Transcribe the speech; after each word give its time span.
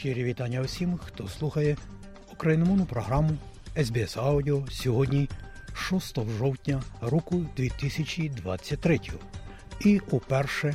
Щирі 0.00 0.24
вітання 0.24 0.60
усім, 0.60 0.98
хто 1.04 1.28
слухає 1.28 1.76
україномовну 2.32 2.86
програму 2.86 3.30
SBS 3.76 4.16
Audio 4.16 4.70
сьогодні 4.70 5.28
6 5.74 6.18
жовтня 6.38 6.82
року 7.00 7.46
2023 7.56 9.00
і 9.80 10.00
уперше 10.10 10.74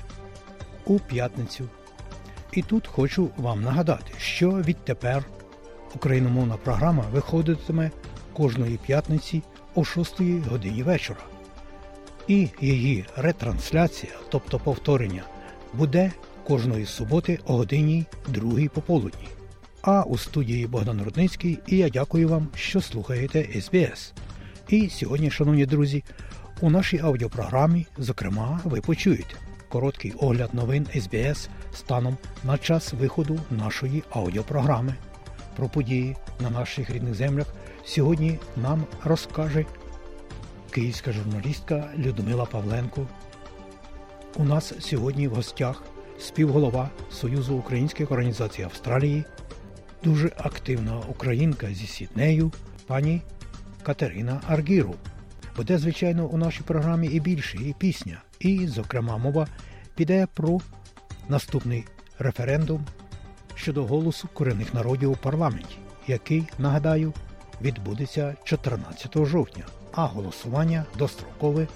у 0.86 1.00
п'ятницю. 1.00 1.70
І 2.52 2.62
тут 2.62 2.88
хочу 2.88 3.30
вам 3.38 3.62
нагадати, 3.62 4.14
що 4.18 4.50
відтепер 4.50 5.26
україномовна 5.96 6.58
програма 6.58 7.04
виходитиме 7.12 7.92
кожної 8.34 8.78
п'ятниці 8.78 9.44
о 9.76 9.84
6 9.84 10.22
годині 10.22 10.84
вечора. 10.84 11.22
І 12.28 12.50
її 12.62 13.06
ретрансляція, 13.16 14.14
тобто 14.30 14.60
повторення, 14.60 15.24
буде 15.74 16.12
кожної 16.48 16.86
суботи 16.86 17.40
о 17.46 17.58
годині 17.58 18.06
2 18.28 18.70
пополудні. 18.74 19.28
А 19.82 20.04
у 20.04 20.18
студії 20.18 20.68
Богдан 20.68 21.02
Рудницький 21.02 21.60
і 21.68 21.78
я 21.78 21.90
дякую 21.90 22.30
вам, 22.30 22.48
що 22.56 22.82
слухаєте 22.82 23.62
СБС. 23.62 24.14
І 24.70 24.90
сьогодні, 24.90 25.32
шановні 25.32 25.66
друзі, 25.66 26.04
у 26.62 26.70
нашій 26.70 27.00
аудіопрограмі, 27.00 27.86
зокрема, 27.98 28.60
ви 28.64 28.82
почуєте 28.82 29.36
короткий 29.70 30.12
огляд 30.12 30.54
новин 30.54 30.88
СБС 30.96 31.50
станом 31.74 32.18
на 32.44 32.58
час 32.58 32.94
виходу 32.94 33.40
нашої 33.52 34.04
аудіопрограми. 34.10 34.96
Про 35.56 35.70
події 35.70 36.16
на 36.40 36.50
наших 36.50 36.90
рідних 36.90 37.14
землях 37.14 37.48
сьогодні 37.86 38.40
нам 38.58 38.84
розкаже 39.04 39.66
київська 40.72 41.12
журналістка 41.12 41.90
Людмила 41.98 42.46
Павленко. 42.46 43.08
У 44.36 44.44
нас 44.44 44.74
сьогодні 44.80 45.28
в 45.28 45.36
гостях 45.36 45.84
співголова 46.20 46.90
Союзу 47.12 47.56
українських 47.56 48.12
організацій 48.12 48.64
Австралії, 48.64 49.24
дуже 50.04 50.32
активна 50.38 51.02
українка 51.10 51.74
зі 51.74 51.88
Сіднею, 51.88 52.52
пані 52.88 53.22
Катерина 53.84 54.42
Аргіру. 54.48 54.96
Буде, 55.58 55.78
звичайно, 55.78 56.28
у 56.28 56.38
нашій 56.38 56.64
програмі 56.64 57.08
і 57.08 57.20
більше, 57.20 57.58
і 57.58 57.76
пісня. 57.78 58.22
І, 58.40 58.68
зокрема, 58.68 59.18
мова 59.18 59.48
піде 59.96 60.28
про 60.34 60.60
наступний 61.30 61.86
референдум 62.20 62.86
щодо 63.56 63.86
голосу 63.86 64.30
корінних 64.34 64.74
народів 64.74 65.12
у 65.12 65.16
парламенті, 65.16 65.78
який, 66.08 66.44
нагадаю, 66.60 67.14
відбудеться 67.62 68.36
14 68.44 69.26
жовтня, 69.26 69.64
а 69.92 70.06
голосування 70.06 70.86
дострокове 70.98 71.68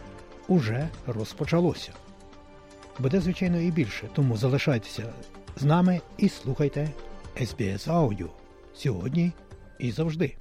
уже 0.48 0.90
розпочалося. 1.08 1.92
Буде, 3.00 3.20
звичайно, 3.22 3.60
і 3.60 3.72
більше, 3.72 4.10
тому 4.14 4.38
залишайтеся 4.38 5.14
з 5.58 5.64
нами 5.64 6.02
і 6.18 6.30
слухайте 6.30 6.90
SBS 7.36 7.88
Audio 7.88 8.30
сьогодні 8.74 9.32
і 9.80 9.92
завжди. 9.92 10.36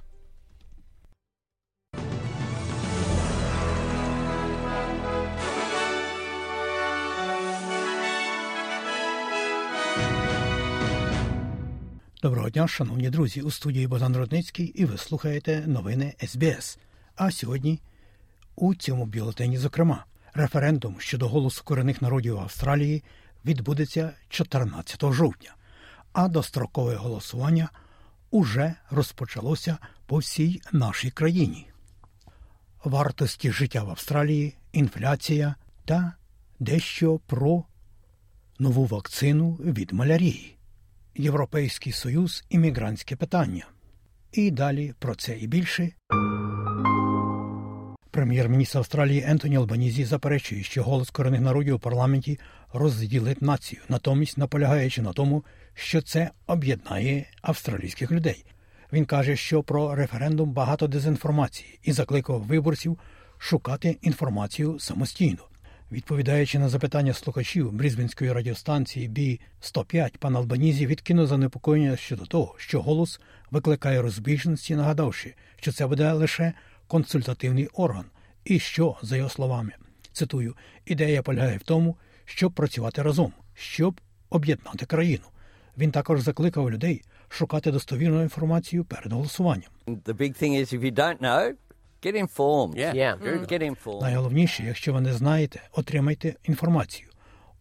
Доброго 12.21 12.49
дня, 12.49 12.67
шановні 12.67 13.09
друзі, 13.09 13.41
у 13.41 13.51
студії 13.51 13.87
Богдан 13.87 14.17
Родницький, 14.17 14.65
і 14.65 14.85
ви 14.85 14.97
слухаєте 14.97 15.63
новини 15.67 16.13
СБС. 16.27 16.79
А 17.15 17.31
сьогодні 17.31 17.79
у 18.55 18.75
цьому 18.75 19.05
бюлетені, 19.05 19.57
зокрема, 19.57 20.05
референдум 20.33 20.95
щодо 20.99 21.27
голосу 21.27 21.63
корінних 21.63 22.01
народів 22.01 22.39
Австралії 22.39 23.03
відбудеться 23.45 24.13
14 24.29 25.13
жовтня, 25.13 25.55
а 26.13 26.27
дострокове 26.27 26.95
голосування 26.95 27.69
уже 28.31 28.73
розпочалося 28.89 29.77
по 30.05 30.17
всій 30.17 30.61
нашій 30.71 31.11
країні. 31.11 31.67
Вартості 32.83 33.51
життя 33.51 33.83
в 33.83 33.89
Австралії, 33.89 34.55
інфляція 34.71 35.55
та 35.85 36.13
дещо 36.59 37.19
про 37.27 37.63
нову 38.59 38.85
вакцину 38.85 39.51
від 39.51 39.93
малярії. 39.93 40.55
Європейський 41.15 41.93
Союз 41.93 42.43
іммігрантське 42.49 43.15
питання. 43.15 43.65
І 44.31 44.51
далі 44.51 44.93
про 44.99 45.15
це 45.15 45.37
і 45.37 45.47
більше. 45.47 45.91
Прем'єр-міністр 48.19 48.77
Австралії 48.77 49.23
Ентоні 49.27 49.57
Албанізі 49.57 50.05
заперечує, 50.05 50.63
що 50.63 50.83
голос 50.83 51.09
корінних 51.09 51.41
народів 51.41 51.75
у 51.75 51.79
парламенті 51.79 52.39
розділить 52.73 53.41
націю, 53.41 53.81
натомість 53.89 54.37
наполягаючи 54.37 55.01
на 55.01 55.13
тому, 55.13 55.43
що 55.73 56.01
це 56.01 56.29
об'єднає 56.47 57.25
австралійських 57.41 58.11
людей. 58.11 58.45
Він 58.93 59.05
каже, 59.05 59.35
що 59.35 59.63
про 59.63 59.95
референдум 59.95 60.51
багато 60.51 60.87
дезінформації 60.87 61.79
і 61.83 61.91
закликав 61.91 62.41
виборців 62.41 62.99
шукати 63.37 63.97
інформацію 64.01 64.79
самостійно. 64.79 65.43
Відповідаючи 65.91 66.59
на 66.59 66.69
запитання 66.69 67.13
слухачів 67.13 67.71
Брізбенської 67.71 68.31
радіостанції 68.31 69.07
бі 69.07 69.39
105 69.59 70.17
пан 70.17 70.35
Албанізі 70.35 70.85
відкинув 70.85 71.27
занепокоєння 71.27 71.97
щодо 71.97 72.25
того, 72.25 72.55
що 72.57 72.81
голос 72.81 73.19
викликає 73.51 74.01
розбіжності, 74.01 74.75
нагадавши, 74.75 75.35
що 75.59 75.71
це 75.71 75.87
буде 75.87 76.11
лише 76.11 76.53
консультативний 76.89 77.67
орган, 77.67 78.05
і 78.45 78.59
що, 78.59 78.97
за 79.01 79.17
його 79.17 79.29
словами, 79.29 79.71
цитую, 80.11 80.55
ідея 80.85 81.21
полягає 81.21 81.57
в 81.57 81.63
тому, 81.63 81.97
щоб 82.25 82.51
працювати 82.51 83.01
разом, 83.01 83.33
щоб 83.53 84.01
об'єднати 84.29 84.85
країну. 84.85 85.23
Він 85.77 85.91
також 85.91 86.21
закликав 86.21 86.71
людей 86.71 87.01
шукати 87.29 87.71
достовірну 87.71 88.23
інформацію 88.23 88.85
перед 88.85 89.13
голосуванням. 89.13 89.69
The 89.87 90.13
big 90.13 90.43
thing 90.43 90.53
is 90.61 90.73
if 90.73 90.81
you 90.81 90.93
don't 90.93 91.19
know, 91.19 91.53
get 92.03 92.15
informed. 92.25 92.75
Yeah. 92.75 92.95
Yeah. 92.95 93.51
Get 93.51 93.75
informed. 93.75 94.01
Найголовніше, 94.01 94.63
якщо 94.63 94.93
ви 94.93 95.01
не 95.01 95.13
знаєте, 95.13 95.61
отримайте 95.71 96.35
інформацію. 96.43 97.09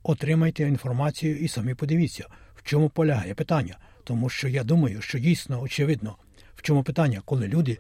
Отримайте 0.02 0.62
інформацію 0.62 1.38
і 1.38 1.48
самі 1.48 1.74
подивіться, 1.74 2.26
в 2.54 2.62
чому 2.62 2.88
полягає 2.88 3.34
питання. 3.34 3.78
Тому 4.04 4.28
що 4.28 4.48
я 4.48 4.64
думаю, 4.64 5.02
що 5.02 5.18
дійсно 5.18 5.60
очевидно, 5.60 6.16
в 6.54 6.62
чому 6.62 6.82
питання, 6.82 7.22
коли 7.24 7.48
люди 7.48 7.78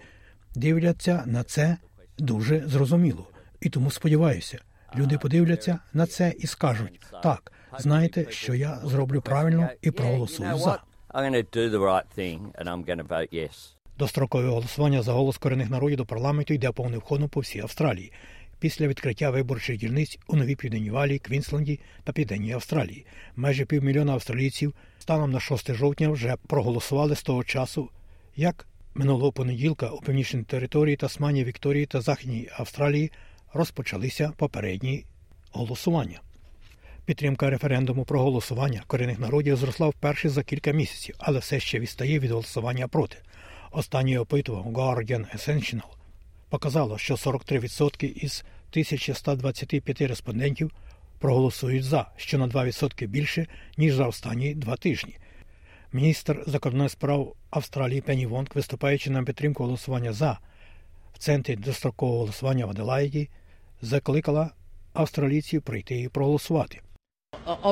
дивляться 0.54 1.22
на 1.26 1.42
це 1.42 1.76
дуже 2.18 2.68
зрозуміло. 2.68 3.26
І 3.60 3.68
тому 3.68 3.90
сподіваюся, 3.90 4.58
люди 4.96 5.18
подивляться 5.18 5.78
на 5.92 6.06
це 6.06 6.34
і 6.38 6.46
скажуть: 6.46 7.00
так, 7.22 7.52
знаєте, 7.78 8.26
що 8.30 8.54
я 8.54 8.80
зроблю 8.84 9.20
правильно 9.20 9.68
і 9.82 9.90
проголосую 9.90 10.58
за. 10.58 10.82
Дострокове 13.98 14.48
голосування 14.48 15.02
за 15.02 15.12
голос 15.12 15.38
корінних 15.38 15.70
народів 15.70 15.96
до 15.96 16.06
парламенту 16.06 16.54
йде 16.54 16.72
повним 16.72 17.00
ходом 17.00 17.28
по 17.28 17.40
всій 17.40 17.60
Австралії. 17.60 18.12
Після 18.60 18.88
відкриття 18.88 19.30
виборчих 19.30 19.76
дільниць 19.78 20.18
у 20.26 20.36
Новій 20.36 20.56
Південній 20.56 20.90
Валії, 20.90 21.18
Квінсленді 21.18 21.80
та 22.04 22.12
Південній 22.12 22.52
Австралії 22.52 23.06
майже 23.36 23.64
півмільйона 23.64 24.12
австралійців 24.12 24.74
станом 24.98 25.30
на 25.30 25.40
6 25.40 25.74
жовтня 25.74 26.08
вже 26.08 26.36
проголосували 26.46 27.16
з 27.16 27.22
того 27.22 27.44
часу, 27.44 27.90
як 28.36 28.66
минулого 28.98 29.32
понеділка 29.32 29.88
у 29.88 30.00
північній 30.00 30.42
території 30.42 30.96
Тасманії, 30.96 31.44
Вікторії 31.44 31.86
та 31.86 32.00
Західній 32.00 32.48
Австралії 32.56 33.12
розпочалися 33.52 34.32
попередні 34.36 35.04
голосування. 35.52 36.20
Підтримка 37.04 37.50
референдуму 37.50 38.04
про 38.04 38.22
голосування 38.22 38.82
корінних 38.86 39.18
народів 39.18 39.56
зросла 39.56 39.88
вперше 39.88 40.28
за 40.28 40.42
кілька 40.42 40.72
місяців, 40.72 41.14
але 41.18 41.38
все 41.38 41.60
ще 41.60 41.78
відстає 41.78 42.18
від 42.18 42.30
голосування 42.30 42.88
проти. 42.88 43.16
Останнє 43.70 44.18
опитування 44.18 44.70
Guardian 44.70 45.36
Essential 45.36 45.82
показало, 46.48 46.98
що 46.98 47.14
43% 47.14 48.04
із 48.04 48.44
1125 48.70 50.00
респондентів 50.00 50.70
проголосують 51.18 51.84
за, 51.84 52.06
що 52.16 52.38
на 52.38 52.48
2% 52.48 53.06
більше, 53.06 53.46
ніж 53.76 53.94
за 53.94 54.06
останні 54.06 54.54
два 54.54 54.76
тижні. 54.76 55.16
Міністр 55.92 56.44
закордонних 56.46 56.90
справ 56.90 57.34
Австралії 57.50 58.00
Пенні 58.00 58.26
Вонг, 58.26 58.48
виступаючи 58.54 59.10
на 59.10 59.22
підтримку 59.22 59.64
голосування 59.64 60.12
за 60.12 60.38
в 61.14 61.18
центрі 61.18 61.56
дострокового 61.56 62.18
голосування 62.18 62.66
в 62.66 62.70
Аделаїді, 62.70 63.28
закликала 63.82 64.50
австралійців 64.92 65.62
прийти 65.62 66.00
і 66.00 66.08
проголосувати. 66.08 66.80
Uh, 67.46 67.62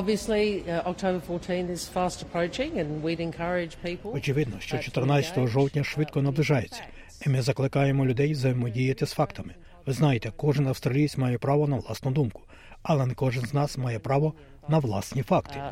October 0.92 1.20
14 1.20 1.70
is 1.70 1.88
fast 1.94 2.24
approaching, 2.24 2.70
and 2.78 3.02
we'd 3.02 3.20
encourage 3.20 3.76
people. 3.84 4.16
Очевидно, 4.16 4.56
що 4.60 4.78
14 4.78 5.46
жовтня 5.46 5.84
швидко 5.84 6.22
наближається, 6.22 6.82
і 7.26 7.30
ми 7.30 7.42
закликаємо 7.42 8.06
людей 8.06 8.32
взаємодіяти 8.32 9.06
з 9.06 9.12
фактами. 9.12 9.54
Ви 9.86 9.92
знаєте, 9.92 10.32
кожен 10.36 10.66
австралієць 10.66 11.16
має 11.16 11.38
право 11.38 11.68
на 11.68 11.76
власну 11.76 12.10
думку, 12.10 12.42
але 12.82 13.06
не 13.06 13.14
кожен 13.14 13.46
з 13.46 13.54
нас 13.54 13.78
має 13.78 13.98
право 13.98 14.34
на 14.68 14.78
власні 14.78 15.22
факти. 15.22 15.62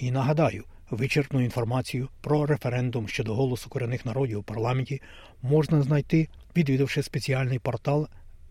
І 0.00 0.10
нагадаю, 0.10 0.64
вичерпну 0.90 1.40
інформацію 1.40 2.08
про 2.20 2.46
референдум 2.46 3.08
щодо 3.08 3.34
голосу 3.34 3.70
корінних 3.70 4.06
народів 4.06 4.38
у 4.38 4.42
парламенті 4.42 5.02
можна 5.42 5.82
знайти, 5.82 6.28
відвідавши 6.56 7.02
спеціальний 7.02 7.58
портал 7.58 8.08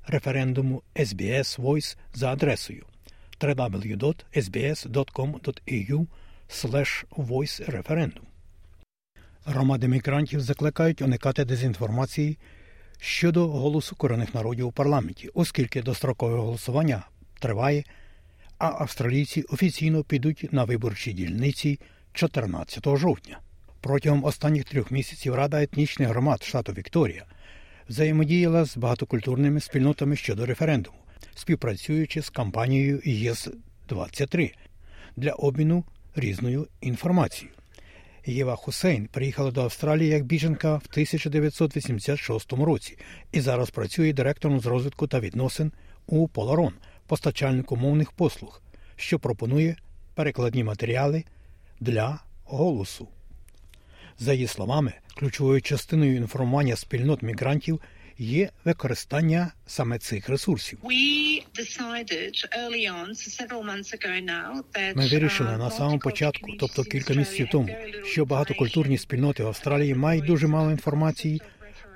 референдуму 0.08 0.82
SBS 0.96 1.62
Voice 1.62 1.98
за 2.14 2.32
адресою 2.32 2.86
www.sbs.com.au 3.40 4.18
voice 7.12 7.72
referendum. 7.72 8.24
Громади 9.46 9.88
мігрантів 9.88 10.42
закликають 10.42 11.02
уникати 11.02 11.46
дезінформації 11.46 12.38
щодо 13.00 13.48
голосу 13.48 13.96
корінних 13.96 14.34
народів 14.34 14.68
у 14.68 14.72
парламенті, 14.72 15.30
оскільки 15.34 15.82
дострокове 15.82 16.38
голосування 16.38 17.08
триває, 17.40 17.84
а 18.58 18.68
австралійці 18.68 19.42
офіційно 19.42 20.04
підуть 20.04 20.54
на 20.54 20.64
виборчі 20.64 21.14
дільниці 21.14 21.80
14 22.14 22.98
жовтня. 22.98 23.40
Протягом 23.82 24.24
останніх 24.24 24.64
трьох 24.64 24.92
місяців 24.92 25.36
Рада 25.36 25.64
етнічних 25.64 26.10
громад 26.10 26.44
штату 26.44 26.74
Вікторія 26.74 27.26
взаємодіяла 27.90 28.66
з 28.66 28.78
багатокультурними 28.78 29.60
спільнотами 29.60 30.16
щодо 30.16 30.46
референдуму, 30.46 30.98
співпрацюючи 31.36 32.22
з 32.22 32.30
кампанією 32.30 33.02
ЄС 33.06 33.48
23 33.90 34.52
для 35.16 35.32
обміну 35.32 35.84
різною 36.16 36.68
інформацією. 36.82 37.58
Єва 38.26 38.56
Хусейн 38.56 39.08
приїхала 39.08 39.52
до 39.52 39.64
Австралії 39.64 40.10
як 40.10 40.26
біженка 40.26 40.76
в 40.76 40.88
1986 40.92 42.54
році 42.54 42.98
і 43.32 43.42
зараз 43.42 43.70
працює 43.70 44.14
директором 44.14 44.60
з 44.60 44.66
розвитку 44.66 45.08
та 45.08 45.20
відносин 45.20 45.72
у 46.08 46.28
Поларон, 46.28 46.74
постачальнику 47.08 47.76
мовних 47.76 48.12
послуг, 48.12 48.62
що 48.96 49.20
пропонує 49.20 49.76
перекладні 50.16 50.64
матеріали 50.64 51.24
для 51.80 52.20
голосу. 52.46 53.08
За 54.20 54.34
її 54.34 54.48
словами, 54.48 54.94
ключовою 55.16 55.62
частиною 55.62 56.16
інформування 56.16 56.76
спільнот 56.76 57.22
мігрантів 57.22 57.82
є 58.18 58.50
використання 58.66 59.52
саме 59.68 60.00
цих 60.00 60.30
ресурсів. 60.30 60.80
Ми 64.96 65.08
вирішили 65.08 65.58
на 65.58 65.72
самому 65.72 66.00
початку, 66.00 66.48
тобто 66.60 66.84
кілька 66.84 67.14
місяців 67.14 67.48
тому, 67.52 67.70
що 68.06 68.26
багатокультурні 68.26 68.98
спільноти 68.98 69.44
в 69.44 69.48
Австралії 69.48 69.96
мають 69.96 70.26
дуже 70.26 70.48
мало 70.48 70.72
інформації 70.72 71.42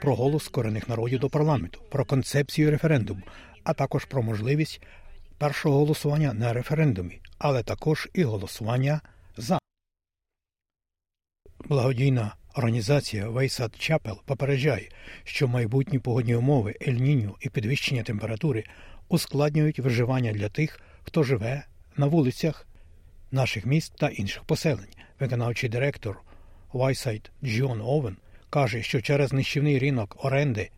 про 0.02 0.16
голос 0.16 0.48
корінних 0.48 0.90
народів 0.90 1.20
до 1.20 1.30
парламенту, 1.30 1.82
про 1.92 2.06
концепцію 2.06 2.72
референдуму, 2.72 3.22
а 3.64 3.74
також 3.74 4.06
про 4.06 4.24
можливість 4.24 4.82
першого 5.42 5.78
голосування 5.78 6.34
на 6.34 6.54
референдумі, 6.54 7.20
але 7.38 7.64
також 7.64 8.10
і 8.14 8.24
голосування 8.24 9.02
за. 9.38 9.60
Благодійна 11.66 12.36
організація 12.56 13.30
Вейсад 13.30 13.76
Чапел 13.80 14.22
попереджає, 14.26 14.90
що 15.24 15.48
майбутні 15.48 16.00
погодні 16.00 16.36
умови 16.36 16.76
Ель-Ніньо 16.82 17.36
і 17.40 17.50
підвищення 17.50 18.04
температури 18.04 18.64
ускладнюють 19.10 19.80
виживання 19.80 20.32
для 20.32 20.50
тих, 20.50 20.80
хто 21.04 21.24
живе 21.24 21.66
на 21.98 22.06
вулицях 22.06 22.68
наших 23.32 23.66
міст 23.66 23.94
та 23.98 24.08
інших 24.08 24.44
поселень. 24.44 24.96
Виконавчий 25.20 25.70
директор 25.70 26.22
Wayside 26.74 27.32
Джон 27.44 27.82
Овен 27.82 28.18
каже, 28.50 28.84
що 28.84 29.02
через 29.02 29.34
нищівний 29.34 29.80
ринок 29.80 30.26
оренди 30.26 30.70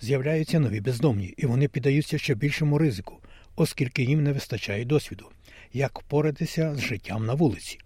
з'являються 0.00 0.60
нові 0.60 0.80
бездомні, 0.80 1.34
і 1.36 1.46
вони 1.46 1.68
піддаються 1.68 2.18
ще 2.18 2.34
більшому 2.34 2.78
ризику, 2.78 3.20
оскільки 3.58 4.02
їм 4.02 4.22
не 4.22 4.32
вистачає 4.32 4.84
досвіду, 4.84 5.26
як 5.72 6.00
впоратися 6.00 6.74
з 6.74 6.80
життям 6.80 7.26
на 7.26 7.34
вулиці. 7.34 7.78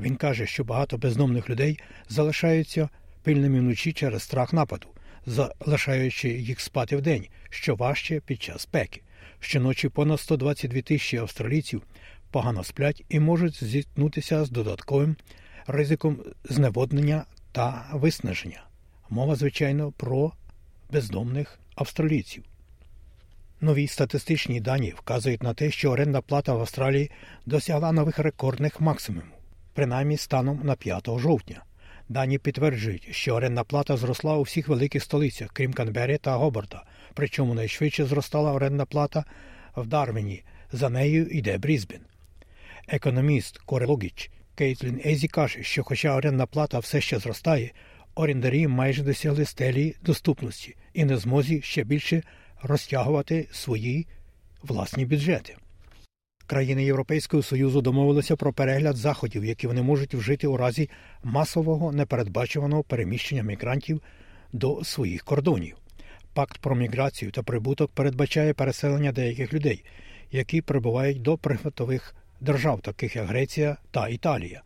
Він 0.00 0.16
каже, 0.16 0.46
що 0.46 0.64
багато 0.64 0.98
бездомних 0.98 1.50
людей 1.50 1.78
залишаються 2.08 2.88
пильними 3.22 3.60
вночі 3.60 3.92
через 3.92 4.22
страх 4.22 4.52
нападу, 4.52 4.88
залишаючи 5.26 6.28
їх 6.28 6.60
спати 6.60 6.96
вдень, 6.96 7.26
що 7.50 7.74
важче 7.74 8.20
під 8.20 8.42
час 8.42 8.62
спеки. 8.62 9.02
Щоночі 9.40 9.88
понад 9.88 10.20
122 10.20 10.82
тисячі 10.82 11.18
австралійців 11.18 11.82
погано 12.30 12.64
сплять 12.64 13.04
і 13.08 13.20
можуть 13.20 13.64
зіткнутися 13.64 14.44
з 14.44 14.50
додатковим 14.50 15.16
ризиком 15.66 16.18
зневоднення 16.44 17.24
та 17.52 17.90
виснаження. 17.92 18.62
Мова, 19.10 19.36
звичайно, 19.36 19.92
про 19.92 20.32
бездомних 20.90 21.58
австралійців. 21.74 22.44
Нові 23.60 23.86
статистичні 23.86 24.60
дані 24.60 24.94
вказують 24.96 25.42
на 25.42 25.54
те, 25.54 25.70
що 25.70 25.90
орендна 25.90 26.20
плата 26.20 26.54
в 26.54 26.60
Австралії 26.60 27.10
досягла 27.46 27.92
нових 27.92 28.18
рекордних 28.18 28.80
максимумів, 28.80 29.32
принаймні 29.74 30.16
станом 30.16 30.60
на 30.62 30.74
5 30.74 31.08
жовтня. 31.18 31.62
Дані 32.08 32.38
підтверджують, 32.38 33.08
що 33.10 33.34
орендна 33.34 33.64
плата 33.64 33.96
зросла 33.96 34.36
у 34.36 34.42
всіх 34.42 34.68
великих 34.68 35.02
столицях, 35.02 35.50
крім 35.52 35.72
Канбері 35.72 36.18
та 36.18 36.36
Гоборта, 36.36 36.84
причому 37.14 37.54
найшвидше 37.54 38.04
зростала 38.04 38.52
орендна 38.52 38.84
плата 38.84 39.24
в 39.76 39.86
Дарвіні. 39.86 40.42
За 40.72 40.88
нею 40.88 41.26
йде 41.26 41.58
Брізбен. 41.58 42.00
Економіст 42.88 43.58
Кори 43.58 43.86
Логіч 43.86 44.30
Кейтлін 44.54 45.00
Езі 45.06 45.28
каже, 45.28 45.62
що, 45.62 45.84
хоча 45.84 46.16
орендна 46.16 46.46
плата 46.46 46.78
все 46.78 47.00
ще 47.00 47.18
зростає, 47.18 47.70
орендарі 48.14 48.68
майже 48.68 49.02
досягли 49.02 49.44
стелі 49.44 49.94
доступності 50.02 50.76
і 50.92 51.04
не 51.04 51.16
змозі 51.16 51.62
ще 51.62 51.84
більше 51.84 52.22
розтягувати 52.62 53.48
свої 53.52 54.06
власні 54.62 55.04
бюджети. 55.06 55.56
Країни 56.46 56.84
Європейського 56.84 57.42
Союзу 57.42 57.80
домовилися 57.80 58.36
про 58.36 58.52
перегляд 58.52 58.96
заходів, 58.96 59.44
які 59.44 59.66
вони 59.66 59.82
можуть 59.82 60.14
вжити 60.14 60.46
у 60.46 60.56
разі 60.56 60.90
масового 61.22 61.92
непередбачуваного 61.92 62.82
переміщення 62.82 63.42
мігрантів 63.42 64.02
до 64.52 64.84
своїх 64.84 65.24
кордонів. 65.24 65.76
Пакт 66.34 66.58
про 66.58 66.74
міграцію 66.74 67.30
та 67.30 67.42
прибуток 67.42 67.90
передбачає 67.90 68.54
переселення 68.54 69.12
деяких 69.12 69.52
людей, 69.52 69.84
які 70.32 70.62
прибувають 70.62 71.22
до 71.22 71.38
прифронтових 71.38 72.14
держав, 72.40 72.80
таких 72.80 73.16
як 73.16 73.26
Греція 73.26 73.76
та 73.90 74.08
Італія. 74.08 74.62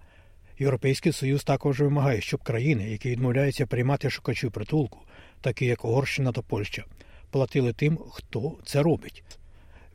Європейський 0.58 1.12
Союз 1.12 1.44
також 1.44 1.80
вимагає, 1.80 2.20
щоб 2.20 2.42
країни, 2.42 2.90
які 2.90 3.10
відмовляються 3.10 3.66
приймати 3.66 4.10
шукачів 4.10 4.52
притулку, 4.52 4.98
такі 5.40 5.66
як 5.66 5.84
Угорщина 5.84 6.32
та 6.32 6.42
Польща, 6.42 6.84
платили 7.32 7.72
тим, 7.72 7.98
хто 8.10 8.58
це 8.64 8.82
робить. 8.82 9.24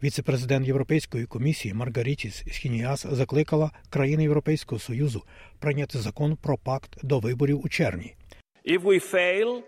Віце-президент 0.03 0.67
Європейської 0.67 1.25
комісії 1.25 1.73
Маргарітіс 1.73 2.43
Схініас 2.51 3.05
закликала 3.11 3.71
країни 3.89 4.23
Європейського 4.23 4.79
Союзу 4.79 5.23
прийняти 5.59 5.99
закон 5.99 6.35
про 6.35 6.57
пакт 6.57 6.97
до 7.03 7.19
виборів 7.19 7.61
у 7.65 7.69
червні. 7.69 8.15
If 8.65 8.81
we 8.83 9.13
fail, 9.13 9.61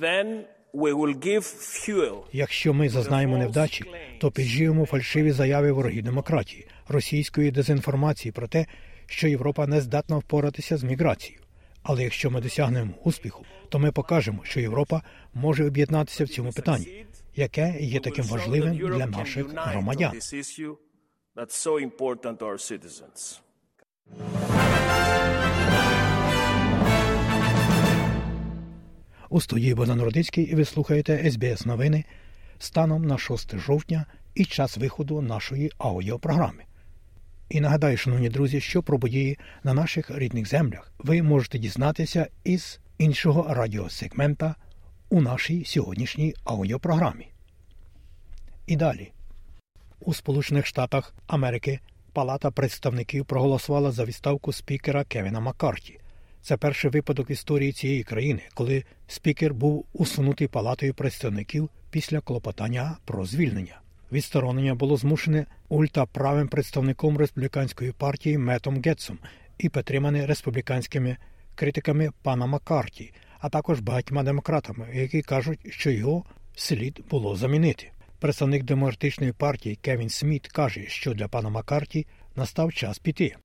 then 0.00 0.42
we 0.74 0.94
will 0.94 1.18
give 1.26 1.44
fuel. 1.86 2.16
Якщо 2.32 2.74
ми 2.74 2.88
зазнаємо 2.88 3.38
невдачі, 3.38 3.84
то 4.20 4.30
підживемо 4.30 4.86
фальшиві 4.86 5.30
заяви 5.30 5.72
ворогів 5.72 6.02
демократії, 6.02 6.66
російської 6.88 7.50
дезінформації 7.50 8.32
про 8.32 8.48
те, 8.48 8.66
що 9.06 9.28
Європа 9.28 9.66
не 9.66 9.80
здатна 9.80 10.16
впоратися 10.16 10.76
з 10.76 10.82
міграцією. 10.82 11.40
Але 11.88 12.04
якщо 12.04 12.30
ми 12.30 12.40
досягнемо 12.40 12.90
успіху, 13.04 13.44
то 13.68 13.78
ми 13.78 13.92
покажемо, 13.92 14.40
що 14.44 14.60
Європа 14.60 15.02
може 15.34 15.64
об'єднатися 15.64 16.24
в 16.24 16.28
цьому 16.28 16.52
питанні, 16.52 17.06
яке 17.36 17.76
є 17.80 18.00
таким 18.00 18.24
важливим 18.24 18.76
для 18.76 19.06
наших 19.06 19.46
громадян. 19.54 20.12
У 29.30 29.40
студії 29.40 29.74
Богдан 29.74 30.02
Родицький 30.02 30.44
і 30.44 30.54
ви 30.54 30.64
слухаєте 30.64 31.30
СБС 31.30 31.66
новини 31.66 32.04
станом 32.58 33.04
на 33.04 33.18
6 33.18 33.58
жовтня 33.58 34.06
і 34.34 34.44
час 34.44 34.76
виходу 34.76 35.22
нашої 35.22 35.72
аудіопрограми. 35.78 36.67
І 37.48 37.60
нагадаю, 37.60 37.96
шановні 37.96 38.28
друзі, 38.28 38.60
що 38.60 38.82
про 38.82 38.98
події 38.98 39.38
на 39.64 39.74
наших 39.74 40.10
рідних 40.10 40.48
землях 40.48 40.92
ви 40.98 41.22
можете 41.22 41.58
дізнатися 41.58 42.26
із 42.44 42.80
іншого 42.98 43.54
радіосегмента 43.54 44.54
у 45.08 45.20
нашій 45.20 45.64
сьогоднішній 45.64 46.34
аудіопрограмі. 46.44 47.28
І 48.66 48.76
далі. 48.76 49.12
У 50.00 50.14
Сполучених 50.14 50.66
Штатах 50.66 51.14
Америки 51.26 51.80
Палата 52.12 52.50
представників 52.50 53.24
проголосувала 53.24 53.90
за 53.90 54.04
відставку 54.04 54.52
спікера 54.52 55.04
Кевіна 55.04 55.40
Маккарті. 55.40 56.00
Це 56.42 56.56
перший 56.56 56.90
випадок 56.90 57.30
історії 57.30 57.72
цієї 57.72 58.02
країни, 58.02 58.40
коли 58.54 58.84
спікер 59.06 59.54
був 59.54 59.84
усунутий 59.92 60.48
палатою 60.48 60.94
представників 60.94 61.70
після 61.90 62.20
клопотання 62.20 62.96
про 63.04 63.24
звільнення. 63.24 63.80
Відсторонення 64.12 64.74
було 64.74 64.96
змушене 64.96 65.46
ультраправим 65.68 66.48
представником 66.48 67.18
республіканської 67.18 67.92
партії 67.92 68.38
Метом 68.38 68.82
Гетсом 68.82 69.18
і 69.58 69.68
підтримане 69.68 70.26
республіканськими 70.26 71.16
критиками 71.54 72.10
пана 72.22 72.46
Маккарті, 72.46 73.12
а 73.40 73.48
також 73.48 73.80
багатьма 73.80 74.22
демократами, 74.22 74.88
які 74.94 75.22
кажуть, 75.22 75.60
що 75.70 75.90
його 75.90 76.24
слід 76.56 77.00
було 77.10 77.36
замінити. 77.36 77.90
Представник 78.18 78.64
демократичної 78.64 79.32
партії 79.32 79.76
Кевін 79.76 80.08
Сміт 80.08 80.48
каже, 80.48 80.84
що 80.88 81.14
для 81.14 81.28
пана 81.28 81.48
Маккарті 81.48 82.06
настав 82.36 82.72
час 82.72 82.98
піти. 82.98 83.36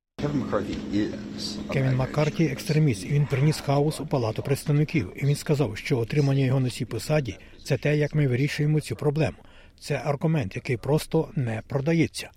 Кевін 1.73 1.95
Маккарті 1.95 2.45
екстреміст, 2.45 3.05
він 3.05 3.25
приніс 3.25 3.59
хаос 3.59 3.99
у 3.99 4.05
палату 4.05 4.43
представників. 4.43 5.13
І 5.15 5.25
він 5.25 5.35
сказав, 5.35 5.77
що 5.77 5.99
отримання 5.99 6.45
його 6.45 6.59
на 6.59 6.69
цій 6.69 6.85
посаді 6.85 7.37
це 7.63 7.77
те, 7.77 7.97
як 7.97 8.15
ми 8.15 8.27
вирішуємо 8.27 8.81
цю 8.81 8.95
проблему. 8.95 9.37
Це 9.79 10.01
аргумент, 10.05 10.55
який 10.55 10.77
просто 10.77 11.29
не 11.35 11.61
продається. 11.67 12.29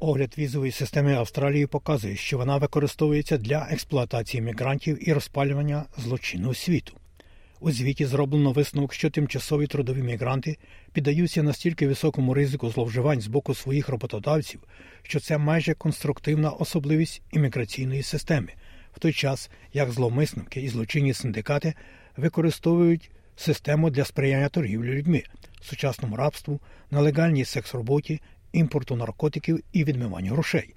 Огляд 0.00 0.34
візової 0.38 0.72
системи 0.72 1.14
Австралії 1.14 1.66
показує, 1.66 2.16
що 2.16 2.38
вона 2.38 2.56
використовується 2.56 3.38
для 3.38 3.68
експлуатації 3.70 4.40
мігрантів 4.40 5.08
і 5.08 5.12
розпалювання 5.12 5.84
злочинного 5.98 6.54
світу. 6.54 6.96
У 7.60 7.70
звіті 7.70 8.06
зроблено 8.06 8.52
висновок, 8.52 8.94
що 8.94 9.10
тимчасові 9.10 9.66
трудові 9.66 10.02
мігранти 10.02 10.56
піддаються 10.92 11.42
настільки 11.42 11.88
високому 11.88 12.34
ризику 12.34 12.70
зловживань 12.70 13.20
з 13.20 13.26
боку 13.26 13.54
своїх 13.54 13.88
роботодавців, 13.88 14.60
що 15.02 15.20
це 15.20 15.38
майже 15.38 15.74
конструктивна 15.74 16.50
особливість 16.50 17.22
імміграційної 17.32 18.02
системи, 18.02 18.48
в 18.96 18.98
той 18.98 19.12
час 19.12 19.50
як 19.72 19.90
зловмисники 19.90 20.60
і 20.60 20.68
злочинні 20.68 21.14
синдикати 21.14 21.74
використовують 22.16 23.10
систему 23.36 23.90
для 23.90 24.04
сприяння 24.04 24.48
торгівлі 24.48 24.92
людьми, 24.92 25.22
сучасному 25.64 26.16
рабству, 26.16 26.60
нелегальній 26.90 27.44
секс-роботі, 27.44 28.20
імпорту 28.52 28.96
наркотиків 28.96 29.60
і 29.72 29.84
відмиванню 29.84 30.32
грошей. 30.32 30.74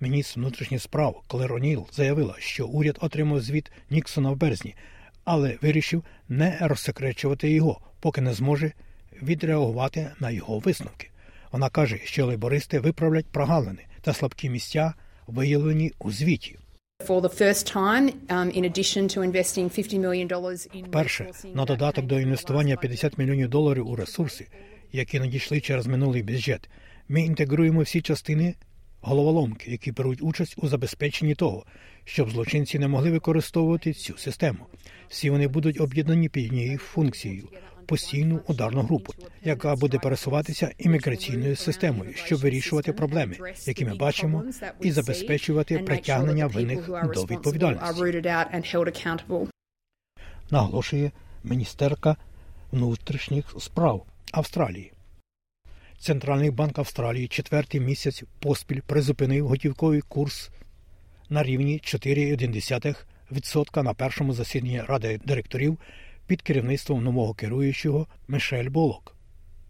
Міністр 0.00 0.40
внутрішніх 0.40 0.82
справ 0.82 1.22
Клер 1.28 1.52
О'Ніл 1.52 1.86
заявила, 1.92 2.34
що 2.38 2.66
уряд 2.66 2.98
отримав 3.00 3.40
звіт 3.40 3.72
Ніксона 3.90 4.30
в 4.30 4.36
березні, 4.36 4.74
але 5.24 5.58
вирішив 5.62 6.04
не 6.28 6.58
розсекречувати 6.60 7.50
його, 7.50 7.80
поки 8.00 8.20
не 8.20 8.34
зможе 8.34 8.72
відреагувати 9.22 10.10
на 10.20 10.30
його 10.30 10.58
висновки. 10.58 11.10
Вона 11.52 11.70
каже, 11.70 11.98
що 12.04 12.26
лейбористи 12.26 12.80
виправлять 12.80 13.26
прогалини 13.26 13.82
та 14.00 14.12
слабкі 14.12 14.50
місця, 14.50 14.94
виявлені 15.26 15.92
у 15.98 16.12
звіті. 16.12 16.58
Um, 17.06 18.50
in 18.50 18.64
addition 18.64 19.08
to 19.08 19.22
investing 19.22 19.70
$50 19.70 20.00
million 20.00 20.28
in 20.74 20.90
Перше, 20.90 21.30
на 21.54 21.64
додаток 21.64 22.06
до 22.06 22.20
інвестування 22.20 22.74
last 22.74 22.80
50 22.80 23.18
мільйонів 23.18 23.48
доларів 23.48 23.88
у 23.88 23.96
ресурси, 23.96 24.46
які 24.92 25.20
надійшли 25.20 25.60
через 25.60 25.86
минулий 25.86 26.22
бюджет, 26.22 26.70
ми 27.08 27.22
інтегруємо 27.22 27.82
всі 27.82 28.00
частини 28.00 28.54
головоломки, 29.00 29.70
які 29.70 29.92
беруть 29.92 30.22
участь 30.22 30.54
у 30.56 30.68
забезпеченні 30.68 31.34
того, 31.34 31.64
щоб 32.04 32.30
злочинці 32.30 32.78
не 32.78 32.88
могли 32.88 33.10
використовувати 33.10 33.92
цю 33.92 34.18
систему. 34.18 34.66
Всі 35.08 35.30
вони 35.30 35.48
будуть 35.48 35.80
об'єднані 35.80 36.28
під 36.28 36.46
однією 36.46 36.78
функцією 36.78 37.48
постійну 37.86 38.40
ударну 38.46 38.82
групу, 38.82 39.12
яка 39.44 39.76
буде 39.76 39.98
пересуватися 39.98 40.72
імміграційною 40.78 41.56
системою, 41.56 42.12
щоб 42.14 42.40
вирішувати 42.40 42.92
проблеми, 42.92 43.36
які 43.66 43.84
ми 43.84 43.94
бачимо, 43.94 44.44
і 44.80 44.92
забезпечувати 44.92 45.78
притягнення 45.78 46.46
винних 46.46 46.88
до 47.14 47.24
відповідальності. 47.24 47.86
наголошує 50.50 51.10
міністерка 51.44 52.16
внутрішніх 52.72 53.54
справ 53.58 54.06
Австралії. 54.32 54.92
Центральний 55.98 56.50
банк 56.50 56.78
Австралії 56.78 57.28
четвертий 57.28 57.80
місяць 57.80 58.24
поспіль 58.38 58.80
призупинив 58.86 59.48
готівковий 59.48 60.00
курс 60.00 60.50
на 61.28 61.42
рівні 61.42 61.80
4,1% 61.84 63.82
на 63.82 63.94
першому 63.94 64.32
засіданні 64.32 64.82
ради 64.82 65.20
директорів 65.24 65.78
під 66.26 66.42
керівництвом 66.42 67.04
нового 67.04 67.34
керуючого 67.34 68.06
Мишель 68.28 68.68
Болок, 68.68 69.16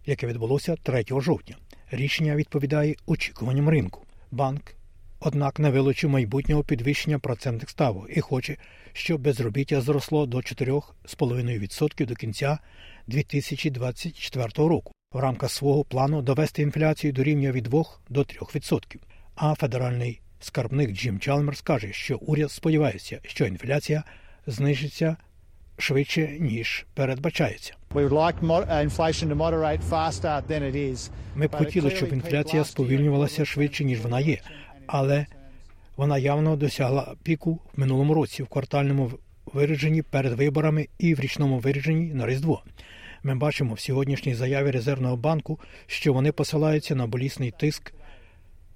яке 0.05 0.27
відбулося 0.27 0.75
3 0.75 1.05
жовтня. 1.09 1.55
Рішення 1.91 2.35
відповідає 2.35 2.95
очікуванням 3.05 3.69
ринку. 3.69 4.05
Банк, 4.31 4.75
однак, 5.19 5.59
не 5.59 5.69
вилучив 5.69 6.09
майбутнього 6.09 6.63
підвищення 6.63 7.19
процентних 7.19 7.69
ставок 7.69 8.09
і 8.17 8.21
хоче, 8.21 8.57
щоб 8.93 9.21
безробіття 9.21 9.81
зросло 9.81 10.25
до 10.25 10.37
4,5% 10.37 12.05
до 12.05 12.15
кінця 12.15 12.57
2024 13.07 14.47
року 14.55 14.91
в 15.13 15.19
рамках 15.19 15.51
свого 15.51 15.83
плану 15.83 16.21
довести 16.21 16.61
інфляцію 16.61 17.13
до 17.13 17.23
рівня 17.23 17.51
від 17.51 17.63
2 17.63 17.83
до 18.09 18.21
3%. 18.21 18.97
А 19.35 19.55
федеральний 19.55 20.21
скарбник 20.39 20.91
Джим 20.91 21.19
Чалмерс 21.19 21.61
каже, 21.61 21.93
що 21.93 22.17
уряд 22.17 22.51
сподівається, 22.51 23.19
що 23.23 23.45
інфляція 23.45 24.03
знижиться 24.47 25.17
швидше 25.77 26.37
ніж 26.39 26.85
передбачається. 26.93 27.73
Uh. 27.93 28.09
Ми 31.35 31.47
б 31.47 31.55
хотіли, 31.55 31.91
щоб 31.91 32.13
інфляція 32.13 32.63
сповільнювалася 32.63 33.45
швидше 33.45 33.83
ніж 33.83 34.01
вона 34.01 34.19
є, 34.19 34.37
але 34.87 35.25
вона 35.97 36.17
явно 36.17 36.55
досягла 36.55 37.15
піку 37.23 37.59
в 37.73 37.79
минулому 37.79 38.13
році 38.13 38.43
в 38.43 38.47
квартальному 38.47 39.11
вираженні 39.45 40.01
перед 40.01 40.33
виборами 40.33 40.87
і 40.99 41.13
в 41.13 41.19
річному 41.19 41.59
вираженні 41.59 42.13
на 42.13 42.27
Різдво. 42.27 42.63
Ми 43.23 43.35
бачимо 43.35 43.73
в 43.73 43.79
сьогоднішній 43.79 44.35
заяві 44.35 44.71
Резервного 44.71 45.17
банку, 45.17 45.59
що 45.87 46.13
вони 46.13 46.31
посилаються 46.31 46.95
на 46.95 47.07
болісний 47.07 47.53
тиск 47.59 47.93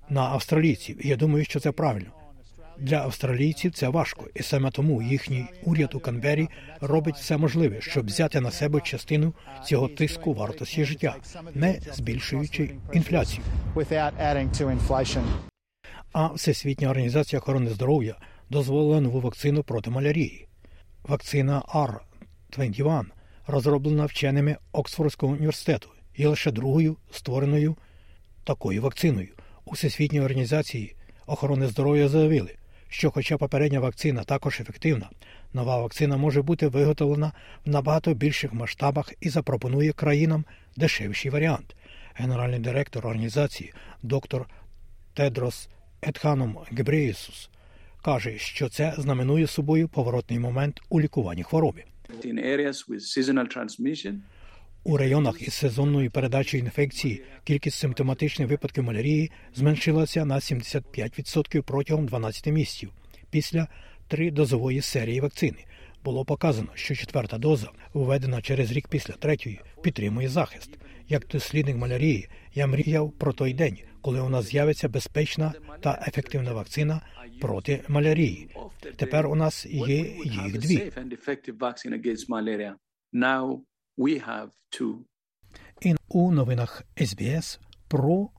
на 0.09 0.21
австралійців. 0.21 1.05
І 1.05 1.09
я 1.09 1.15
думаю, 1.15 1.45
що 1.45 1.59
це 1.59 1.71
правильно. 1.71 2.11
Для 2.81 2.97
австралійців 2.97 3.71
це 3.73 3.89
важко, 3.89 4.27
і 4.35 4.43
саме 4.43 4.71
тому 4.71 5.01
їхній 5.01 5.45
уряд 5.63 5.95
у 5.95 5.99
Канбері 5.99 6.47
робить 6.79 7.15
все 7.15 7.37
можливе, 7.37 7.81
щоб 7.81 8.05
взяти 8.05 8.41
на 8.41 8.51
себе 8.51 8.81
частину 8.81 9.33
цього 9.65 9.87
тиску 9.87 10.33
вартості 10.33 10.85
життя, 10.85 11.15
не 11.53 11.79
збільшуючи 11.93 12.75
інфляцію. 12.93 13.43
А 16.11 16.27
Всесвітня 16.27 16.89
організація 16.89 17.39
охорони 17.39 17.69
здоров'я 17.69 18.15
дозволила 18.49 19.01
нову 19.01 19.21
вакцину 19.21 19.63
проти 19.63 19.89
малярії. 19.89 20.47
Вакцина 21.03 21.61
R21 22.51 23.05
розроблена 23.47 24.05
вченими 24.05 24.57
Оксфордського 24.71 25.33
університету 25.33 25.89
і 26.15 26.25
лише 26.25 26.51
другою 26.51 26.97
створеною 27.11 27.75
такою 28.43 28.81
вакциною. 28.81 29.29
У 29.65 29.71
Всесвітній 29.71 30.21
організації 30.21 30.95
охорони 31.25 31.67
здоров'я 31.67 32.07
заявили, 32.07 32.55
що, 32.91 33.11
хоча 33.11 33.37
попередня 33.37 33.79
вакцина 33.79 34.23
також 34.23 34.59
ефективна, 34.59 35.09
нова 35.53 35.81
вакцина 35.81 36.17
може 36.17 36.41
бути 36.41 36.67
виготовлена 36.67 37.31
в 37.65 37.69
набагато 37.69 38.13
більших 38.13 38.53
масштабах 38.53 39.13
і 39.21 39.29
запропонує 39.29 39.91
країнам 39.91 40.45
дешевший 40.77 41.31
варіант. 41.31 41.75
Генеральний 42.13 42.59
директор 42.59 43.07
організації 43.07 43.73
доктор 44.03 44.49
Тедрос 45.13 45.69
Етханом 46.01 46.57
Гебреєсус 46.71 47.49
каже, 48.01 48.37
що 48.37 48.69
це 48.69 48.93
знаменує 48.97 49.47
собою 49.47 49.87
поворотний 49.87 50.39
момент 50.39 50.81
у 50.89 51.01
лікуванні 51.01 51.43
хвороби. 51.43 51.83
У 54.83 54.97
районах 54.97 55.41
із 55.41 55.53
сезонною 55.53 56.11
передачею 56.11 56.63
інфекції 56.63 57.23
кількість 57.43 57.77
симптоматичних 57.77 58.49
випадків 58.49 58.83
малярії 58.83 59.31
зменшилася 59.55 60.25
на 60.25 60.35
75% 60.35 61.61
протягом 61.61 62.05
12 62.05 62.47
місяців 62.47 62.91
після 63.29 63.67
тридозової 64.07 64.81
серії 64.81 65.21
вакцини. 65.21 65.65
Було 66.03 66.25
показано, 66.25 66.67
що 66.73 66.95
четверта 66.95 67.37
доза, 67.37 67.69
введена 67.93 68.41
через 68.41 68.71
рік 68.71 68.87
після 68.87 69.13
третьої, 69.13 69.61
підтримує 69.81 70.29
захист. 70.29 70.69
Як 71.09 71.27
дослідник 71.27 71.77
малярії, 71.77 72.27
я 72.53 72.67
мріяв 72.67 73.11
про 73.11 73.33
той 73.33 73.53
день, 73.53 73.77
коли 74.01 74.21
у 74.21 74.29
нас 74.29 74.45
з'явиться 74.45 74.89
безпечна 74.89 75.53
та 75.81 76.03
ефективна 76.07 76.53
вакцина 76.53 77.01
проти 77.41 77.83
малярії. 77.87 78.55
Тепер 78.95 79.27
у 79.27 79.35
нас 79.35 79.65
є 79.65 79.97
їх 80.25 80.59
дві. 80.59 80.91
We 84.01 84.27
have 84.29 84.47
two. 84.71 84.93
І 85.81 85.95
у 86.07 86.31
новинах 86.31 86.83
СБС 87.05 87.59
про 87.87 88.29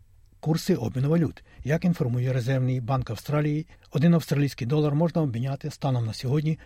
курси 0.41 0.75
обміну 0.75 1.09
валют. 1.09 1.45
Як 1.65 1.85
інформує 1.85 2.33
Резервний 2.33 2.81
банк 2.81 3.11
Австралії, 3.11 3.67
один 3.91 4.15
австралійський 4.15 4.67
долар 4.67 4.95
можна 4.95 5.23
обміняти 5.23 5.71
станом 5.71 6.07
на 6.07 6.13
сьогодні 6.13 6.59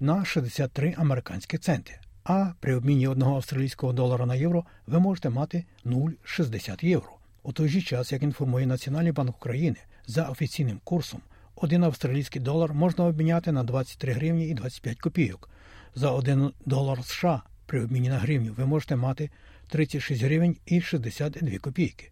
на 0.00 0.24
63 0.24 0.94
американські 0.98 1.58
центи. 1.58 1.98
А 2.24 2.52
при 2.60 2.74
обміні 2.74 3.08
одного 3.08 3.36
австралійського 3.36 3.92
долара 3.92 4.26
на 4.26 4.34
євро 4.34 4.64
ви 4.86 5.00
можете 5.00 5.30
мати 5.30 5.64
0,60 5.84 6.84
євро. 6.84 7.10
У 7.42 7.52
той 7.52 7.68
же 7.68 7.80
час, 7.80 8.12
як 8.12 8.22
інформує 8.22 8.66
Національний 8.66 9.12
банк 9.12 9.36
України, 9.36 9.76
за 10.06 10.28
офіційним 10.28 10.80
курсом 10.84 11.20
один 11.56 11.84
австралійський 11.84 12.42
долар 12.42 12.74
можна 12.74 13.04
обміняти 13.04 13.52
на 13.52 13.62
23 13.62 14.12
гривні 14.12 14.48
і 14.48 14.54
25 14.54 15.00
копійок. 15.00 15.50
За 15.94 16.10
1 16.10 16.52
долар 16.66 17.04
США 17.04 17.42
при 17.66 17.84
обміні 17.84 18.08
на 18.08 18.18
гривню 18.18 18.52
ви 18.52 18.66
можете 18.66 18.96
мати 18.96 19.30
36 19.68 20.22
гривень 20.22 20.56
і 20.66 20.80
62 20.80 21.58
копійки. 21.58 22.10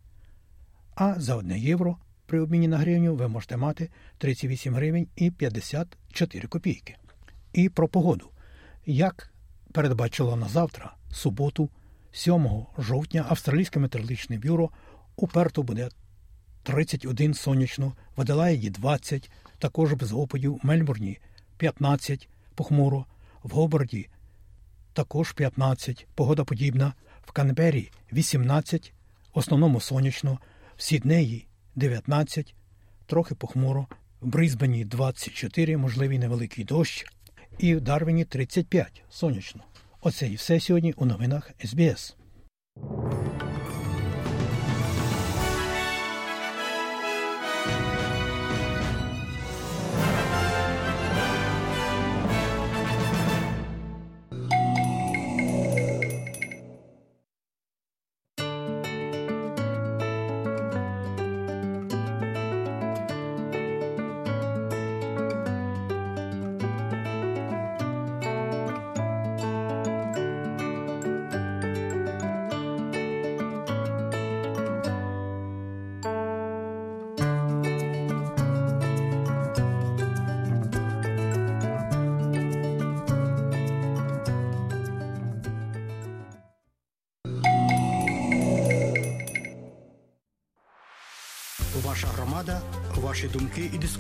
А 0.94 1.20
за 1.20 1.36
1 1.36 1.56
євро 1.56 1.96
при 2.26 2.40
обміні 2.40 2.68
на 2.68 2.78
гривню 2.78 3.14
ви 3.14 3.28
можете 3.28 3.56
мати 3.56 3.90
38 4.18 4.74
гривень 4.74 5.06
і 5.16 5.30
54 5.30 6.48
копійки. 6.48 6.96
І 7.52 7.68
про 7.68 7.88
погоду. 7.88 8.30
Як 8.86 9.32
передбачило 9.72 10.36
на 10.36 10.48
завтра, 10.48 10.94
суботу, 11.12 11.70
7 12.12 12.66
жовтня, 12.78 13.26
Австралійське 13.28 13.80
метеорологічне 13.80 14.38
бюро 14.38 14.70
уперто 15.16 15.62
буде 15.62 15.88
31 16.62 17.34
сонячно, 17.34 17.92
в 18.16 18.20
Аделаїді 18.20 18.70
20, 18.70 19.30
також 19.58 19.92
без 19.92 20.12
опадів, 20.12 20.60
в 20.62 20.66
Мельбурні 20.66 21.18
15, 21.56 22.28
похмуро, 22.54 23.06
в 23.42 23.50
Гобарді 23.50 24.08
також 24.92 25.32
15, 25.32 26.06
погода 26.14 26.44
подібна, 26.44 26.94
в 27.22 27.32
Канбері 27.32 27.90
18, 28.12 28.92
в 29.34 29.38
основному 29.38 29.80
сонячно, 29.80 30.38
в 30.76 30.82
Сіднеї 30.82 31.46
19, 31.74 32.54
трохи 33.06 33.34
похмуро, 33.34 33.86
в 34.20 34.26
Брисбені 34.26 34.84
24, 34.84 35.76
можливий 35.76 36.18
невеликий 36.18 36.64
дощ, 36.64 37.06
і 37.58 37.74
в 37.74 37.80
Дарвіні 37.80 38.24
35, 38.24 39.04
сонячно. 39.10 39.62
Оце 40.00 40.28
і 40.28 40.34
все 40.34 40.60
сьогодні 40.60 40.92
у 40.96 41.04
новинах 41.04 41.50
СБС. 41.64 42.16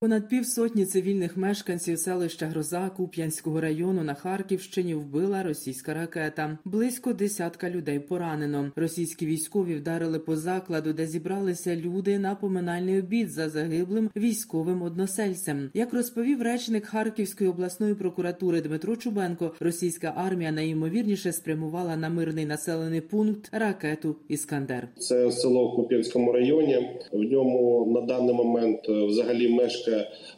Понад 0.00 0.28
півсотні 0.28 0.84
цивільних 0.84 1.36
мешканців 1.36 1.98
селища 1.98 2.46
Гроза 2.46 2.90
Куп'янського 2.96 3.60
району 3.60 4.02
на 4.02 4.14
Харківщині 4.14 4.94
вбила 4.94 5.42
російська 5.42 5.94
ракета. 5.94 6.58
Близько 6.64 7.12
десятка 7.12 7.70
людей 7.70 7.98
поранено. 7.98 8.72
Російські 8.76 9.26
військові 9.26 9.74
вдарили 9.74 10.18
по 10.18 10.36
закладу, 10.36 10.92
де 10.92 11.06
зібралися 11.06 11.76
люди 11.76 12.18
на 12.18 12.34
поминальний 12.34 12.98
обід 12.98 13.30
за 13.30 13.48
загиблим 13.48 14.10
військовим 14.16 14.82
односельцем. 14.82 15.70
Як 15.74 15.94
розповів 15.94 16.42
речник 16.42 16.86
Харківської 16.86 17.50
обласної 17.50 17.94
прокуратури 17.94 18.60
Дмитро 18.60 18.96
Чубенко, 18.96 19.52
російська 19.60 20.12
армія 20.16 20.52
найімовірніше 20.52 21.32
спрямувала 21.32 21.96
на 21.96 22.08
мирний 22.08 22.46
населений 22.46 23.00
пункт 23.00 23.48
ракету 23.52 24.16
Іскандер. 24.28 24.88
Це 24.98 25.32
село 25.32 25.68
в 25.68 25.76
Куп'янському 25.76 26.32
районі. 26.32 27.00
В 27.12 27.22
ньому 27.22 27.92
на 27.94 28.00
даний 28.00 28.34
момент 28.34 28.80
е, 28.88 29.06
взагалі 29.06 29.48
мешкає 29.48 29.85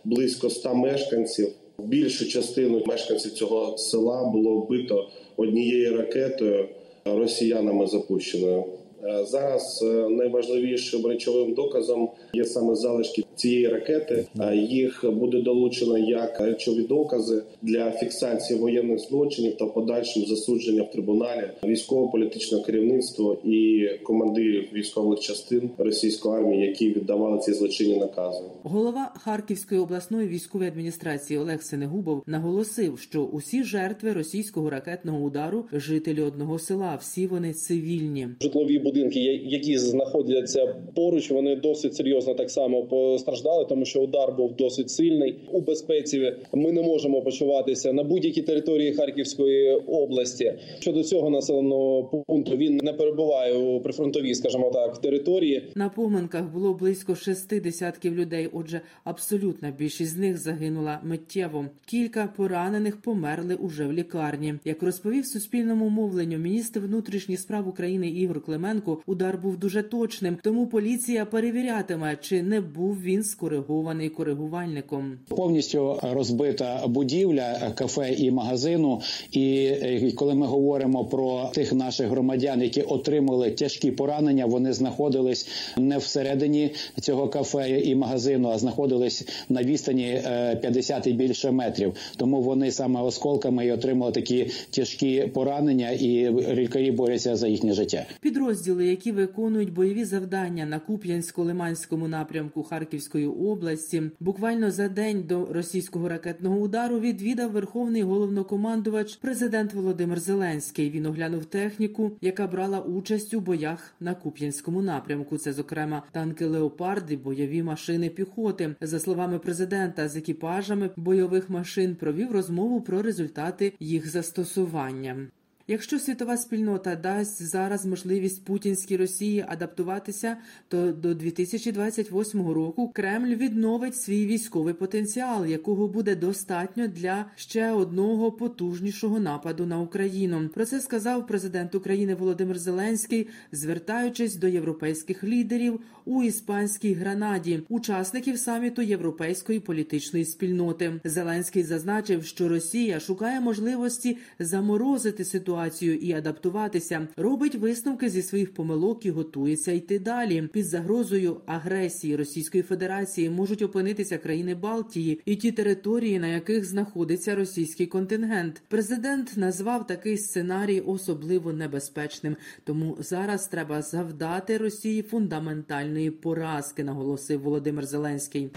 близько 0.04 0.46
ста 0.46 0.74
мешканців. 0.74 1.48
Більшу 1.78 2.28
частину 2.28 2.82
мешканців 2.86 3.32
цього 3.32 3.78
села 3.78 4.24
було 4.24 4.56
вбито 4.56 5.08
однією 5.36 5.96
ракетою 5.96 6.68
росіянами 7.04 7.86
запущеною. 7.86 8.64
Е, 9.04 9.24
Зараз 9.24 9.82
е, 9.82 10.08
найважливішим 10.08 11.06
речовим 11.06 11.54
доказом 11.54 12.10
є 12.32 12.44
саме 12.44 12.74
залишки 12.74 13.24
цієї 13.38 13.68
ракети. 13.68 14.26
Е, 14.40 14.56
Їх 14.56 15.04
буде 15.12 15.42
долучено 15.42 15.98
як 15.98 16.40
речові 16.40 16.82
докази 16.82 17.42
для 17.62 17.90
фіксації 17.90 18.58
воєнних 18.58 18.98
злочинів 18.98 19.56
та 19.56 19.66
подальшим 19.66 20.24
засудження 20.26 20.82
в 20.82 20.90
трибуналі 20.90 21.48
військово-політичне 21.64 22.62
керівництво 22.62 23.38
і 23.44 23.88
командирів 24.02 24.68
військових 24.72 25.20
частин 25.20 25.70
російської 25.78 26.34
армії, 26.34 26.66
які 26.66 26.90
віддавали 26.90 27.38
ці 27.38 27.52
злочинні 27.52 27.96
накази. 27.96 28.44
Голова 28.62 29.12
Харківської 29.24 29.80
обласної 29.80 30.28
військової 30.28 30.70
адміністрації 30.70 31.38
Олег 31.38 31.62
Сенегубов 31.62 32.22
наголосив, 32.26 32.98
що 32.98 33.22
усі 33.22 33.64
жертви 33.64 34.12
російського 34.12 34.70
ракетного 34.70 35.18
удару 35.18 35.64
жителі 35.72 36.20
одного 36.22 36.58
села, 36.58 36.98
всі 37.00 37.26
вони 37.26 37.52
цивільні. 37.52 38.28
Житлові 38.40 38.78
будинки, 38.78 39.20
які 39.44 39.78
знаходяться 39.78 40.74
поруч, 40.94 41.30
вони 41.30 41.56
досить 41.56 41.94
серйозно 41.94 42.34
так 42.34 42.50
само 42.50 42.82
постраждали, 42.82 43.27
тому 43.68 43.84
що 43.84 44.00
удар 44.00 44.32
був 44.36 44.56
досить 44.56 44.90
сильний. 44.90 45.38
У 45.52 45.60
безпеці 45.60 46.32
ми 46.52 46.72
не 46.72 46.82
можемо 46.82 47.22
почуватися 47.22 47.92
на 47.92 48.02
будь-якій 48.02 48.42
території 48.42 48.92
Харківської 48.92 49.72
області. 49.74 50.52
Щодо 50.78 51.02
цього 51.02 51.30
населеного 51.30 52.22
пункту 52.26 52.56
він 52.56 52.76
не 52.76 52.92
перебуває 52.92 53.54
у 53.54 53.80
прифронтовій, 53.80 54.34
скажімо 54.34 54.70
так, 54.70 54.98
території. 54.98 55.62
На 55.74 55.88
поминках 55.88 56.52
було 56.52 56.74
близько 56.74 57.14
шести 57.14 57.60
десятків 57.60 58.14
людей. 58.14 58.48
Отже, 58.52 58.80
абсолютна 59.04 59.72
більшість 59.78 60.10
з 60.10 60.16
них 60.16 60.38
загинула 60.38 61.00
миттєво. 61.04 61.64
Кілька 61.86 62.28
поранених 62.36 63.00
померли 63.00 63.54
уже 63.54 63.86
в 63.86 63.92
лікарні. 63.92 64.54
Як 64.64 64.82
розповів 64.82 65.26
суспільному 65.26 65.88
мовленню 65.88 66.38
міністр 66.38 66.80
внутрішніх 66.80 67.40
справ 67.40 67.68
України 67.68 68.08
Ігор 68.08 68.40
Клименко, 68.40 68.98
удар 69.06 69.38
був 69.38 69.56
дуже 69.56 69.82
точним. 69.82 70.38
Тому 70.42 70.66
поліція 70.66 71.24
перевірятиме, 71.24 72.18
чи 72.20 72.42
не 72.42 72.60
був 72.60 73.02
він 73.02 73.17
скоригований 73.22 74.08
коригувальником. 74.08 75.18
повністю 75.28 75.98
розбита 76.02 76.86
будівля 76.86 77.72
кафе 77.74 78.12
і 78.12 78.30
магазину. 78.30 79.00
І 79.32 79.64
е, 79.64 80.12
коли 80.12 80.34
ми 80.34 80.46
говоримо 80.46 81.04
про 81.04 81.50
тих 81.54 81.72
наших 81.72 82.08
громадян, 82.08 82.62
які 82.62 82.82
отримали 82.82 83.50
тяжкі 83.50 83.90
поранення, 83.90 84.46
вони 84.46 84.72
знаходились 84.72 85.48
не 85.76 85.98
всередині 85.98 86.70
цього 87.00 87.28
кафе 87.28 87.80
і 87.80 87.94
магазину, 87.94 88.48
а 88.48 88.58
знаходились 88.58 89.28
на 89.48 89.62
відстані 89.62 90.04
е, 90.04 90.56
50 90.56 91.06
і 91.06 91.12
більше 91.12 91.50
метрів. 91.50 91.94
Тому 92.16 92.42
вони 92.42 92.70
саме 92.70 93.00
осколками 93.00 93.66
і 93.66 93.72
отримали 93.72 94.12
такі 94.12 94.50
тяжкі 94.70 95.30
поранення, 95.34 95.90
і 95.90 96.30
лікарі 96.54 96.90
борються 96.90 97.36
за 97.36 97.48
їхнє 97.48 97.72
життя. 97.72 98.06
Підрозділи, 98.20 98.86
які 98.86 99.12
виконують 99.12 99.72
бойові 99.72 100.04
завдання 100.04 100.66
на 100.66 100.80
Куп'янсько-Лиманському 100.88 102.08
напрямку 102.08 102.62
Харківської 103.08 103.26
області, 103.26 104.02
буквально 104.20 104.70
за 104.70 104.88
день 104.88 105.22
до 105.22 105.46
російського 105.46 106.08
ракетного 106.08 106.56
удару 106.56 107.00
відвідав 107.00 107.50
верховний 107.50 108.02
головнокомандувач 108.02 109.16
президент 109.16 109.74
Володимир 109.74 110.20
Зеленський. 110.20 110.90
Він 110.90 111.06
оглянув 111.06 111.44
техніку, 111.44 112.12
яка 112.20 112.46
брала 112.46 112.80
участь 112.80 113.34
у 113.34 113.40
боях 113.40 113.94
на 114.00 114.14
Куп'янському 114.14 114.82
напрямку. 114.82 115.38
Це, 115.38 115.52
зокрема, 115.52 116.02
танки 116.12 116.46
леопарди, 116.46 117.16
бойові 117.16 117.62
машини 117.62 118.08
піхоти. 118.08 118.74
За 118.80 119.00
словами 119.00 119.38
президента, 119.38 120.08
з 120.08 120.16
екіпажами 120.16 120.90
бойових 120.96 121.50
машин 121.50 121.96
провів 121.96 122.32
розмову 122.32 122.80
про 122.80 123.02
результати 123.02 123.72
їх 123.80 124.10
застосування. 124.10 125.28
Якщо 125.70 125.98
світова 125.98 126.36
спільнота 126.36 126.96
дасть 126.96 127.42
зараз 127.42 127.86
можливість 127.86 128.44
путінській 128.44 128.96
Росії 128.96 129.44
адаптуватися, 129.48 130.36
то 130.68 130.92
до 130.92 131.14
2028 131.14 132.50
року 132.50 132.88
Кремль 132.94 133.34
відновить 133.34 133.96
свій 133.96 134.26
військовий 134.26 134.74
потенціал, 134.74 135.46
якого 135.46 135.88
буде 135.88 136.16
достатньо 136.16 136.86
для 136.88 137.24
ще 137.36 137.70
одного 137.70 138.32
потужнішого 138.32 139.20
нападу 139.20 139.66
на 139.66 139.80
Україну. 139.80 140.48
Про 140.54 140.64
це 140.64 140.80
сказав 140.80 141.26
президент 141.26 141.74
України 141.74 142.14
Володимир 142.14 142.58
Зеленський, 142.58 143.28
звертаючись 143.52 144.36
до 144.36 144.48
європейських 144.48 145.24
лідерів 145.24 145.80
у 146.04 146.22
іспанській 146.22 146.94
гранаді, 146.94 147.62
учасників 147.68 148.38
саміту 148.38 148.82
європейської 148.82 149.60
політичної 149.60 150.24
спільноти. 150.24 151.00
Зеленський 151.04 151.62
зазначив, 151.62 152.24
що 152.24 152.48
Росія 152.48 153.00
шукає 153.00 153.40
можливості 153.40 154.18
заморозити 154.38 155.24
ситуацію 155.24 155.57
ситуацію 155.58 155.96
і 155.96 156.12
адаптуватися, 156.12 157.08
робить 157.16 157.54
висновки 157.54 158.10
зі 158.10 158.22
своїх 158.22 158.54
помилок 158.54 159.06
і 159.06 159.10
готується 159.10 159.72
йти 159.72 159.98
далі. 159.98 160.48
Під 160.52 160.66
загрозою 160.66 161.40
агресії 161.46 162.16
Російської 162.16 162.62
Федерації 162.62 163.30
можуть 163.30 163.62
опинитися 163.62 164.18
країни 164.18 164.54
Балтії 164.54 165.20
і 165.24 165.36
ті 165.36 165.52
території, 165.52 166.18
на 166.18 166.26
яких 166.26 166.64
знаходиться 166.64 167.34
російський 167.34 167.86
контингент. 167.86 168.62
Президент 168.68 169.36
назвав 169.36 169.86
такий 169.86 170.18
сценарій 170.18 170.80
особливо 170.80 171.52
небезпечним, 171.52 172.36
тому 172.64 172.96
зараз 173.00 173.48
треба 173.48 173.82
завдати 173.82 174.58
Росії 174.58 175.02
фундаментальної 175.02 176.10
поразки, 176.10 176.84
наголосив 176.84 177.42
Володимир 177.42 177.86
Зеленський. 177.86 178.50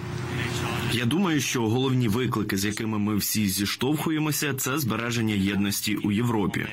Я 0.93 1.06
думаю, 1.06 1.41
що 1.41 1.69
головні 1.69 2.08
виклики, 2.08 2.58
з 2.58 2.65
якими 2.65 2.99
ми 2.99 3.15
всі 3.15 3.49
зіштовхуємося, 3.49 4.54
це 4.54 4.80
збереження 4.80 5.36
єдності 5.36 5.95
у 5.95 6.12
Європі. 6.12 6.67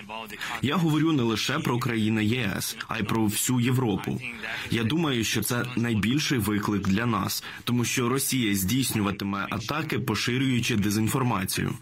Я 0.62 0.76
говорю 0.76 1.12
не 1.12 1.22
лише 1.22 1.59
про 1.59 1.78
країни 1.78 2.24
ЄС, 2.24 2.76
а 2.88 2.98
й 2.98 3.02
про 3.02 3.24
всю 3.24 3.61
Європу. 3.61 4.20
Я 4.70 4.85
думаю, 4.85 5.24
що 5.24 5.42
це 5.42 5.64
найбільший 5.76 6.38
виклик 6.38 6.88
для 6.88 7.07
нас, 7.07 7.44
тому 7.64 7.85
що 7.85 8.09
Росія 8.09 8.54
здійснюватиме 8.54 9.46
атаки, 9.50 9.98
поширюючи 9.98 10.76
дезінформацію. 10.76 11.72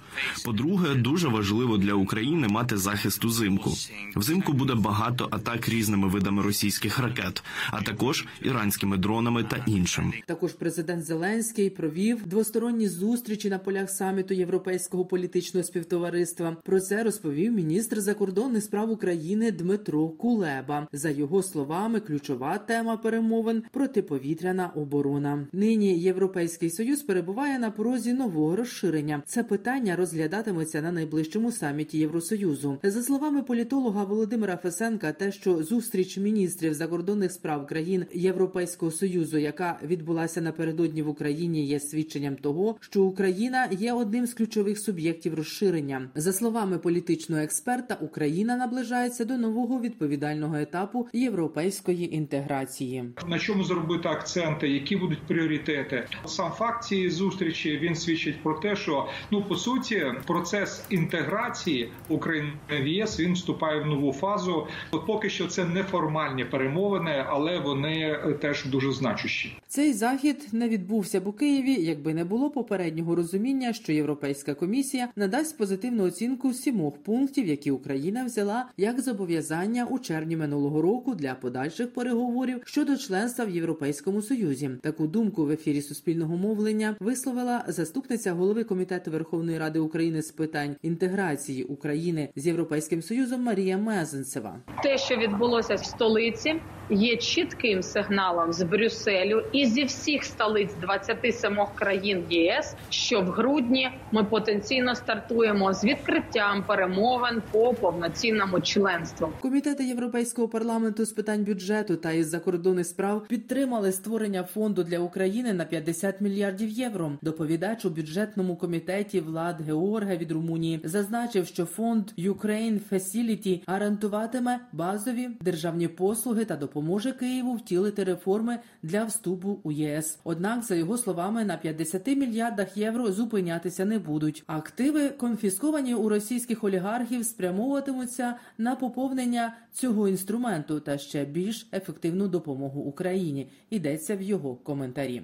По-друге, 0.44 0.94
дуже 0.94 1.28
важливо 1.28 1.76
для 1.76 1.94
України 1.94 2.48
мати 2.48 2.76
захист 2.76 3.24
узимку. 3.24 3.74
Взимку 4.16 4.52
буде 4.52 4.74
багато 4.74 5.28
атак 5.30 5.68
різними 5.68 6.08
видами 6.08 6.42
російських 6.42 6.98
ракет, 6.98 7.42
а 7.70 7.82
також 7.82 8.24
іранськими 8.42 8.96
дронами 8.96 9.44
та 9.44 9.64
іншим. 9.66 10.12
Також 10.26 10.52
президент 10.52 11.04
Зеленський 11.04 11.70
провів 11.70 12.25
двосторонні 12.26 12.88
зустрічі 12.88 13.50
на 13.50 13.58
полях 13.58 13.90
саміту 13.90 14.34
Європейського 14.34 15.04
політичного 15.04 15.64
співтовариства. 15.64 16.56
Про 16.64 16.80
це 16.80 17.02
розповів 17.02 17.52
міністр 17.52 18.00
закордонних 18.00 18.62
справ 18.62 18.90
України 18.90 19.52
Дмитро 19.52 20.08
Кулеба. 20.08 20.88
За 20.92 21.10
його 21.10 21.42
словами, 21.42 22.00
ключова 22.00 22.58
тема 22.58 22.96
перемовин 22.96 23.62
протиповітряна 23.72 24.68
оборона. 24.68 25.46
Нині 25.52 25.98
Європейський 25.98 26.70
союз 26.70 27.02
перебуває 27.02 27.58
на 27.58 27.70
порозі 27.70 28.12
нового 28.12 28.56
розширення. 28.56 29.22
Це 29.26 29.44
питання 29.44 29.96
розглядатиметься 29.96 30.82
на 30.82 30.92
найближчому 30.92 31.52
саміті 31.52 31.98
Євросоюзу. 31.98 32.78
За 32.82 33.02
словами 33.02 33.42
політолога 33.42 34.04
Володимира 34.04 34.56
Фесенка, 34.56 35.12
те, 35.12 35.32
що 35.32 35.62
зустріч 35.62 36.18
міністрів 36.18 36.74
закордонних 36.74 37.32
справ 37.32 37.66
країн 37.66 38.06
Європейського 38.12 38.92
союзу, 38.92 39.38
яка 39.38 39.78
відбулася 39.84 40.40
напередодні 40.40 41.02
в 41.02 41.08
Україні, 41.08 41.66
є 41.66 41.80
свідченням 41.80 42.15
того, 42.20 42.76
що 42.80 43.02
Україна 43.02 43.68
є 43.70 43.92
одним 43.92 44.26
з 44.26 44.34
ключових 44.34 44.78
суб'єктів 44.78 45.34
розширення. 45.34 46.08
За 46.14 46.32
словами 46.32 46.78
політичного 46.78 47.42
експерта, 47.42 47.96
Україна 48.00 48.56
наближається 48.56 49.24
до 49.24 49.36
нового 49.36 49.80
відповідального 49.80 50.56
етапу 50.56 51.08
європейської 51.12 52.14
інтеграції. 52.14 53.04
На 53.26 53.38
чому 53.38 53.64
зробити 53.64 54.08
акценти, 54.08 54.68
які 54.68 54.96
будуть 54.96 55.22
пріоритети? 55.26 56.08
Сам 56.26 56.50
факт 56.50 56.84
цієї 56.84 57.10
зустрічі 57.10 57.78
він 57.78 57.94
свідчить 57.94 58.42
про 58.42 58.54
те, 58.54 58.76
що 58.76 59.08
ну 59.30 59.42
по 59.42 59.56
суті 59.56 60.06
процес 60.26 60.84
інтеграції 60.90 61.90
України 62.08 62.52
в 62.70 62.86
ЄС 62.86 63.20
він 63.20 63.32
вступає 63.32 63.80
в 63.80 63.86
нову 63.86 64.12
фазу. 64.12 64.66
От 64.90 65.06
поки 65.06 65.30
що 65.30 65.46
це 65.46 65.64
неформальні 65.64 66.44
перемовини, 66.44 67.24
але 67.28 67.58
вони 67.58 68.18
теж 68.40 68.64
дуже 68.64 68.92
значущі. 68.92 69.56
Цей 69.68 69.92
захід 69.92 70.48
не 70.52 70.68
відбувся 70.68 71.20
б 71.20 71.26
у 71.26 71.32
Києві, 71.32 71.72
якби 71.96 72.14
не 72.14 72.24
було 72.24 72.50
попереднього 72.50 73.14
розуміння, 73.14 73.72
що 73.72 73.92
Європейська 73.92 74.54
комісія 74.54 75.08
надасть 75.16 75.58
позитивну 75.58 76.04
оцінку 76.04 76.52
сімох 76.52 76.96
пунктів, 76.96 77.46
які 77.46 77.70
Україна 77.70 78.24
взяла 78.24 78.66
як 78.76 79.00
зобов'язання 79.00 79.86
у 79.90 79.98
червні 79.98 80.36
минулого 80.36 80.82
року 80.82 81.14
для 81.14 81.34
подальших 81.34 81.94
переговорів 81.94 82.60
щодо 82.64 82.96
членства 82.96 83.44
в 83.44 83.50
Європейському 83.50 84.22
Союзі. 84.22 84.70
Таку 84.82 85.06
думку 85.06 85.44
в 85.44 85.50
ефірі 85.50 85.82
суспільного 85.82 86.36
мовлення 86.36 86.96
висловила 87.00 87.64
заступниця 87.68 88.32
голови 88.32 88.64
комітету 88.64 89.10
Верховної 89.10 89.58
Ради 89.58 89.78
України 89.78 90.22
з 90.22 90.30
питань 90.30 90.76
інтеграції 90.82 91.64
України 91.64 92.28
з 92.36 92.46
Європейським 92.46 93.02
Союзом 93.02 93.42
Марія 93.42 93.78
Мезенцева. 93.78 94.56
Те, 94.82 94.98
що 94.98 95.16
відбулося 95.16 95.74
в 95.74 95.84
столиці, 95.84 96.54
є 96.90 97.16
чітким 97.16 97.82
сигналом 97.82 98.52
з 98.52 98.62
Брюсселю 98.62 99.42
і 99.52 99.66
зі 99.66 99.84
всіх 99.84 100.24
столиць 100.24 100.74
27 100.74 101.58
країн 101.74 101.85
ЄС, 101.92 102.74
що 102.90 103.20
в 103.20 103.24
грудні 103.24 103.90
ми 104.12 104.24
потенційно 104.24 104.94
стартуємо 104.94 105.72
з 105.72 105.84
відкриттям 105.84 106.64
перемовин 106.66 107.42
по 107.50 107.74
повноцінному 107.74 108.60
членству. 108.60 109.28
Комітети 109.40 109.84
Європейського 109.84 110.48
парламенту 110.48 111.04
з 111.04 111.12
питань 111.12 111.44
бюджету 111.44 111.96
та 111.96 112.12
із 112.12 112.28
закордонних 112.28 112.86
справ 112.86 113.26
підтримали 113.28 113.92
створення 113.92 114.42
фонду 114.42 114.82
для 114.84 114.98
України 114.98 115.52
на 115.52 115.64
50 115.64 116.20
мільярдів 116.20 116.68
євро. 116.68 117.12
Доповідач 117.22 117.84
у 117.84 117.90
бюджетному 117.90 118.56
комітеті 118.56 119.20
Влад 119.20 119.60
Георга 119.60 120.16
від 120.16 120.32
Румунії 120.32 120.80
зазначив, 120.84 121.46
що 121.46 121.64
фонд 121.64 122.04
Ukraine 122.18 122.80
Facility 122.92 123.62
гарантуватиме 123.66 124.60
базові 124.72 125.28
державні 125.40 125.88
послуги 125.88 126.44
та 126.44 126.56
допоможе 126.56 127.12
Києву 127.12 127.54
втілити 127.54 128.04
реформи 128.04 128.58
для 128.82 129.04
вступу 129.04 129.60
у 129.62 129.72
ЄС. 129.72 130.18
Однак, 130.24 130.64
за 130.64 130.74
його 130.74 130.98
словами, 130.98 131.44
на 131.44 131.56
50 131.56 131.75
мільярдах 132.06 132.76
євро 132.76 133.12
зупинятися 133.12 133.84
не 133.84 133.98
будуть. 133.98 134.44
Активи, 134.46 135.08
конфісковані 135.08 135.94
у 135.94 136.08
російських 136.08 136.64
олігархів, 136.64 137.24
спрямовуватимуться 137.24 138.36
на 138.58 138.76
поповнення 138.76 139.56
цього 139.72 140.08
інструменту 140.08 140.80
та 140.80 140.98
ще 140.98 141.24
більш 141.24 141.68
ефективну 141.72 142.28
допомогу 142.28 142.80
Україні. 142.80 143.50
Йдеться 143.70 144.16
в 144.16 144.22
його 144.22 144.54
коментарі. 144.54 145.22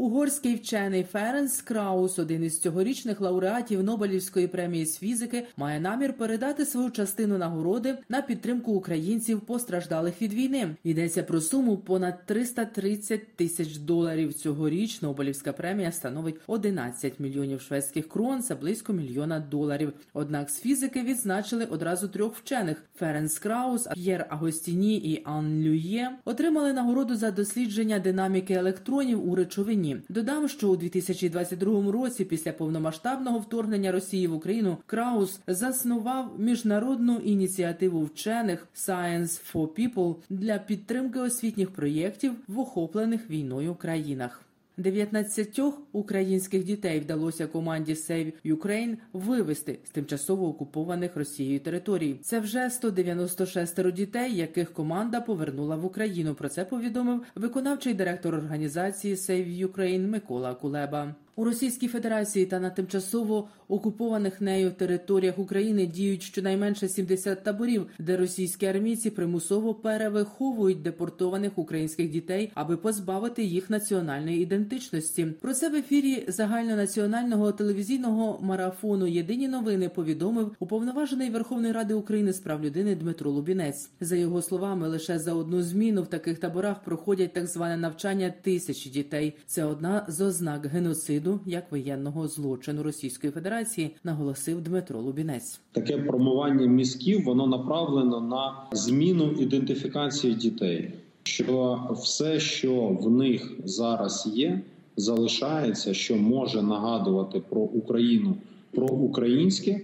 Угорський 0.00 0.54
вчений 0.54 1.04
Ференс 1.04 1.62
Краус, 1.62 2.18
один 2.18 2.44
із 2.44 2.60
цьогорічних 2.60 3.20
лауреатів 3.20 3.82
Нобелівської 3.82 4.48
премії 4.48 4.86
з 4.86 4.98
фізики, 4.98 5.46
має 5.56 5.80
намір 5.80 6.12
передати 6.12 6.66
свою 6.66 6.90
частину 6.90 7.38
нагороди 7.38 7.98
на 8.08 8.22
підтримку 8.22 8.72
українців, 8.72 9.40
постраждалих 9.40 10.22
від 10.22 10.34
війни. 10.34 10.76
Йдеться 10.84 11.22
про 11.22 11.40
суму 11.40 11.76
понад 11.76 12.26
330 12.26 13.36
тисяч 13.36 13.76
доларів. 13.76 14.34
Цьогоріч 14.34 15.02
Нобелівська 15.02 15.52
премія 15.52 15.92
становить 15.92 16.36
11 16.46 17.20
мільйонів 17.20 17.60
шведських 17.60 18.08
крон, 18.08 18.42
це 18.42 18.54
близько 18.54 18.92
мільйона 18.92 19.40
доларів. 19.40 19.92
Однак 20.12 20.50
з 20.50 20.60
фізики 20.60 21.02
відзначили 21.02 21.64
одразу 21.64 22.08
трьох 22.08 22.36
вчених: 22.36 22.84
Ференс 22.96 23.38
Краус, 23.38 23.88
П'єр 23.94 24.26
Агостіні 24.28 24.96
і 24.96 25.22
Анн 25.24 25.62
Люільє 25.62 26.10
отримали 26.24 26.72
нагороду 26.72 27.16
за 27.16 27.30
дослідження 27.30 27.98
динаміки 27.98 28.54
електронів 28.54 29.30
у 29.30 29.34
речовині. 29.34 29.89
Додам, 30.08 30.48
що 30.48 30.68
у 30.68 30.76
2022 30.76 31.92
році, 31.92 32.24
після 32.24 32.52
повномасштабного 32.52 33.38
вторгнення 33.38 33.92
Росії 33.92 34.26
в 34.26 34.34
Україну, 34.34 34.76
Краус 34.86 35.40
заснував 35.46 36.34
міжнародну 36.38 37.16
ініціативу 37.16 38.04
вчених 38.04 38.68
Science 38.76 39.52
for 39.52 39.66
People 39.66 40.16
для 40.30 40.58
підтримки 40.58 41.18
освітніх 41.18 41.70
проєктів 41.70 42.32
в 42.48 42.58
охоплених 42.58 43.30
війною 43.30 43.74
країнах. 43.74 44.44
19 44.80 45.60
українських 45.92 46.64
дітей 46.64 47.00
вдалося 47.00 47.46
команді 47.46 47.94
Save 47.94 48.32
Ukraine 48.44 48.96
вивести 49.12 49.78
з 49.84 49.90
тимчасово 49.90 50.48
окупованих 50.48 51.16
Росією 51.16 51.60
територій. 51.60 52.16
Це 52.22 52.40
вже 52.40 52.70
196 52.70 53.92
дітей, 53.92 54.36
яких 54.36 54.72
команда 54.72 55.20
повернула 55.20 55.76
в 55.76 55.84
Україну. 55.84 56.34
Про 56.34 56.48
це 56.48 56.64
повідомив 56.64 57.22
виконавчий 57.34 57.94
директор 57.94 58.34
організації 58.34 59.14
Save 59.14 59.68
Ukraine 59.68 60.06
Микола 60.08 60.54
Кулеба. 60.54 61.14
У 61.40 61.44
Російській 61.44 61.88
Федерації 61.88 62.46
та 62.46 62.60
на 62.60 62.70
тимчасово 62.70 63.48
окупованих 63.68 64.40
нею 64.40 64.70
територіях 64.70 65.38
України 65.38 65.86
діють 65.86 66.22
щонайменше 66.22 66.88
70 66.88 67.44
таборів, 67.44 67.86
де 67.98 68.16
російські 68.16 68.66
армійці 68.66 69.10
примусово 69.10 69.74
перевиховують 69.74 70.82
депортованих 70.82 71.58
українських 71.58 72.10
дітей, 72.10 72.52
аби 72.54 72.76
позбавити 72.76 73.44
їх 73.44 73.70
національної 73.70 74.42
ідентичності. 74.42 75.26
Про 75.40 75.54
це 75.54 75.68
в 75.68 75.74
ефірі 75.74 76.24
загальнонаціонального 76.28 77.52
телевізійного 77.52 78.38
марафону 78.42 79.06
Єдині 79.06 79.48
новини 79.48 79.88
повідомив 79.88 80.56
уповноважений 80.58 81.30
Верховної 81.30 81.72
Ради 81.72 81.94
України 81.94 82.32
з 82.32 82.38
прав 82.38 82.64
людини 82.64 82.94
Дмитро 82.94 83.30
Лубінець. 83.30 83.90
За 84.00 84.16
його 84.16 84.42
словами, 84.42 84.88
лише 84.88 85.18
за 85.18 85.34
одну 85.34 85.62
зміну 85.62 86.02
в 86.02 86.06
таких 86.06 86.38
таборах 86.38 86.82
проходять 86.84 87.32
так 87.32 87.46
зване 87.46 87.76
навчання 87.76 88.34
тисячі 88.42 88.90
дітей. 88.90 89.36
Це 89.46 89.64
одна 89.64 90.04
з 90.08 90.20
ознак 90.20 90.66
геноциду 90.66 91.29
як 91.46 91.72
воєнного 91.72 92.28
злочину 92.28 92.82
Російської 92.82 93.32
Федерації, 93.32 93.96
наголосив 94.04 94.60
Дмитро 94.62 95.00
Лубінець. 95.00 95.60
Таке 95.72 95.98
промивання 95.98 96.66
мізків 96.66 97.24
воно 97.24 97.46
направлено 97.46 98.20
на 98.20 98.54
зміну 98.72 99.32
ідентифікації 99.32 100.34
дітей, 100.34 100.94
що 101.22 101.80
все, 101.90 102.40
що 102.40 102.98
в 103.00 103.10
них 103.10 103.52
зараз 103.64 104.30
є, 104.34 104.60
залишається, 104.96 105.94
що 105.94 106.16
може 106.16 106.62
нагадувати 106.62 107.40
про 107.40 107.60
Україну, 107.60 108.36
про 108.70 108.86
українське, 108.86 109.80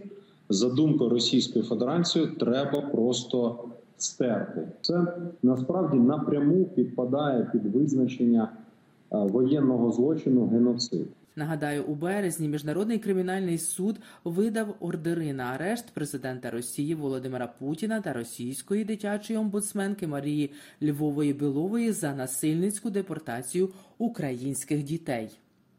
за 0.49 0.69
думкою 0.69 1.11
Російської 1.11 1.65
Федерації, 1.65 2.27
треба 2.27 2.81
просто 2.81 3.59
стерти. 3.99 4.69
Це 4.81 5.07
насправді 5.43 5.97
напряму 5.97 6.65
підпадає 6.65 7.51
під 7.53 7.67
визначення 7.67 8.49
е, 9.13 9.17
воєнного 9.17 9.93
злочину 9.93 10.47
геноцид. 10.47 11.07
Нагадаю, 11.39 11.85
у 11.85 11.95
березні 11.95 12.49
міжнародний 12.49 12.99
кримінальний 12.99 13.59
суд 13.59 14.01
видав 14.25 14.77
ордери 14.81 15.33
на 15.33 15.45
арешт 15.45 15.91
президента 15.91 16.51
Росії 16.51 16.95
Володимира 16.95 17.47
Путіна 17.47 18.01
та 18.01 18.13
російської 18.13 18.85
дитячої 18.85 19.39
омбудсменки 19.39 20.07
Марії 20.07 20.51
Львової 20.83 21.33
Білової 21.33 21.93
за 21.93 22.15
насильницьку 22.15 22.91
депортацію 22.91 23.71
українських 23.99 24.83
дітей. 24.83 25.31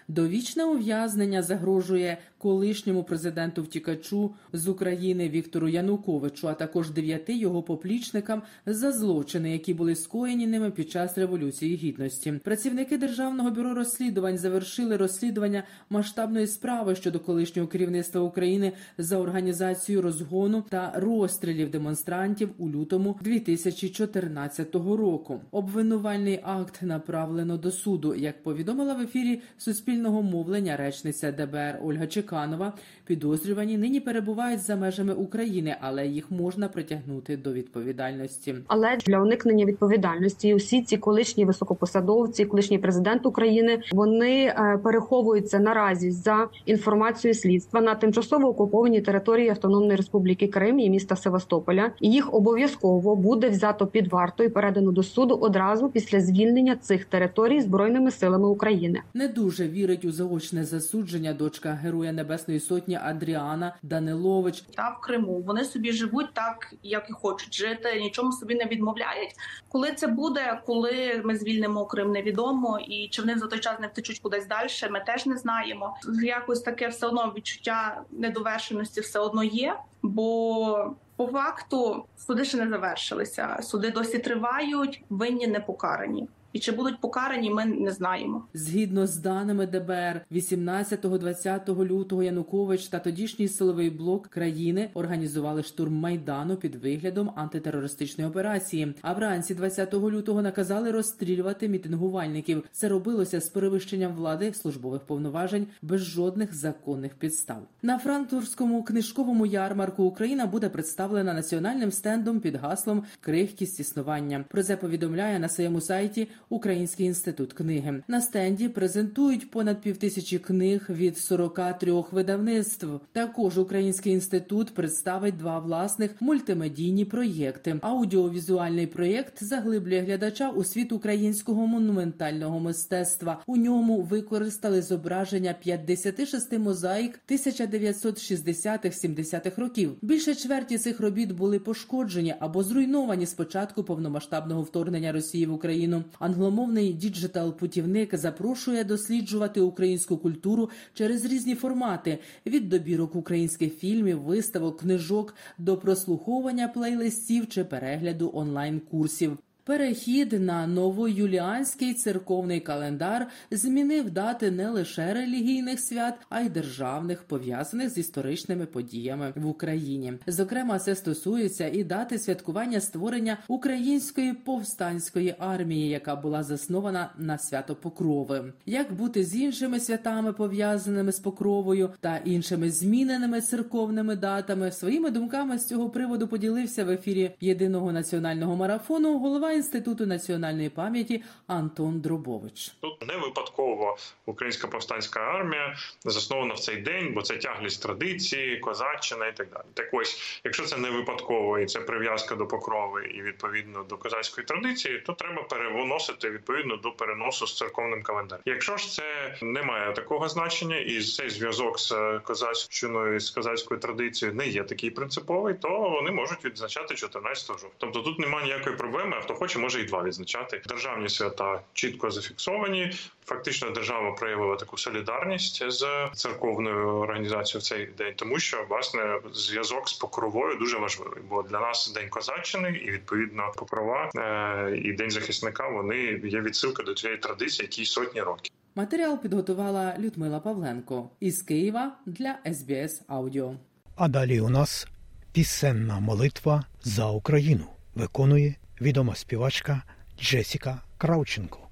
Довічне 0.08 0.66
ув'язнення 0.66 1.42
загрожує 1.42 2.18
колишньому 2.38 3.04
президенту 3.04 3.64
втікачу 3.64 4.32
з 4.54 4.68
України 4.68 5.30
Віктору 5.30 5.68
Януковичу, 5.68 6.48
а 6.48 6.54
також 6.54 6.90
дев'яти 6.90 7.38
його 7.38 7.64
поплічникам 7.64 8.42
за 8.66 8.92
злочини, 8.92 9.52
які 9.52 9.74
були 9.74 9.96
скоєні 9.96 10.48
ними 10.48 10.72
під 10.72 10.92
час 10.92 11.18
революції 11.18 11.76
гідності. 11.76 12.32
Працівники 12.44 12.98
державного 12.98 13.52
бюро 13.52 13.74
розслідувань 13.74 14.38
завершили 14.38 14.98
розслідування 14.98 15.64
масштабної 15.90 16.48
справи 16.48 16.96
щодо 16.96 17.20
колишнього 17.20 17.68
керівництва 17.68 18.22
України 18.22 18.72
за 18.98 19.18
організацію 19.18 20.02
розгону 20.02 20.64
та 20.70 20.94
розстрілів 20.96 21.72
демонстрантів 21.72 22.50
у 22.58 22.70
лютому 22.70 23.20
2014 23.22 24.76
року. 24.76 25.42
Обвинувальний 25.52 26.40
акт 26.44 26.82
направлено 26.82 27.58
до 27.58 27.72
суду, 27.72 28.16
як 28.16 28.44
повідомила 28.44 28.94
в 28.94 29.02
ефірі 29.02 29.42
Суспільного 29.58 30.24
мовлення 30.24 30.78
речниця 30.78 31.32
ДБР 31.32 31.80
Ольга 31.84 32.08
Чеканова. 32.27 32.75
Підозрювані 33.08 33.78
нині 33.78 34.00
перебувають 34.00 34.60
за 34.60 34.76
межами 34.76 35.14
України, 35.14 35.76
але 35.82 36.08
їх 36.08 36.32
можна 36.32 36.68
притягнути 36.68 37.38
до 37.38 37.54
відповідальності. 37.54 38.56
Але 38.68 38.98
для 39.06 39.20
уникнення 39.22 39.66
відповідальності 39.66 40.56
усі 40.56 40.82
ці 40.82 40.98
колишні 40.98 41.46
високопосадовці, 41.46 42.46
колишній 42.46 42.78
президент 42.78 43.26
України, 43.26 43.80
вони 43.92 44.46
е, 44.46 44.80
переховуються 44.84 45.60
наразі 45.60 46.12
за 46.12 46.48
інформацією 46.66 47.36
слідства 47.36 47.82
на 47.82 47.96
тимчасово 47.96 48.48
окупованій 48.48 49.02
території 49.02 49.50
Автономної 49.50 49.96
Республіки 49.96 50.48
Крим 50.48 50.80
і 50.80 50.90
міста 50.90 51.16
Севастополя. 51.16 51.92
І 52.02 52.12
їх 52.12 52.34
обов'язково 52.34 53.16
буде 53.16 53.50
взято 53.50 53.88
під 53.88 54.08
варту 54.08 54.44
і 54.44 54.50
передано 54.50 54.92
до 54.92 55.04
суду 55.04 55.36
одразу 55.36 55.90
після 55.90 56.22
звільнення 56.22 56.76
цих 56.76 57.06
територій 57.06 57.62
збройними 57.62 58.12
силами 58.12 58.48
України. 58.48 59.02
Не 59.14 59.28
дуже 59.28 59.68
вірить 59.68 60.06
у 60.06 60.12
заочне 60.12 60.64
засудження 60.64 61.34
дочка 61.34 61.80
Героя 61.84 62.12
Небесної 62.12 62.60
Сотні 62.60 62.97
Адріана 63.04 63.76
Данилович. 63.84 64.62
Та 64.62 64.90
в 64.90 65.02
Криму 65.02 65.42
вони 65.42 65.64
собі 65.64 65.92
живуть 65.92 66.34
так, 66.34 66.74
як 66.84 67.10
і 67.10 67.14
хочуть 67.14 67.54
жити, 67.54 68.00
нічому 68.00 68.32
собі 68.32 68.56
не 68.56 68.66
відмовляють. 68.66 69.36
Коли 69.70 69.92
це 69.92 70.08
буде, 70.08 70.62
коли 70.66 71.22
ми 71.26 71.36
звільнимо 71.36 71.86
Крим, 71.86 72.12
невідомо, 72.12 72.80
і 72.80 73.10
чи 73.12 73.22
вони 73.22 73.38
за 73.38 73.48
той 73.48 73.60
час 73.60 73.80
не 73.80 73.88
втечуть 73.88 74.20
кудись 74.20 74.48
далі, 74.48 74.68
ми 74.92 75.00
теж 75.00 75.26
не 75.26 75.38
знаємо. 75.38 75.98
Якось 76.24 76.62
таке 76.62 76.88
все 76.88 77.08
одно 77.08 77.34
відчуття 77.38 78.02
недовершеності 78.12 79.02
все 79.02 79.20
одно 79.20 79.44
є, 79.44 79.76
бо 80.02 80.96
по 81.16 81.28
факту 81.28 82.06
суди 82.18 82.46
ще 82.46 82.58
не 82.58 82.70
завершилися. 82.70 83.58
Суди 83.62 83.92
досі 83.92 84.20
тривають, 84.20 85.04
винні 85.10 85.48
не 85.48 85.60
покарані. 85.60 86.28
І 86.54 86.60
чи 86.60 86.72
будуть 86.72 87.02
покарані, 87.02 87.50
ми 87.50 87.66
не 87.66 87.92
знаємо. 87.92 88.46
Згідно 88.54 89.08
з 89.08 89.18
даними 89.18 89.68
ДБР, 89.68 90.22
18-20 90.32 91.86
лютого 91.86 92.24
Янукович 92.24 92.88
та 92.88 93.00
тодішній 93.00 93.48
силовий 93.48 93.90
блок 93.90 94.28
країни 94.28 94.90
організували 94.94 95.64
штурм 95.64 95.94
майдану 95.94 96.56
під 96.56 96.76
виглядом 96.76 97.32
антитерористичної 97.36 98.30
операції. 98.30 98.94
А 99.02 99.14
вранці 99.14 99.56
20 99.56 99.94
лютого 99.94 100.42
наказали 100.42 100.92
розстрілювати 100.92 101.68
мітингувальників. 101.68 102.64
Це 102.72 102.90
робилося 102.90 103.42
з 103.42 103.50
перевищенням 103.50 104.16
влади 104.16 104.54
службових 104.54 105.02
повноважень 105.02 105.68
без 105.82 106.02
жодних 106.02 106.54
законних 106.56 107.14
підстав. 107.14 107.62
На 107.82 108.00
франкфуртському 108.00 108.84
книжковому 108.84 109.46
ярмарку 109.46 110.04
Україна 110.04 110.46
буде 110.46 110.70
представлена 110.70 111.34
національним 111.34 111.92
стендом 111.92 112.40
під 112.40 112.56
гаслом 112.56 113.04
Крихкість 113.20 113.80
існування. 113.80 114.46
Про 114.50 114.64
це 114.64 114.78
повідомляє 114.78 115.40
на 115.40 115.50
своєму 115.50 115.82
сайті. 115.82 116.28
Український 116.50 117.06
інститут 117.06 117.54
книги 117.54 118.04
на 118.08 118.22
стенді 118.22 118.70
презентують 118.70 119.52
понад 119.52 119.82
півтисячі 119.82 120.40
книг 120.40 120.86
від 120.90 121.18
43 121.18 122.04
видавництв. 122.12 122.88
Також 123.12 123.58
Український 123.58 124.14
інститут 124.14 124.74
представить 124.74 125.38
два 125.38 125.60
власних 125.60 126.12
мультимедійні 126.20 127.06
проєкти. 127.06 127.80
Аудіовізуальний 127.82 128.88
проєкт 128.88 129.44
заглиблює 129.44 130.00
глядача 130.00 130.50
у 130.50 130.64
світ 130.64 130.92
українського 130.92 131.68
монументального 131.68 132.60
мистецтва. 132.60 133.42
У 133.48 133.58
ньому 133.58 134.02
використали 134.02 134.82
зображення 134.82 135.56
56 135.64 136.60
мозаїк 136.60 137.20
1960-70-х 137.30 139.62
років. 139.62 139.92
Більше 140.02 140.36
чверті 140.36 140.78
цих 140.78 141.00
робіт 141.00 141.32
були 141.32 141.60
пошкоджені 141.60 142.36
або 142.40 142.64
зруйновані 142.64 143.26
з 143.26 143.34
початку 143.34 143.84
повномасштабного 143.84 144.62
вторгнення 144.62 145.12
Росії 145.12 145.46
в 145.46 145.54
Україну. 145.54 146.04
Англомовний 146.38 146.94
діджитал-путівник 146.94 148.16
запрошує 148.18 148.84
досліджувати 148.84 149.62
українську 149.62 150.18
культуру 150.18 150.70
через 150.94 151.26
різні 151.26 151.56
формати: 151.56 152.20
від 152.46 152.70
добірок 152.70 153.16
українських 153.16 153.78
фільмів, 153.78 154.22
виставок, 154.22 154.80
книжок 154.80 155.36
до 155.58 155.78
прослуховування 155.78 156.68
плейлистів 156.68 157.50
чи 157.50 157.64
перегляду 157.64 158.32
онлайн-курсів. 158.34 159.38
Перехід 159.68 160.42
на 160.42 160.68
новоюліанський 160.68 161.94
церковний 161.94 162.60
календар 162.60 163.28
змінив 163.52 164.10
дати 164.12 164.52
не 164.52 164.70
лише 164.70 165.14
релігійних 165.14 165.80
свят, 165.80 166.14
а 166.30 166.42
й 166.42 166.50
державних, 166.50 167.24
пов'язаних 167.24 167.90
з 167.90 167.98
історичними 167.98 168.66
подіями 168.66 169.34
в 169.36 169.48
Україні. 169.48 170.14
Зокрема, 170.28 170.80
це 170.80 170.96
стосується 170.96 171.68
і 171.68 171.84
дати 171.84 172.20
святкування 172.20 172.80
створення 172.80 173.38
української 173.48 174.34
повстанської 174.34 175.36
армії, 175.40 175.90
яка 175.90 176.16
була 176.16 176.44
заснована 176.44 177.12
на 177.18 177.38
свято 177.38 177.76
Покрови. 177.76 178.54
Як 178.66 178.94
бути 178.94 179.24
з 179.24 179.36
іншими 179.36 179.80
святами, 179.80 180.34
пов'язаними 180.34 181.12
з 181.12 181.20
покровою 181.20 181.90
та 182.00 182.18
іншими 182.18 182.72
зміненими 182.72 183.42
церковними 183.42 184.16
датами, 184.16 184.72
своїми 184.72 185.12
думками 185.12 185.58
з 185.58 185.68
цього 185.68 185.90
приводу 185.90 186.28
поділився 186.28 186.86
в 186.86 186.90
ефірі 186.90 187.32
єдиного 187.42 187.92
національного 187.92 188.56
марафону 188.56 189.20
голова 189.20 189.57
інституту 189.58 190.06
національної 190.06 190.70
пам'яті 190.70 191.24
Антон 191.48 192.02
Дробович. 192.02 192.72
Тут 192.82 193.08
не 193.08 193.18
випадково 193.18 193.98
українська 194.26 194.68
повстанська 194.68 195.20
армія 195.20 195.76
заснована 196.06 196.54
в 196.54 196.60
цей 196.60 196.78
день, 196.78 197.14
бо 197.14 197.22
це 197.22 197.38
тяглість 197.38 197.84
традиції, 197.84 198.58
козаччина 198.58 199.28
і 199.28 199.36
так 199.36 199.50
далі. 199.50 199.64
Так 199.74 199.90
ось, 199.92 200.42
якщо 200.44 200.64
це 200.64 200.78
не 200.78 200.90
випадково 200.90 201.60
і 201.60 201.66
це 201.66 201.80
прив'язка 201.80 202.36
до 202.36 202.48
покрови 202.48 203.06
і 203.06 203.22
відповідно 203.22 203.84
до 203.84 203.98
козацької 203.98 204.48
традиції, 204.48 205.00
то 205.00 205.14
треба 205.14 205.44
перевоносити 205.44 206.30
відповідно 206.30 206.78
до 206.78 206.92
переносу 206.92 207.48
з 207.48 207.58
церковним 207.58 208.04
календарем. 208.04 208.44
Якщо 208.46 208.78
ж 208.78 208.92
це 208.92 209.38
не 209.42 209.64
має 209.64 209.94
такого 209.94 210.30
значення, 210.30 210.78
і 210.78 211.02
цей 211.02 211.30
зв'язок 211.30 211.80
з 211.80 212.20
козаччиною 212.24 213.20
з 213.20 213.30
козацькою 213.30 213.80
традицією 213.80 214.38
не 214.38 214.48
є 214.48 214.64
такий 214.64 214.92
принциповий, 214.92 215.54
то 215.54 215.90
вони 215.90 216.12
можуть 216.12 216.46
відзначати 216.46 216.96
14 216.96 217.48
жовтня. 217.48 217.70
Тобто 217.78 218.00
тут 218.00 218.20
немає 218.20 218.46
ніякої 218.46 218.76
проблеми, 218.76 219.18
а 219.18 219.22
хто 219.22 219.34
хоче, 219.34 219.47
може 219.56 219.82
і 219.82 219.84
два 219.84 220.04
відзначати. 220.04 220.62
Державні 220.68 221.10
свята 221.10 221.62
чітко 221.74 222.12
зафіксовані. 222.12 222.92
Фактично, 223.26 223.70
держава 223.70 224.12
проявила 224.12 224.56
таку 224.56 224.78
солідарність 224.78 225.72
з 225.72 225.86
церковною 226.14 226.88
організацією 226.88 227.60
в 227.60 227.64
цей 227.64 227.86
день, 227.86 228.14
тому 228.16 228.40
що 228.40 228.66
власне 228.70 229.20
зв'язок 229.34 229.90
з 229.90 229.94
покровою 229.94 230.58
дуже 230.58 230.78
важливий. 230.78 231.24
Бо 231.30 231.44
для 231.44 231.60
нас 231.60 231.92
день 231.96 232.10
козаччини 232.10 232.70
і 232.70 232.92
відповідно 232.92 233.52
покрова 233.56 234.10
е, 234.16 234.78
і 234.78 234.94
день 234.94 235.12
захисника 235.12 235.70
вони 235.70 235.98
є 236.24 236.42
відсилка 236.42 236.84
до 236.84 236.94
цієї 236.94 237.20
традиції, 237.20 237.66
які 237.66 237.86
сотні 237.86 238.22
років. 238.22 238.52
Матеріал 238.76 239.22
підготувала 239.22 239.96
Людмила 240.00 240.40
Павленко 240.40 241.10
із 241.20 241.42
Києва 241.42 241.92
для 242.06 242.36
СБС 242.54 243.02
Аудіо. 243.08 243.54
А 243.96 244.08
далі 244.08 244.42
у 244.42 244.50
нас 244.50 244.88
пісенна 245.32 246.00
молитва 246.00 246.64
за 246.84 247.06
Україну 247.06 247.66
виконує 247.96 248.56
відома 248.82 249.16
співачка 249.16 249.82
Джесіка 250.20 250.82
Краученко. 250.98 251.67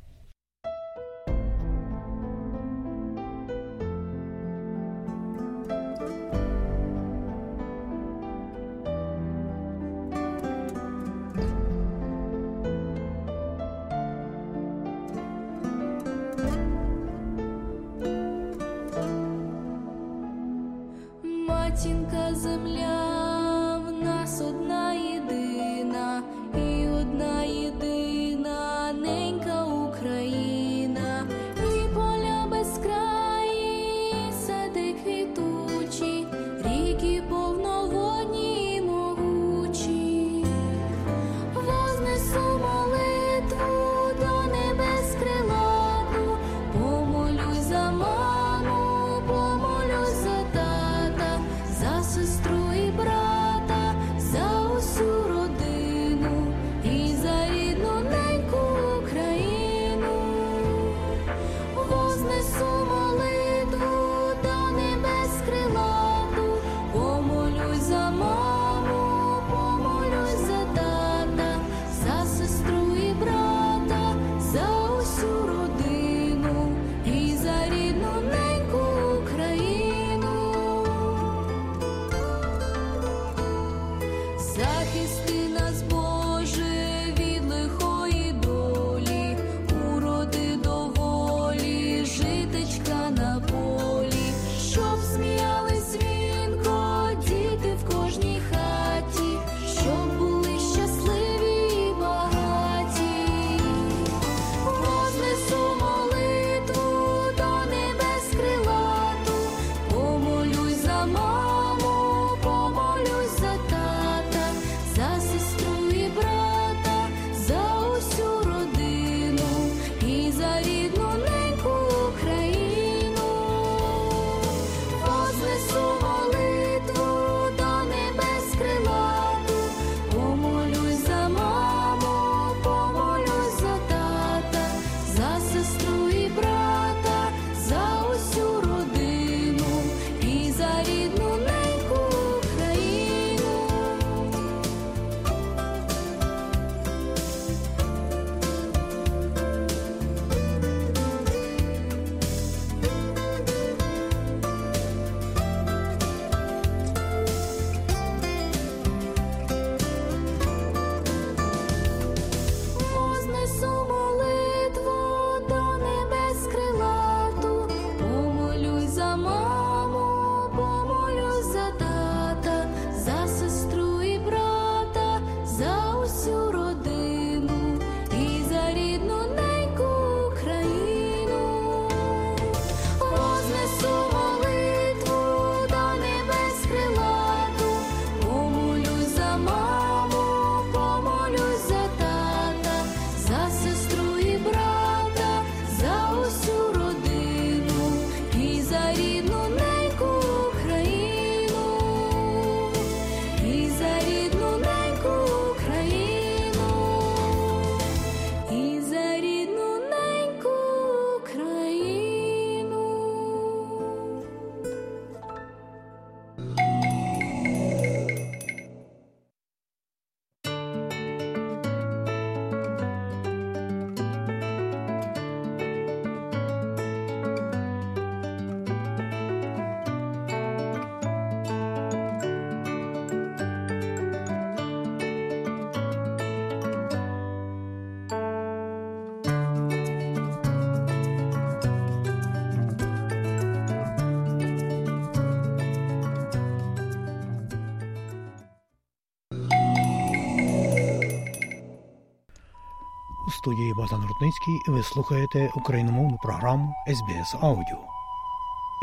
студії 253.45 253.73
Богдан 253.73 254.05
Рудницький 254.09 254.61
ви 254.67 254.83
слухаєте 254.83 255.51
україномовну 255.55 256.17
програму 256.23 256.73
SBS 256.87 257.39
Audio. 257.39 257.77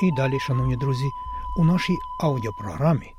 І 0.03 0.13
далі, 0.13 0.41
шановні 0.41 0.77
друзі, 0.77 1.11
у 1.59 1.65
нашій 1.65 1.97
аудіопрограмі 2.21 3.15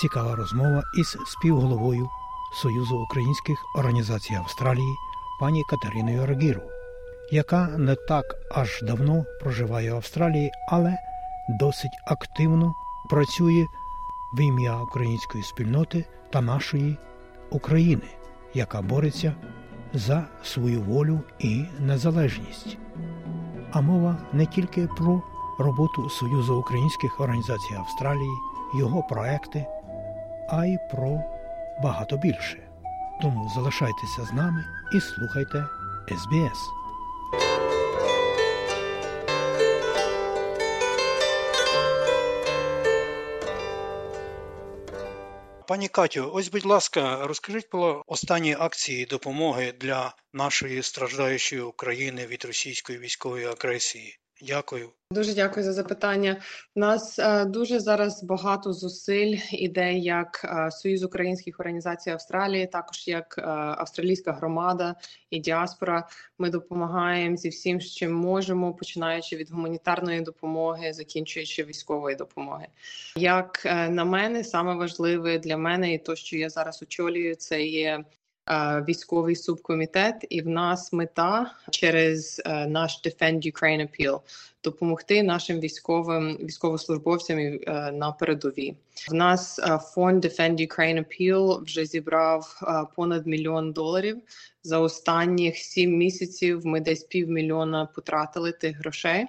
цікава 0.00 0.36
розмова 0.36 0.82
із 0.98 1.16
співголовою 1.26 2.08
Союзу 2.52 2.96
українських 2.96 3.58
організацій 3.76 4.34
Австралії 4.34 4.94
пані 5.40 5.64
Катериною 5.70 6.26
Рагіру, 6.26 6.62
яка 7.32 7.66
не 7.66 7.94
так 7.94 8.24
аж 8.54 8.82
давно 8.82 9.24
проживає 9.40 9.92
в 9.92 9.96
Австралії, 9.96 10.50
але 10.68 10.96
досить 11.48 11.98
активно 12.06 12.74
працює 13.10 13.66
в 14.32 14.40
ім'я 14.40 14.76
української 14.76 15.44
спільноти 15.44 16.04
та 16.30 16.40
нашої 16.40 16.96
України, 17.50 18.08
яка 18.54 18.82
бореться 18.82 19.34
за 19.94 20.24
свою 20.42 20.82
волю 20.82 21.20
і 21.38 21.64
незалежність. 21.80 22.78
А 23.72 23.80
мова 23.80 24.16
не 24.32 24.46
тільки 24.46 24.86
про 24.86 25.22
роботу 25.58 26.10
Союзу 26.10 26.56
українських 26.56 27.20
організацій 27.20 27.74
Австралії, 27.74 28.30
його 28.78 29.02
проекти, 29.02 29.66
а 30.50 30.66
й 30.66 30.78
про 30.92 31.20
багато 31.82 32.16
більше. 32.16 32.58
Тому 33.22 33.50
залишайтеся 33.54 34.24
з 34.24 34.32
нами 34.32 34.64
і 34.94 35.00
слухайте 35.00 35.66
СБС. 36.08 36.83
Пані 45.74 45.88
Катю, 45.88 46.30
ось, 46.32 46.48
будь 46.48 46.64
ласка, 46.64 47.26
розкажіть 47.26 47.68
про 47.68 48.02
останні 48.06 48.56
акції 48.58 49.06
допомоги 49.06 49.72
для 49.80 50.14
нашої 50.32 50.82
страждаючої 50.82 51.62
України 51.62 52.26
від 52.26 52.44
російської 52.44 52.98
військової 52.98 53.46
агресії. 53.46 54.18
Дякую. 54.42 54.90
Дуже 55.10 55.34
дякую 55.34 55.64
за 55.64 55.72
запитання. 55.72 56.40
У 56.74 56.80
нас 56.80 57.18
е, 57.18 57.44
дуже 57.44 57.80
зараз 57.80 58.22
багато 58.22 58.72
зусиль 58.72 59.38
іде 59.52 59.92
як 59.92 60.44
е, 60.44 60.70
Союз 60.70 61.02
українських 61.02 61.60
організацій 61.60 62.10
Австралії, 62.10 62.66
також 62.66 63.08
як 63.08 63.34
е, 63.38 63.42
австралійська 63.52 64.32
громада 64.32 64.94
і 65.30 65.38
діаспора. 65.38 66.08
Ми 66.38 66.50
допомагаємо 66.50 67.36
зі 67.36 67.48
всім, 67.48 67.80
чим 67.80 68.14
можемо, 68.14 68.74
починаючи 68.74 69.36
від 69.36 69.50
гуманітарної 69.50 70.20
допомоги, 70.20 70.92
закінчуючи 70.92 71.64
військової 71.64 72.16
допомоги. 72.16 72.66
Як 73.16 73.64
на 73.90 74.04
мене, 74.04 74.44
саме 74.44 74.74
важливе 74.74 75.38
для 75.38 75.56
мене, 75.56 75.94
і 75.94 75.98
то, 75.98 76.16
що 76.16 76.36
я 76.36 76.50
зараз 76.50 76.82
очолюю, 76.82 77.34
це 77.34 77.62
є 77.62 78.04
військовий 78.88 79.36
субкомітет, 79.36 80.26
і 80.30 80.42
в 80.42 80.48
нас 80.48 80.92
мета 80.92 81.54
через 81.70 82.42
е, 82.44 82.66
наш 82.66 83.00
Defend 83.04 83.52
Ukraine 83.52 83.88
Appeal 83.88 84.20
допомогти 84.64 85.22
нашим 85.22 85.60
військовим 85.60 86.36
військовослужбовцям 86.36 87.38
е, 87.38 87.58
на 87.92 88.12
передовій. 88.12 88.74
В 89.10 89.14
нас 89.14 89.58
е, 89.58 89.78
фонд 89.78 90.24
Defend 90.24 90.68
Ukraine 90.68 91.04
Appeal 91.04 91.64
вже 91.64 91.84
зібрав 91.84 92.60
е, 92.62 92.86
понад 92.96 93.26
мільйон 93.26 93.72
доларів. 93.72 94.18
За 94.62 94.78
останніх 94.78 95.56
сім 95.56 95.96
місяців 95.96 96.66
ми 96.66 96.80
десь 96.80 97.04
півмільйона 97.04 97.86
потратили 97.86 98.52
тих 98.52 98.78
грошей. 98.78 99.26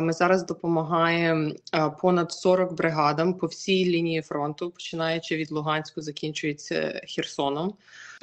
Ми 0.00 0.12
зараз 0.12 0.46
допомагаємо 0.46 1.52
понад 2.00 2.32
40 2.32 2.72
бригадам 2.72 3.34
по 3.34 3.46
всій 3.46 3.84
лінії 3.84 4.22
фронту, 4.22 4.70
починаючи 4.70 5.36
від 5.36 5.52
Луганську, 5.52 6.02
закінчується 6.02 7.00
Херсоном. 7.06 7.74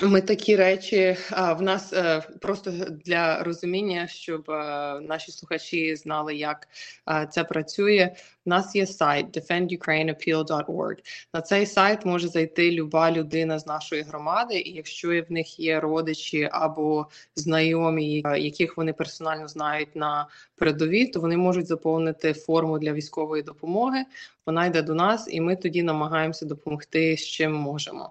Ми 0.01 0.21
такі 0.21 0.55
речі 0.55 1.17
в 1.31 1.61
нас 1.61 1.93
е, 1.93 2.21
просто 2.41 2.71
для 3.05 3.43
розуміння, 3.43 4.07
щоб 4.07 4.51
е, 4.51 4.53
наші 5.01 5.31
слухачі 5.31 5.95
знали, 5.95 6.35
як 6.35 6.67
е, 7.09 7.27
це 7.31 7.43
працює. 7.43 8.15
У 8.45 8.49
нас 8.49 8.75
є 8.75 8.87
сайт 8.87 9.37
defendukraineappeal.org. 9.37 10.97
На 11.33 11.41
цей 11.41 11.65
сайт 11.65 12.05
може 12.05 12.27
зайти 12.27 12.71
люба 12.71 13.11
людина 13.11 13.59
з 13.59 13.67
нашої 13.67 14.01
громади, 14.01 14.55
і 14.59 14.71
якщо 14.71 15.07
в 15.07 15.31
них 15.31 15.59
є 15.59 15.79
родичі 15.79 16.49
або 16.51 17.07
знайомі, 17.35 18.23
яких 18.37 18.77
вони 18.77 18.93
персонально 18.93 19.47
знають 19.47 19.95
на 19.95 20.27
передовій, 20.55 21.07
то 21.07 21.19
вони 21.19 21.37
можуть 21.37 21.54
заповнити 21.63 22.33
форму 22.33 22.79
для 22.79 22.93
військової 22.93 23.43
допомоги. 23.43 24.05
Вона 24.45 24.65
йде 24.65 24.81
до 24.81 24.93
нас, 24.93 25.27
і 25.31 25.41
ми 25.41 25.55
тоді 25.55 25.83
намагаємося 25.83 26.45
допомогти 26.45 27.17
з 27.17 27.25
чим 27.25 27.53
можемо. 27.53 28.09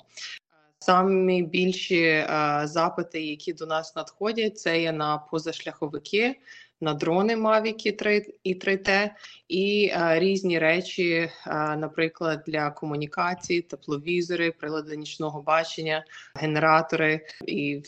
Самі 0.78 1.42
більші 1.42 2.02
е, 2.02 2.60
запити, 2.64 3.22
які 3.22 3.52
до 3.52 3.66
нас 3.66 3.96
надходять, 3.96 4.58
це 4.58 4.82
є 4.82 4.92
на 4.92 5.18
позашляховики, 5.18 6.36
на 6.80 6.94
дрони 6.94 7.36
Mavic 7.36 7.96
3 7.96 8.26
і 8.44 8.54
3T, 8.54 9.10
і 9.48 9.92
е, 9.94 10.18
різні 10.18 10.58
речі, 10.58 11.12
е, 11.12 11.30
наприклад, 11.76 12.42
для 12.46 12.70
комунікації, 12.70 13.62
тепловізори, 13.62 14.50
прилади 14.50 14.96
нічного 14.96 15.42
бачення, 15.42 16.04
генератори 16.34 17.20
і 17.46 17.82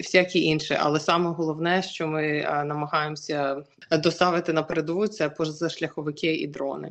всякі 0.00 0.44
інші. 0.44 0.76
Але 0.80 1.00
саме 1.00 1.30
головне, 1.30 1.82
що 1.82 2.08
ми 2.08 2.26
е, 2.26 2.64
намагаємося 2.64 3.62
доставити 3.90 4.52
на 4.52 4.62
передову, 4.62 5.06
це 5.06 5.28
позашляховики 5.28 6.34
і 6.34 6.46
дрони. 6.46 6.90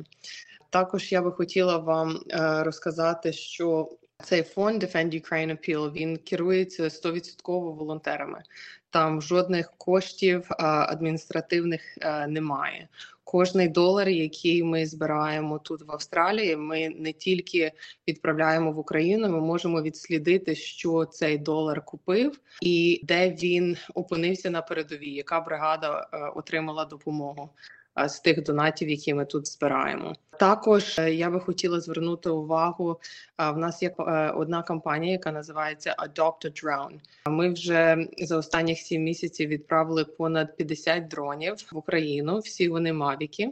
Також 0.70 1.12
я 1.12 1.22
би 1.22 1.32
хотіла 1.32 1.76
вам 1.76 2.18
розказати, 2.64 3.32
що 3.32 3.88
цей 4.24 4.42
фонд 4.42 4.82
Defend 4.84 5.22
Ukraine 5.22 5.50
Appeal, 5.50 5.92
він 5.92 6.16
керується 6.16 6.82
100% 6.82 7.74
волонтерами. 7.74 8.42
Там 8.90 9.22
жодних 9.22 9.72
коштів 9.78 10.46
а, 10.50 10.86
адміністративних 10.92 11.98
е, 12.00 12.26
немає. 12.26 12.88
Кожний 13.24 13.68
долар, 13.68 14.08
який 14.08 14.62
ми 14.62 14.86
збираємо 14.86 15.58
тут 15.58 15.82
в 15.82 15.92
Австралії, 15.92 16.56
ми 16.56 16.88
не 16.88 17.12
тільки 17.12 17.72
відправляємо 18.08 18.72
в 18.72 18.78
Україну, 18.78 19.28
ми 19.28 19.40
можемо 19.40 19.82
відслідити, 19.82 20.54
що 20.54 21.04
цей 21.04 21.38
долар 21.38 21.84
купив 21.84 22.40
і 22.62 23.00
де 23.02 23.30
він 23.30 23.76
опинився 23.94 24.50
на 24.50 24.62
передовій, 24.62 25.10
яка 25.10 25.40
бригада 25.40 26.08
е, 26.12 26.18
отримала 26.34 26.84
допомогу 26.84 27.50
з 27.96 28.20
тих 28.20 28.42
донатів, 28.42 28.88
які 28.88 29.14
ми 29.14 29.24
тут 29.24 29.46
збираємо. 29.46 30.12
Також 30.38 30.98
е, 30.98 31.14
я 31.14 31.30
би 31.30 31.40
хотіла 31.40 31.80
звернути 31.80 32.30
увагу. 32.30 33.00
В 33.38 33.58
нас 33.58 33.82
є 33.82 33.94
е, 33.98 34.30
одна 34.30 34.62
компанія, 34.62 35.12
яка 35.12 35.32
називається 35.32 35.96
Adopt 35.98 36.46
a 36.46 36.64
Drone. 36.64 37.00
Ми 37.28 37.52
вже 37.52 38.06
за 38.18 38.36
останніх 38.36 38.78
сім 38.78 39.02
місяців 39.02 39.48
відправили 39.48 40.04
понад 40.04 40.56
50 40.56 41.08
дронів 41.08 41.54
в 41.72 41.76
Україну. 41.76 42.38
Всі 42.38 42.68
вони 42.68 42.92
мавіки. 42.92 43.50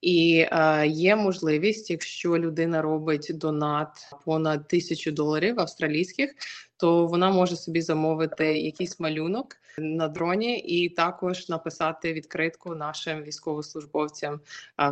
І 0.00 0.46
е, 0.52 0.86
є 0.86 1.16
можливість, 1.16 1.90
якщо 1.90 2.38
людина 2.38 2.82
робить 2.82 3.30
донат 3.34 3.88
понад 4.24 4.68
тисячу 4.68 5.12
доларів 5.12 5.60
австралійських, 5.60 6.34
то 6.82 7.06
вона 7.06 7.30
може 7.30 7.56
собі 7.56 7.82
замовити 7.82 8.58
якийсь 8.58 9.00
малюнок 9.00 9.56
на 9.78 10.08
дроні 10.08 10.58
і 10.58 10.88
також 10.88 11.48
написати 11.48 12.12
відкритку 12.12 12.74
нашим 12.74 13.22
військовослужбовцям 13.22 14.40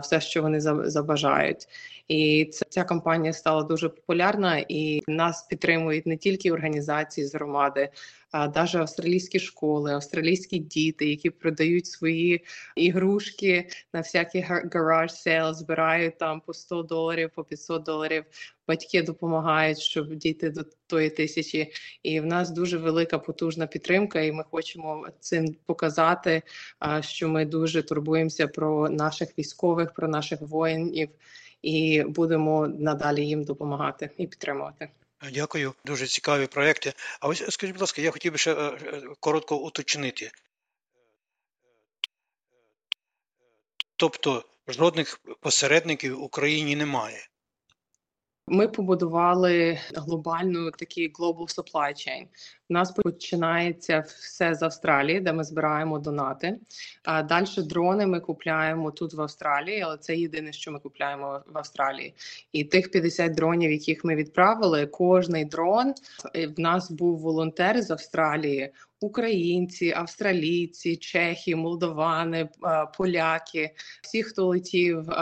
все, 0.01 0.21
що 0.21 0.43
вони 0.43 0.61
забажають. 0.91 1.67
І 2.09 2.51
ця 2.69 2.85
кампанія 2.85 3.33
стала 3.33 3.63
дуже 3.63 3.89
популярна, 3.89 4.65
і 4.69 5.03
нас 5.09 5.43
підтримують 5.43 6.07
не 6.07 6.17
тільки 6.17 6.53
організації 6.53 7.27
з 7.27 7.35
громади, 7.35 7.89
а 8.31 8.49
навіть 8.49 8.75
австралійські 8.75 9.41
школи, 9.41 9.93
австралійські 9.93 10.59
діти, 10.59 11.11
які 11.11 11.31
продають 11.31 11.87
свої 11.87 12.45
ігрушки 12.77 13.69
на 13.93 14.01
всякі 14.01 14.41
garage 14.41 15.15
sale, 15.15 15.55
збирають 15.55 16.19
там 16.19 16.41
по 16.41 16.55
100 16.55 16.83
доларів, 16.83 17.31
по 17.35 17.45
500 17.45 17.83
доларів. 17.83 18.25
Батьки 18.69 19.03
допомагають, 19.03 19.79
щоб 19.79 20.15
дійти 20.15 20.51
до 20.51 20.65
тої 20.87 21.11
тисячі. 21.11 21.73
І 22.03 22.21
в 22.21 22.27
нас 22.27 22.51
дуже 22.51 22.79
велика 22.79 23.19
потужна 23.19 23.67
підтримка, 23.67 24.21
і 24.21 24.33
ми 24.33 24.45
хочемо 24.51 25.07
цим 25.21 25.57
показати, 25.67 26.43
що 27.01 27.29
ми 27.29 27.45
дуже 27.45 27.83
турбуємося 27.83 28.49
про 28.49 28.89
наших 28.89 29.39
військових, 29.39 29.93
про 29.93 30.09
наших 30.09 30.41
воїнів, 30.41 31.09
і 31.63 32.05
будемо 32.09 32.69
надалі 32.69 33.27
їм 33.27 33.45
допомагати 33.45 34.11
і 34.17 34.27
підтримувати. 34.27 34.89
Дякую, 35.23 35.75
дуже 35.85 36.07
цікаві 36.07 36.47
проекти. 36.47 36.93
А 37.21 37.29
ось 37.29 37.51
скажіть, 37.51 37.75
будь 37.75 37.81
ласка, 37.81 38.03
я 38.03 38.11
хотів 38.11 38.33
би 38.33 38.39
ще 38.39 38.55
е, 38.55 38.57
е, 38.57 39.03
коротко 39.21 39.57
уточнити. 39.57 40.31
Тобто 43.97 44.45
жодних 44.69 45.21
посередників 45.41 46.19
в 46.19 46.23
Україні 46.23 46.77
немає. 46.77 47.29
Ми 48.47 48.69
побудували 48.69 49.81
глобальну 49.95 50.71
такий 50.71 51.13
global 51.13 51.57
supply 51.57 51.93
chain. 51.93 52.27
У 52.71 52.73
нас 52.73 52.91
починається 52.91 54.05
все 54.07 54.55
з 54.55 54.63
Австралії, 54.63 55.21
де 55.21 55.33
ми 55.33 55.45
збираємо 55.45 55.99
донати. 55.99 56.59
А 57.05 57.23
далі 57.23 57.47
дрони 57.57 58.07
ми 58.07 58.21
купляємо 58.21 58.91
тут 58.91 59.15
в 59.15 59.21
Австралії, 59.21 59.81
але 59.81 59.97
це 59.99 60.17
єдине, 60.17 60.53
що 60.53 60.73
ми 60.73 60.79
купляємо 60.79 61.43
в 61.47 61.59
Австралії. 61.59 62.15
І 62.53 62.65
тих 62.65 62.91
50 62.91 63.35
дронів, 63.35 63.73
яких 63.73 64.05
ми 64.05 64.17
відправили, 64.17 64.87
кожний 64.87 65.45
дрон 65.45 65.95
е, 66.35 66.47
в 66.47 66.61
нас 66.61 66.91
був 66.91 67.19
волонтер 67.19 67.83
з 67.83 67.91
Австралії. 67.91 68.73
Українці, 69.03 69.93
австралійці, 69.97 70.97
чехи, 70.97 71.57
молдовани, 71.57 72.39
е, 72.39 72.49
поляки, 72.99 73.71
всі, 74.03 74.23
хто 74.23 74.47
летів 74.47 75.11
е, 75.11 75.13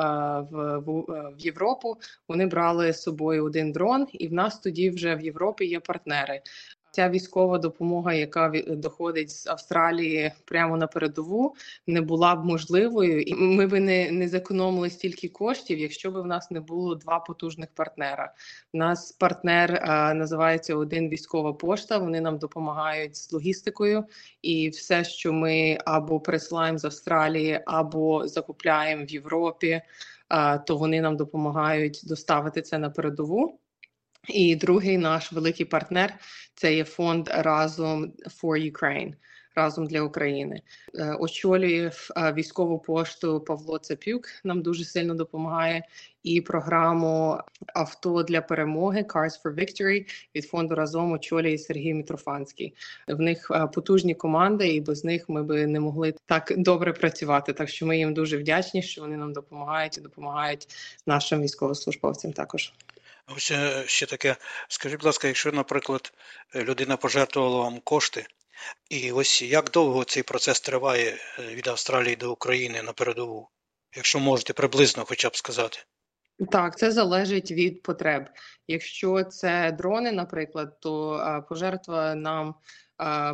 в, 0.51 0.79
в, 0.79 1.05
в 1.37 1.39
Європу, 1.39 1.97
вони 2.29 2.47
брали 2.47 2.93
з 2.93 3.03
собою 3.03 3.45
один 3.45 3.73
дрон, 3.73 4.07
і 4.13 4.29
в 4.29 4.33
нас 4.33 4.59
тоді 4.59 4.91
вже 4.91 5.15
в 5.15 5.21
Європі 5.21 5.65
є 5.65 5.81
партнери. 5.81 6.43
Ця 6.91 7.09
військова 7.09 7.59
допомога, 7.59 8.15
яка 8.15 8.53
доходить 8.69 9.31
з 9.31 9.47
Австралії 9.47 10.33
прямо 10.45 10.77
на 10.77 10.87
передову, 10.87 11.55
не 11.87 12.01
була 12.01 12.35
б 12.35 12.45
можливою, 12.45 13.23
і 13.23 13.35
ми 13.35 13.67
б 13.67 13.81
не, 13.81 14.11
не 14.11 14.29
зекономили 14.29 14.91
стільки 14.91 15.29
коштів, 15.29 15.79
якщо 15.79 16.11
б 16.11 16.23
в 16.23 16.27
нас 16.27 16.51
не 16.51 16.61
було 16.61 16.95
два 16.95 17.19
потужних 17.19 17.69
партнера. 17.75 18.35
У 18.73 18.79
нас 18.79 19.13
партнер 19.13 19.75
е, 19.75 20.15
називається 20.15 20.77
один 20.77 21.09
військова 21.09 21.53
пошта. 21.53 21.99
Вони 21.99 22.21
нам 22.21 22.39
допомагають 22.39 23.17
з 23.17 23.33
логістикою, 23.33 24.05
і 24.43 24.69
все, 24.69 25.05
що 25.05 25.33
ми 25.33 25.79
або 25.85 26.21
присилаємо 26.21 26.79
з 26.79 26.85
Австралії, 26.85 27.61
або 27.67 28.29
закупляємо 28.29 29.05
в 29.05 29.11
Європі, 29.11 29.83
е, 30.31 30.59
то 30.59 30.77
вони 30.77 31.01
нам 31.01 31.17
допомагають 31.17 32.01
доставити 32.05 32.63
це 32.63 32.79
на 32.79 32.91
передову. 32.91 33.59
І 34.29 34.57
другий 34.57 34.99
наш 34.99 35.33
великий 35.33 35.67
партнер 35.67 36.15
це 36.55 36.75
є 36.75 36.85
фонд 36.85 37.29
разом 37.29 38.13
for 38.43 38.73
Ukraine. 38.73 39.15
разом 39.59 39.87
для 39.87 40.03
України. 40.03 40.63
Е, 40.95 41.15
Очолює 41.21 41.91
е, 42.17 42.33
військову 42.33 42.79
пошту 42.79 43.41
Павло 43.41 43.79
Цапюк. 43.79 44.25
Нам 44.45 44.63
дуже 44.63 44.85
сильно 44.85 45.15
допомагає. 45.15 45.83
І 46.23 46.41
програму 46.41 47.39
авто 47.75 48.23
для 48.23 48.41
перемоги 48.41 49.03
Cars 49.03 49.43
for 49.43 49.55
Victory 49.55 50.07
від 50.35 50.45
фонду 50.45 50.75
разом 50.75 51.13
очолює 51.13 51.59
Сергій 51.59 51.95
Мітрофанський. 51.95 52.75
В 53.09 53.21
них 53.21 53.51
е, 53.51 53.67
потужні 53.67 54.15
команди, 54.15 54.69
і 54.69 54.81
без 54.81 55.05
них 55.05 55.29
ми 55.29 55.43
би 55.43 55.67
не 55.67 55.81
могли 55.81 56.15
так 56.27 56.53
добре 56.57 56.93
працювати. 56.93 57.53
Так 57.53 57.69
що 57.69 57.87
ми 57.87 57.99
їм 57.99 58.15
дуже 58.15 58.37
вдячні, 58.37 58.83
що 58.83 59.01
вони 59.01 59.17
нам 59.17 59.33
допомагають 59.33 59.99
і 59.99 60.01
допомагають 60.01 60.67
нашим 61.07 61.43
військовослужбовцям 61.43 62.33
також. 62.33 62.73
Ось 63.37 63.51
е, 63.51 63.85
ще 63.87 64.07
таке. 64.07 64.37
Скажіть, 64.69 64.99
будь 64.99 65.07
ласка, 65.07 65.27
якщо, 65.27 65.53
наприклад, 65.53 66.13
е, 66.55 66.65
людина 66.65 66.97
пожертвувала 66.97 67.63
вам 67.63 67.81
кошти, 67.81 68.27
і 68.91 69.13
ось 69.13 69.43
як 69.43 69.71
довго 69.71 70.05
цей 70.05 70.23
процес 70.23 70.61
триває 70.61 71.19
е, 71.39 71.43
від 71.43 71.67
Австралії 71.67 72.17
до 72.17 72.33
України 72.33 72.83
на 72.83 72.93
передову? 72.93 73.49
Якщо 73.97 74.19
можете 74.19 74.53
приблизно 74.53 75.05
хоча 75.05 75.29
б 75.29 75.37
сказати. 75.37 75.79
Так, 76.53 76.79
це 76.79 76.91
залежить 76.91 77.51
від 77.51 77.83
потреб. 77.83 78.29
Якщо 78.69 79.25
це 79.25 79.73
дрони, 79.73 80.13
наприклад, 80.13 80.81
то 80.81 81.45
пожертва 81.49 82.15
нам 82.15 82.55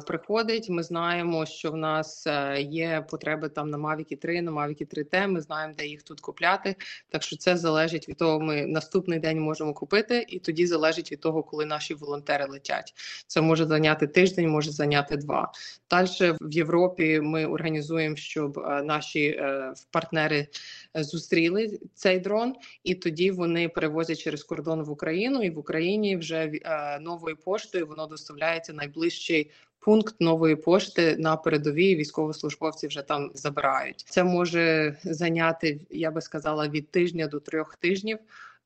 приходить. 0.07 0.71
Ми 0.71 0.83
знаємо, 0.83 1.47
що 1.47 1.71
в 1.73 1.77
нас 1.77 2.27
е, 2.27 2.61
є 2.61 3.07
потреби 3.11 3.49
там 3.49 3.71
на 3.71 3.79
Mavic 3.79 4.17
3, 4.17 4.43
на 4.43 4.53
Mavic 4.53 4.95
3T, 4.95 5.29
Ми 5.29 5.41
знаємо, 5.41 5.75
де 5.79 5.87
їх 5.87 6.03
тут 6.03 6.21
купляти. 6.21 6.77
Так 7.09 7.23
що 7.23 7.37
це 7.37 7.57
залежить 7.57 8.09
від 8.09 8.17
того, 8.17 8.41
ми 8.41 8.67
наступний 8.67 9.19
день 9.19 9.41
можемо 9.41 9.75
купити, 9.75 10.27
і 10.29 10.39
тоді 10.39 10.67
залежить 10.67 11.13
від 11.13 11.21
того, 11.21 11.43
коли 11.43 11.65
наші 11.65 11.95
волонтери 11.95 12.45
летять. 12.45 12.95
Це 13.27 13.41
може 13.41 13.67
зайняти 13.67 14.07
тиждень, 14.07 14.49
може 14.49 14.71
зайняти 14.71 15.17
два. 15.17 15.53
Далі 15.91 16.37
в 16.41 16.53
Європі 16.53 17.21
ми 17.21 17.47
організуємо, 17.47 18.17
щоб 18.17 18.59
е, 18.59 18.83
наші 18.83 19.27
е, 19.27 19.75
партнери 19.91 20.49
зустріли 20.95 21.79
цей 21.95 22.19
дрон, 22.19 22.55
і 22.83 22.95
тоді 22.95 23.31
вони 23.31 23.69
перевозять 23.69 24.19
через 24.19 24.45
кордон 24.45 24.83
в 24.83 24.91
Україну, 24.91 25.24
і 25.25 25.51
в 25.51 25.59
Україні 25.59 26.17
вже 26.17 26.53
е, 26.65 26.99
новою 27.01 27.37
поштою 27.37 27.87
воно 27.87 28.07
доставляється 28.07 28.73
найближчий. 28.73 29.51
Пункт 29.79 30.15
нової 30.21 30.57
пошти 30.57 31.17
на 31.17 31.37
передовій 31.37 31.97
військовослужбовці 31.97 32.87
вже 32.87 33.03
там 33.03 33.31
забирають. 33.35 34.05
Це 34.09 34.25
може 34.25 34.97
зайняти, 35.05 35.81
я 35.91 36.11
би 36.11 36.21
сказала, 36.21 36.69
від 36.69 36.91
тижня 36.91 37.27
до 37.27 37.41
трьох 37.41 37.77
тижнів, 37.77 38.19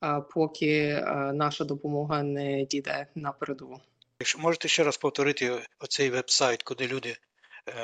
е, 0.03 0.21
поки 0.33 0.67
е, 0.67 1.03
наша 1.33 1.65
допомога 1.65 2.23
не 2.23 2.65
дійде 2.65 3.07
на 3.15 3.31
передову. 3.31 3.79
Якщо 4.19 4.39
можете 4.39 4.67
ще 4.67 4.83
раз 4.83 4.97
повторити 4.97 5.51
оцей 5.79 6.09
веб-сайт, 6.09 6.63
куди 6.63 6.87
люди 6.87 7.17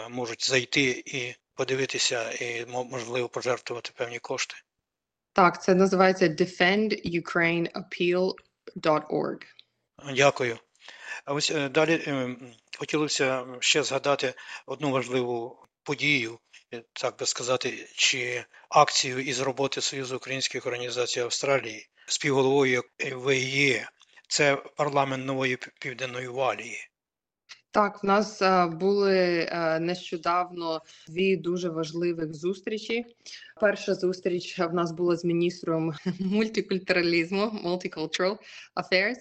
можуть 0.10 0.50
зайти 0.50 1.04
і 1.06 1.36
подивитися, 1.56 2.32
і 2.32 2.66
можливо 2.92 3.30
пожертвувати 3.30 3.92
певні 3.96 4.20
кошти. 4.20 4.56
Так, 5.36 5.64
це 5.64 5.76
називається 5.76 6.28
defendukraineappeal.org. 6.28 8.34
Дякую. 10.14 10.60
А 11.26 11.34
ось 11.34 11.52
е, 11.52 11.70
далі 11.70 12.04
е, 12.08 12.36
хотілося 12.80 13.46
ще 13.60 13.84
згадати 13.84 14.34
одну 14.66 14.92
важливу 14.92 15.66
подію, 15.84 16.40
е, 16.74 16.84
так 16.94 17.20
би 17.20 17.26
сказати, 17.26 17.90
чи 17.96 18.46
акцію 18.70 19.20
із 19.20 19.40
роботи 19.40 19.82
Союзу 19.82 20.16
українських 20.16 20.66
організацій 20.66 21.20
Австралії 21.20 21.90
співголовою 22.08 22.84
ВІЄ. 23.00 23.90
Це 24.28 24.56
парламент 24.56 25.26
нової 25.26 25.58
південної 25.80 26.28
валії. 26.28 26.90
Так, 27.76 28.04
в 28.04 28.06
нас 28.06 28.42
е, 28.42 28.66
були 28.66 29.48
е, 29.52 29.80
нещодавно 29.80 30.82
дві 31.08 31.38
дуже 31.38 31.70
важливих 31.70 32.34
зустрічі. 32.34 33.06
Перша 33.62 33.96
зустріч 33.96 34.60
в 34.60 34.74
нас 34.74 34.92
була 34.92 35.16
з 35.16 35.26
міністром 35.26 35.94
мультикультуралізму 36.20 37.52
Multicultural 37.66 38.38
Affairs, 38.76 39.18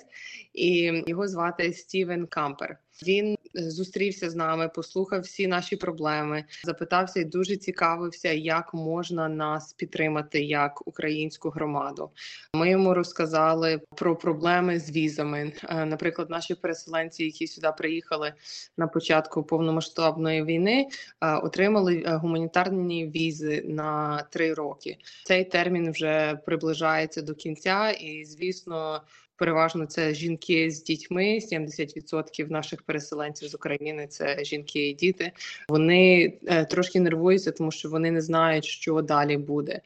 і 0.53 1.03
його 1.07 1.29
звати 1.29 1.73
Стівен 1.73 2.27
Кампер. 2.27 2.79
Він 3.07 3.33
е, 3.33 3.37
зустрівся 3.55 4.31
з 4.31 4.35
нами, 4.35 4.69
послухав 4.69 5.21
всі 5.21 5.47
наші 5.47 5.77
проблеми, 5.77 6.45
запитався 6.65 7.21
і 7.21 7.25
дуже 7.25 7.57
цікавився, 7.57 8.33
як 8.33 8.75
можна 8.75 9.29
нас 9.29 9.73
підтримати 9.73 10.41
як 10.45 10.89
українську 10.89 11.51
громаду. 11.51 12.11
Ми 12.55 12.71
йому 12.71 12.95
розказали 12.95 13.81
про 13.97 14.17
проблеми 14.17 14.79
з 14.79 14.91
візами. 14.91 15.53
Е, 15.69 15.85
Наприклад, 15.85 16.31
наші 16.31 16.55
переселенці, 16.55 17.25
які 17.25 17.47
сюди 17.47 17.69
приїхали 17.79 18.33
на 18.77 18.87
початку 18.87 19.43
повномасштабної 19.43 20.45
війни, 20.45 20.89
е, 21.21 21.35
отримали 21.37 22.03
е, 22.07 22.17
гуманітарні 22.17 23.07
візи 23.07 23.63
на 23.67 24.23
три 24.31 24.55
роки. 24.55 24.97
Цей 25.25 25.45
термін 25.45 25.91
вже 25.91 26.41
приближається 26.47 27.23
до 27.23 27.35
кінця, 27.35 27.91
і 27.91 28.25
звісно. 28.25 29.03
Переважно 29.37 29.87
це 29.87 30.15
жінки 30.15 30.71
з 30.71 30.83
дітьми. 30.83 31.39
70% 31.53 32.51
наших 32.51 32.83
переселенців 32.83 33.49
з 33.49 33.55
України 33.55 34.07
це 34.07 34.45
жінки 34.45 34.89
і 34.89 34.95
діти. 34.95 35.33
Вони 35.69 36.33
е, 36.47 36.65
трошки 36.65 37.01
нервуються, 37.01 37.53
тому 37.53 37.71
що 37.71 37.89
вони 37.89 38.11
не 38.11 38.21
знають, 38.21 38.65
що 38.65 39.03
далі 39.03 39.37
буде. 39.37 39.81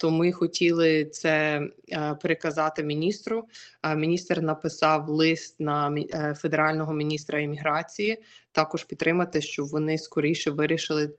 То 0.00 0.10
ми 0.10 0.32
хотіли 0.32 1.04
це 1.04 1.62
е, 1.92 2.14
переказати 2.22 2.82
міністру. 2.82 3.44
Е, 3.82 3.96
Міністр 3.96 4.40
написав 4.40 5.08
лист 5.08 5.60
на 5.60 5.96
е, 5.98 6.34
федерального 6.38 6.92
міністра 6.92 7.40
імміграції, 7.40 8.18
також 8.52 8.84
підтримати, 8.84 9.40
щоб 9.40 9.66
вони 9.66 9.98
скоріше 9.98 10.50
вирішили 10.50 11.10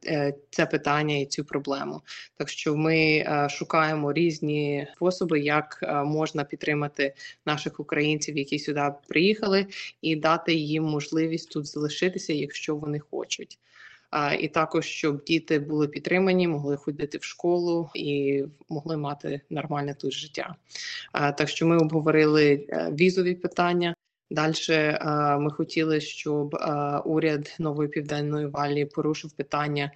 це 0.50 0.66
питання 0.66 1.18
і 1.18 1.26
цю 1.26 1.46
проблему. 1.46 2.02
Так 2.38 2.50
що 2.50 2.76
ми 2.76 3.26
шукаємо 3.50 4.14
різні 4.14 4.88
способи, 4.96 5.40
як 5.40 5.80
можна 6.06 6.44
підтримати 6.44 7.14
наших 7.46 7.80
українців, 7.80 8.38
які 8.38 8.60
сюди 8.60 8.92
приїхали, 9.08 9.68
і 10.02 10.16
дати 10.16 10.54
їм 10.54 10.84
можливість 10.84 11.52
тут 11.52 11.68
залишитися, 11.68 12.34
якщо 12.34 12.76
вони 12.76 13.00
хочуть. 13.00 13.60
І 14.40 14.48
також 14.48 14.86
щоб 14.86 15.24
діти 15.24 15.60
були 15.60 15.88
підтримані, 15.88 16.48
могли 16.48 16.78
ходити 16.78 17.18
в 17.18 17.24
школу 17.24 17.90
і 17.96 18.44
могли 18.70 18.98
мати 18.98 19.42
нормальне 19.50 19.94
тут 19.94 20.14
життя. 20.14 20.56
Так 21.14 21.50
що 21.50 21.68
ми 21.68 21.78
обговорили 21.78 22.66
е, 22.70 22.92
візові 22.92 23.36
питання. 23.36 23.96
Далі 24.32 24.98
ми 25.40 25.52
хотіли, 25.52 26.02
щоб 26.02 26.56
е, 26.56 26.98
уряд 27.06 27.56
нової 27.60 27.90
південної 27.90 28.46
валії 28.46 28.86
порушив 28.86 29.32
питання 29.32 29.92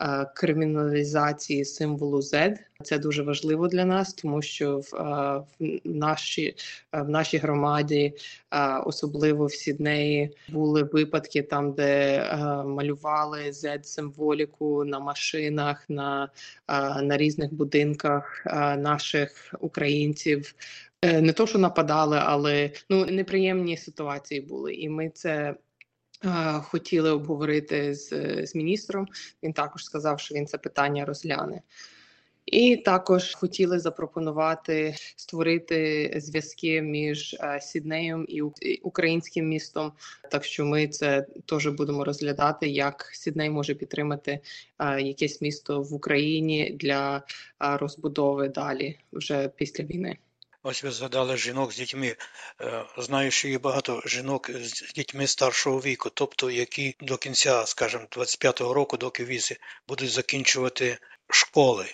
е, 0.00 0.26
криміналізації 0.34 1.64
символу 1.64 2.18
Z. 2.18 2.56
Це 2.82 2.98
дуже 2.98 3.22
важливо 3.22 3.68
для 3.68 3.84
нас, 3.84 4.14
тому 4.14 4.42
що 4.42 4.78
в, 4.78 4.94
е, 4.94 5.44
в 5.60 5.78
нашій 5.84 6.54
е, 6.92 7.02
в 7.02 7.08
нашій 7.08 7.36
громаді, 7.36 8.14
е, 8.50 8.78
особливо 8.78 9.46
в 9.46 9.52
Сіднеї, 9.52 10.36
були 10.48 10.82
випадки 10.82 11.42
там, 11.42 11.72
де 11.72 12.18
е, 12.18 12.36
малювали 12.64 13.50
z 13.50 13.82
символіку 13.82 14.84
на 14.84 14.98
машинах, 14.98 15.84
на, 15.88 16.28
е, 16.68 17.02
на 17.02 17.16
різних 17.16 17.54
будинках 17.54 18.42
е, 18.46 18.76
наших 18.76 19.54
українців. 19.60 20.54
Е, 21.02 21.20
Не 21.20 21.32
то, 21.32 21.46
що 21.46 21.58
нападали, 21.58 22.18
але 22.22 22.70
ну 22.90 23.06
неприємні 23.06 23.76
ситуації 23.76 24.40
були, 24.40 24.74
і 24.74 24.88
ми 24.88 25.10
це. 25.10 25.54
е, 26.24 26.52
Хотіли 26.62 27.10
обговорити 27.10 27.94
з, 27.94 28.08
з 28.46 28.54
міністром. 28.54 29.06
Він 29.42 29.52
також 29.52 29.84
сказав, 29.84 30.20
що 30.20 30.34
він 30.34 30.46
це 30.46 30.58
питання 30.58 31.04
розгляне. 31.04 31.62
І 32.46 32.76
також 32.76 33.34
хотіли 33.34 33.78
запропонувати 33.78 34.94
створити 35.16 36.12
зв'язки 36.16 36.82
між 36.82 37.34
е, 37.34 37.60
Сіднеєм 37.60 38.26
і 38.28 38.42
українським 38.82 39.48
містом. 39.48 39.92
Так 40.30 40.44
що 40.44 40.64
ми 40.64 40.88
це 40.88 41.26
теж 41.46 41.66
будемо 41.66 42.04
розглядати, 42.04 42.68
як 42.68 43.10
Сідней 43.12 43.50
може 43.50 43.74
підтримати 43.74 44.40
якесь 45.00 45.40
місто 45.40 45.82
в 45.82 45.94
Україні 45.94 46.70
для 46.80 47.22
розбудови 47.58 48.48
далі 48.48 48.98
вже 49.12 49.48
після 49.48 49.84
війни. 49.84 50.16
Ось 50.68 50.82
ви 50.82 50.90
згадали 50.90 51.36
жінок 51.36 51.72
з 51.72 51.76
дітьми. 51.76 52.16
Е, 52.60 52.84
Знаю, 52.98 53.30
що 53.30 53.48
є 53.48 53.58
багато 53.58 54.02
жінок 54.06 54.50
з 54.50 54.92
дітьми 54.92 55.26
старшого 55.26 55.80
віку, 55.80 56.10
тобто 56.10 56.50
які 56.50 56.96
до 57.00 57.16
кінця, 57.16 57.66
скажімо, 57.66 58.04
25-го 58.10 58.74
року, 58.74 58.96
доки 58.96 59.24
візи, 59.24 59.56
будуть 59.88 60.10
закінчувати 60.10 60.98
школи. 61.30 61.86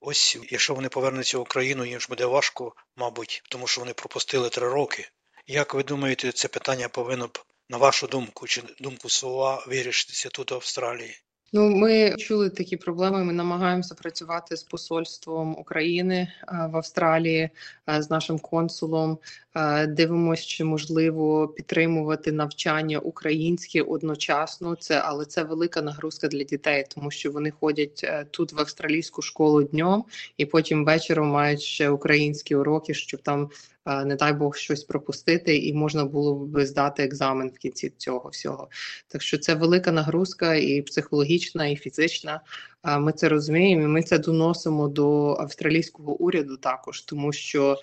Ось, 0.00 0.38
якщо 0.50 0.74
вони 0.74 0.88
повернуться 0.88 1.38
в 1.38 1.40
Україну, 1.40 1.84
їм 1.84 2.00
ж 2.00 2.06
буде 2.08 2.24
важко, 2.26 2.74
мабуть, 2.96 3.42
тому 3.48 3.66
що 3.66 3.80
вони 3.80 3.92
пропустили 3.92 4.48
три 4.48 4.68
роки. 4.68 5.08
Як 5.46 5.74
ви 5.74 5.82
думаєте, 5.82 6.32
це 6.32 6.48
питання 6.48 6.88
повинно 6.88 7.26
б, 7.26 7.38
на 7.68 7.76
вашу 7.76 8.06
думку, 8.06 8.46
чи 8.46 8.62
думку 8.78 9.08
СОА, 9.08 9.64
вирішитися 9.66 10.28
тут 10.28 10.50
в 10.50 10.54
Австралії? 10.54 11.20
Ну, 11.54 11.70
ми 11.70 12.16
чули 12.16 12.50
такі 12.50 12.76
проблеми. 12.76 13.24
Ми 13.24 13.32
намагаємося 13.32 13.94
працювати 13.94 14.56
з 14.56 14.62
посольством 14.62 15.58
України 15.58 16.16
е, 16.16 16.68
в 16.72 16.76
Австралії, 16.76 17.50
е, 17.88 18.02
з 18.02 18.10
нашим 18.10 18.38
консулом. 18.38 19.18
Е, 19.56 19.86
Дивимося, 19.86 20.46
чи 20.46 20.64
можливо 20.64 21.48
підтримувати 21.48 22.32
навчання 22.32 22.98
українське 22.98 23.82
одночасно. 23.82 24.76
Це 24.76 25.00
але 25.04 25.24
це 25.24 25.42
велика 25.44 25.82
нагрузка 25.82 26.28
для 26.28 26.44
дітей, 26.44 26.86
тому 26.94 27.10
що 27.10 27.30
вони 27.30 27.50
ходять 27.50 28.00
е, 28.04 28.26
тут 28.30 28.52
в 28.52 28.60
австралійську 28.60 29.22
школу 29.22 29.62
днем, 29.62 30.04
і 30.36 30.46
потім 30.46 30.84
вечором 30.84 31.28
мають 31.28 31.62
ще 31.62 31.90
українські 31.90 32.54
уроки, 32.54 32.94
щоб 32.94 33.22
там. 33.22 33.50
е, 33.86 34.04
Не 34.04 34.16
дай 34.16 34.32
Бог 34.32 34.56
щось 34.56 34.84
пропустити, 34.84 35.56
і 35.58 35.74
можна 35.74 36.04
було 36.04 36.34
б 36.34 36.66
здати 36.66 37.02
екзамен 37.02 37.48
в 37.48 37.58
кінці 37.58 37.92
цього 37.96 38.28
всього. 38.28 38.68
Так 39.08 39.22
що 39.22 39.38
це 39.38 39.54
велика 39.54 39.92
нагрузка 39.92 40.54
і 40.54 40.82
психологічна, 40.82 41.66
і 41.66 41.76
фізична. 41.76 42.40
Ми 42.84 43.12
це 43.12 43.28
розуміємо. 43.28 43.82
і 43.82 43.86
Ми 43.86 44.02
це 44.02 44.18
доносимо 44.18 44.88
до 44.88 45.36
австралійського 45.40 46.12
уряду 46.12 46.56
також, 46.56 47.02
тому 47.02 47.32
що 47.32 47.76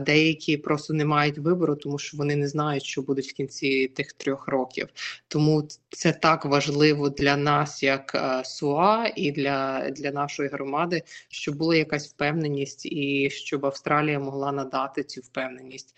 деякі 0.00 0.56
просто 0.56 0.94
не 0.94 1.04
мають 1.04 1.38
вибору, 1.38 1.76
тому 1.76 1.98
що 1.98 2.16
вони 2.16 2.36
не 2.36 2.48
знають, 2.48 2.84
що 2.84 3.02
будуть 3.02 3.26
в 3.26 3.32
кінці 3.32 3.88
тих 3.88 4.12
трьох 4.12 4.48
років. 4.48 4.88
Тому 5.28 5.68
це 5.90 6.12
так 6.12 6.44
важливо 6.44 7.08
для 7.08 7.36
нас, 7.36 7.82
як 7.82 8.16
СУА, 8.44 9.12
і 9.16 9.32
для, 9.32 9.90
для 9.90 10.10
нашої 10.10 10.48
громади, 10.48 11.02
щоб 11.28 11.56
була 11.56 11.76
якась 11.76 12.08
впевненість, 12.08 12.86
і 12.86 13.30
щоб 13.30 13.66
Австралія 13.66 14.18
могла 14.18 14.52
надати 14.52 15.02
цю 15.02 15.20
впевненість, 15.20 15.94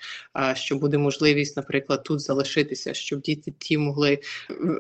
що 0.55 0.77
буде 0.77 0.99
можливість, 0.99 1.57
наприклад, 1.57 2.03
тут 2.03 2.21
залишитися, 2.21 2.95
щоб 2.95 3.21
діти 3.21 3.55
ті 3.59 3.79
могли 3.79 4.19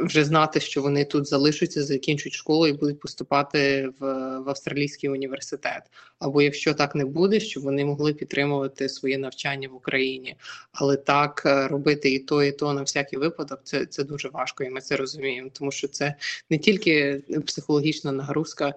вже 0.00 0.24
знати, 0.24 0.60
що 0.60 0.82
вони 0.82 1.04
тут 1.04 1.26
залишаться, 1.26 1.84
закінчують 1.84 2.34
школу 2.34 2.66
і 2.66 2.72
будуть 2.72 3.00
поступати 3.00 3.45
в, 3.54 3.92
в 4.38 4.48
австралійський 4.48 5.10
університет. 5.10 5.82
Або 6.18 6.42
якщо 6.42 6.74
так 6.74 6.94
не 6.94 7.04
буде, 7.04 7.40
щоб 7.40 7.62
вони 7.62 7.84
могли 7.84 8.14
підтримувати 8.14 8.88
своє 8.88 9.18
навчання 9.18 9.68
в 9.68 9.74
Україні. 9.74 10.36
Але 10.72 10.96
так 10.96 11.42
е, 11.46 11.68
робити 11.68 12.10
і 12.14 12.18
то, 12.18 12.42
і 12.42 12.52
то 12.52 12.72
на 12.72 12.82
всякий 12.82 13.18
випадок, 13.18 13.60
це, 13.64 13.86
це 13.86 14.04
дуже 14.04 14.28
важко, 14.28 14.64
і 14.64 14.70
ми 14.70 14.80
це 14.80 14.96
розуміємо, 14.96 15.50
тому 15.52 15.72
що 15.72 15.88
це 15.88 16.14
не 16.50 16.58
тільки 16.58 17.22
психологічна 17.46 18.12
нагрузка, 18.12 18.74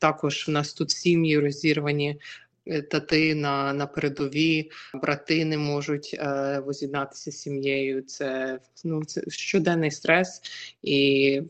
також 0.00 0.48
в 0.48 0.50
нас 0.50 0.72
тут 0.72 0.90
сім'ї 0.90 1.38
розірвані. 1.38 2.20
е, 2.66 2.82
Тати 2.82 3.34
на, 3.34 3.72
на 3.72 3.86
передові, 3.86 4.70
брати 4.94 5.44
не 5.44 5.58
можуть 5.58 6.16
е, 6.18 6.62
воз'єднатися 6.66 7.30
з 7.30 7.38
сім'єю. 7.38 8.02
Це 8.02 8.58
ну 8.84 9.04
це 9.04 9.22
щоденний 9.28 9.90
стрес, 9.90 10.42
і 10.82 11.42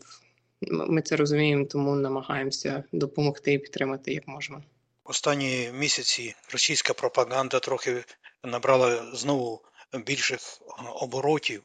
ми 0.61 1.03
це 1.03 1.17
розуміємо, 1.17 1.65
тому 1.65 1.95
намагаємося 1.95 2.85
допомогти 2.93 3.53
і 3.53 3.59
підтримати 3.59 4.13
як 4.13 4.29
можемо. 4.29 4.63
Останні 5.05 5.71
місяці 5.73 6.35
російська 6.53 6.95
пропаганда 6.95 7.61
трохи 7.61 8.05
набрала 8.45 9.17
знову 9.17 9.63
більших 9.93 10.41
е, 10.41 10.83
оборотів, 10.95 11.63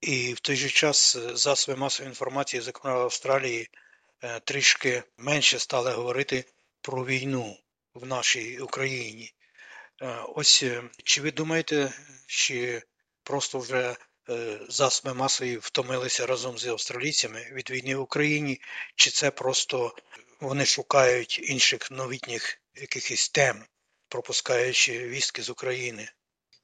і 0.00 0.34
в 0.34 0.40
той 0.40 0.56
же 0.56 0.68
час 0.68 1.16
е, 1.16 1.36
засоби 1.36 1.78
масової 1.78 2.10
інформації, 2.10 2.60
зокрема 2.60 2.98
в 2.98 3.02
Австралії, 3.02 3.68
е, 4.22 4.40
трішки 4.40 5.02
менше 5.16 5.58
стали 5.58 5.92
говорити 5.92 6.44
про 6.80 7.04
війну 7.04 7.56
в 7.94 8.06
нашій 8.06 8.58
Україні. 8.58 9.32
Ось 10.34 10.64
чи 11.04 11.20
ви 11.22 11.30
думаєте, 11.30 11.92
чи 12.26 12.82
просто 13.22 13.58
вже 13.58 13.96
засоби 14.68 15.14
масової 15.14 15.56
втомилися 15.56 16.26
разом 16.26 16.58
з 16.58 16.66
австралійцями 16.66 17.48
від 17.52 17.70
війни 17.70 17.96
в 17.96 18.00
Україні, 18.00 18.60
чи 18.94 19.10
це 19.10 19.30
просто 19.30 19.96
вони 20.40 20.66
шукають 20.66 21.40
інших 21.42 21.90
новітніх 21.90 22.58
якихось 22.74 23.28
тем, 23.28 23.64
пропускаючи 24.08 25.08
вістки 25.08 25.42
з 25.42 25.50
України? 25.50 26.08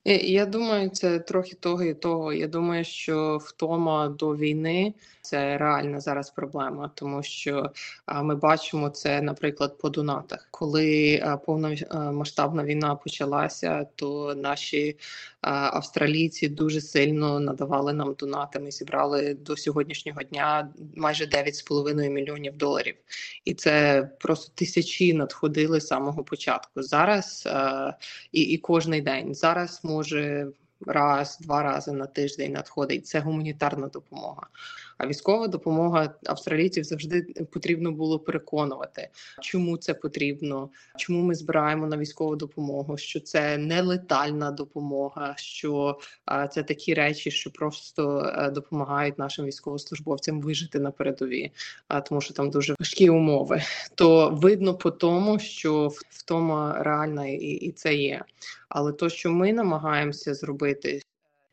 Е, 0.05 0.16
Я 0.16 0.46
думаю, 0.46 0.90
це 0.90 1.18
трохи 1.18 1.55
того 1.55 1.82
і 1.84 1.94
того. 1.94 2.32
Я 2.32 2.46
думаю, 2.48 2.84
що 2.84 3.38
втома 3.42 4.09
до 4.09 4.36
війни 4.36 4.94
це 5.22 5.59
реальна 5.59 6.01
зараз 6.01 6.30
проблема, 6.30 6.90
тому 6.94 7.22
що 7.22 7.70
ми 8.22 8.34
бачимо 8.34 8.90
це, 8.90 9.22
наприклад, 9.22 9.78
по 9.78 9.90
донатах. 9.90 10.48
Коли 10.51 11.22
повномасштабна 11.46 12.64
війна 12.64 12.94
почалася, 12.94 13.86
то 13.94 14.34
наші 14.34 14.96
австралійці 15.40 16.48
дуже 16.48 16.80
сильно 16.80 17.40
надавали 17.40 17.92
нам 17.92 18.14
донати. 18.18 18.59
Ми 18.59 18.70
зібрали 18.70 19.34
до 19.34 19.57
сьогоднішнього 19.57 20.22
дня 20.22 20.70
майже 20.96 21.24
9,5 21.24 22.09
мільйонів 22.09 22.57
доларів, 22.57 22.94
і 23.44 23.55
це 23.55 24.03
просто 24.20 24.53
тисячі 24.55 25.12
надходили 25.12 25.80
з 25.80 25.86
самого 25.86 26.24
початку. 26.24 26.82
Зараз 26.82 27.48
і, 28.32 28.40
і 28.40 28.59
кожний 28.59 29.01
день 29.01 29.34
зараз 29.34 29.80
може 29.91 30.53
раз, 30.86 31.38
два 31.41 31.62
рази 31.62 31.93
на 31.93 32.07
тиждень 32.07 32.53
надходить. 32.53 33.07
Це 33.07 33.20
гуманітарна 33.20 33.88
допомога. 33.88 34.47
А 34.99 35.07
військова 35.07 35.49
допомога 35.49 36.14
австралійців 36.26 36.84
завжди 36.84 37.22
потрібно 37.53 37.93
було 37.93 38.18
переконувати, 38.18 39.09
чому 39.41 39.76
це 39.76 39.95
потрібно, 39.95 40.70
чому 40.97 41.22
ми 41.22 41.34
збираємо 41.34 41.86
на 41.86 41.97
військову 41.97 42.36
допомогу, 42.36 42.97
що 42.97 43.20
це 43.20 43.59
не 43.59 43.82
летальна 43.82 44.51
допомога, 44.51 45.34
що 45.36 45.99
це 46.51 46.62
такі 46.62 46.95
речі, 46.95 47.30
що 47.30 47.51
просто 47.51 48.32
е, 48.36 48.51
допомагають 48.51 49.18
нашим 49.18 49.45
військовослужбовцям 49.45 50.41
вижити 50.41 50.80
на 50.80 50.91
передові, 50.91 51.53
тому 52.09 52.20
що 52.20 52.34
там 52.34 52.51
дуже 52.51 52.74
важкі 52.78 53.11
умови. 53.11 53.62
То 53.95 54.30
видно 54.30 54.74
по 54.74 54.91
тому, 54.91 55.38
що 55.38 55.91
втома 56.11 56.82
реальна 56.82 57.26
і 57.26 57.72
це 57.76 57.95
є. 57.95 58.24
Але 58.71 58.93
то, 58.93 59.09
що 59.09 59.31
ми 59.31 59.53
намагаємося 59.53 60.35
зробити, 60.35 61.03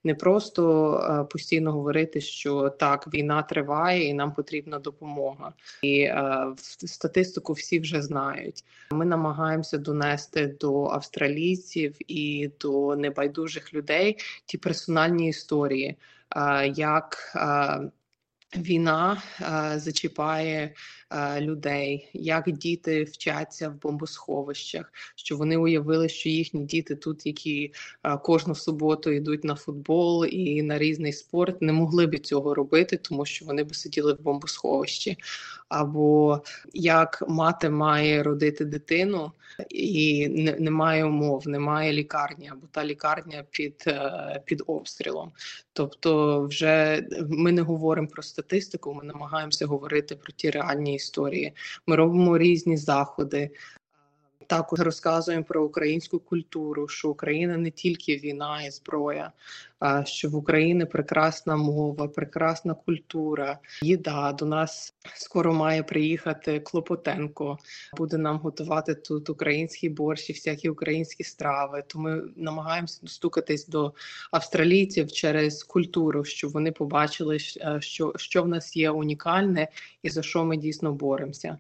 не 0.03 0.15
просто 0.15 0.93
е, 0.93 1.23
постійно 1.23 1.71
говорити, 1.71 2.21
що 2.21 2.69
так, 2.69 3.13
війна 3.13 3.43
триває 3.43 4.07
і 4.07 4.13
нам 4.13 4.33
потрібна 4.33 4.79
допомога. 4.79 5.53
І 5.81 5.99
е, 5.99 6.45
статистику 6.85 7.53
всі 7.53 7.79
вже 7.79 8.01
знають. 8.01 8.63
Ми 8.91 9.05
намагаємося 9.05 9.77
донести 9.77 10.47
до 10.59 10.85
австралійців 10.85 11.95
і 12.07 12.51
до 12.59 12.95
небайдужих 12.95 13.73
людей 13.73 14.17
ті 14.45 14.57
персональні 14.57 15.29
історії, 15.29 15.97
е, 16.35 16.67
як 16.67 17.33
е, 17.35 17.91
Війна 18.55 19.21
е, 19.41 19.79
зачіпає 19.79 20.73
людей, 21.39 22.09
як 22.13 22.51
діти 22.51 23.03
вчаться 23.03 23.69
в 23.69 23.81
бомбосховищах, 23.81 24.93
що 25.15 25.37
вони 25.37 25.57
уявили, 25.57 26.09
що 26.09 26.29
їхні 26.29 26.65
діти 26.65 26.95
тут, 26.95 27.25
які 27.25 27.73
е, 28.03 28.17
кожну 28.17 28.55
суботу 28.55 29.11
йдуть 29.11 29.43
на 29.43 29.55
футбол 29.55 30.25
і 30.25 30.61
на 30.61 30.77
різний 30.77 31.13
спорт, 31.13 31.61
не 31.61 31.73
могли 31.73 32.07
б 32.07 32.19
цього 32.19 32.53
робити, 32.53 32.97
тому 32.97 33.25
що 33.25 33.45
вони 33.45 33.63
б 33.63 33.75
сиділи 33.75 34.13
в 34.13 34.21
бомбосховищі. 34.21 35.17
Або 35.69 36.41
як 36.73 37.23
мати 37.27 37.69
має 37.69 38.23
родити 38.23 38.65
дитину 38.65 39.31
і 39.69 40.27
немає 40.59 41.05
умов, 41.05 41.47
немає 41.47 41.93
лікарні, 41.93 42.49
або 42.51 42.67
та 42.71 42.85
лікарня 42.85 43.43
під, 43.51 43.83
е, 43.87 44.41
під 44.45 44.63
обстрілом. 44.67 45.31
Тобто, 45.73 46.41
вже 46.45 47.03
ми 47.29 47.51
не 47.51 47.61
говоримо 47.61 48.07
про 48.07 48.23
статистику, 48.23 48.93
ми 48.93 49.03
намагаємося 49.03 49.65
говорити 49.65 50.15
про 50.15 50.31
ті 50.35 50.49
реальні 50.49 50.96
історії. 50.97 51.53
Ми 51.87 51.95
робимо 51.95 52.37
різні 52.37 52.77
заходи. 52.77 53.49
Також 54.47 54.79
розказуємо 54.79 55.43
про 55.43 55.63
українську 55.63 56.19
культуру, 56.19 56.87
що 56.87 57.09
Україна 57.09 57.57
не 57.57 57.71
тільки 57.71 58.17
війна 58.17 58.63
і 58.63 58.71
зброя, 58.71 59.31
а 59.79 60.05
що 60.05 60.29
в 60.29 60.35
Україні 60.35 60.85
прекрасна 60.85 61.55
мова, 61.55 62.07
прекрасна 62.07 62.73
культура, 62.73 63.59
їда. 63.81 64.33
До 64.33 64.45
нас 64.45 64.95
скоро 65.15 65.53
має 65.53 65.83
приїхати 65.83 66.59
Клопотенко, 66.59 67.57
буде 67.97 68.17
нам 68.17 68.37
готувати 68.37 68.95
тут 68.95 69.29
український 69.29 69.89
борщ 69.89 70.29
і 70.29 70.33
всякі 70.33 70.69
українські 70.69 71.23
страви. 71.23 71.83
То 71.87 71.99
ми 71.99 72.21
намагаємося 72.35 72.99
достукатись 73.03 73.67
до 73.67 73.93
австралійців 74.31 75.11
через 75.11 75.63
культуру, 75.63 76.23
щоб 76.23 76.51
вони 76.51 76.71
побачили, 76.71 77.37
е, 77.61 77.77
що, 77.81 78.13
що 78.15 78.43
в 78.43 78.47
нас 78.47 78.75
є 78.77 78.89
унікальне 78.91 79.67
і 80.03 80.09
за 80.09 80.21
що 80.21 80.45
ми 80.45 80.57
дійсно 80.57 80.93
боремося. 80.93 81.57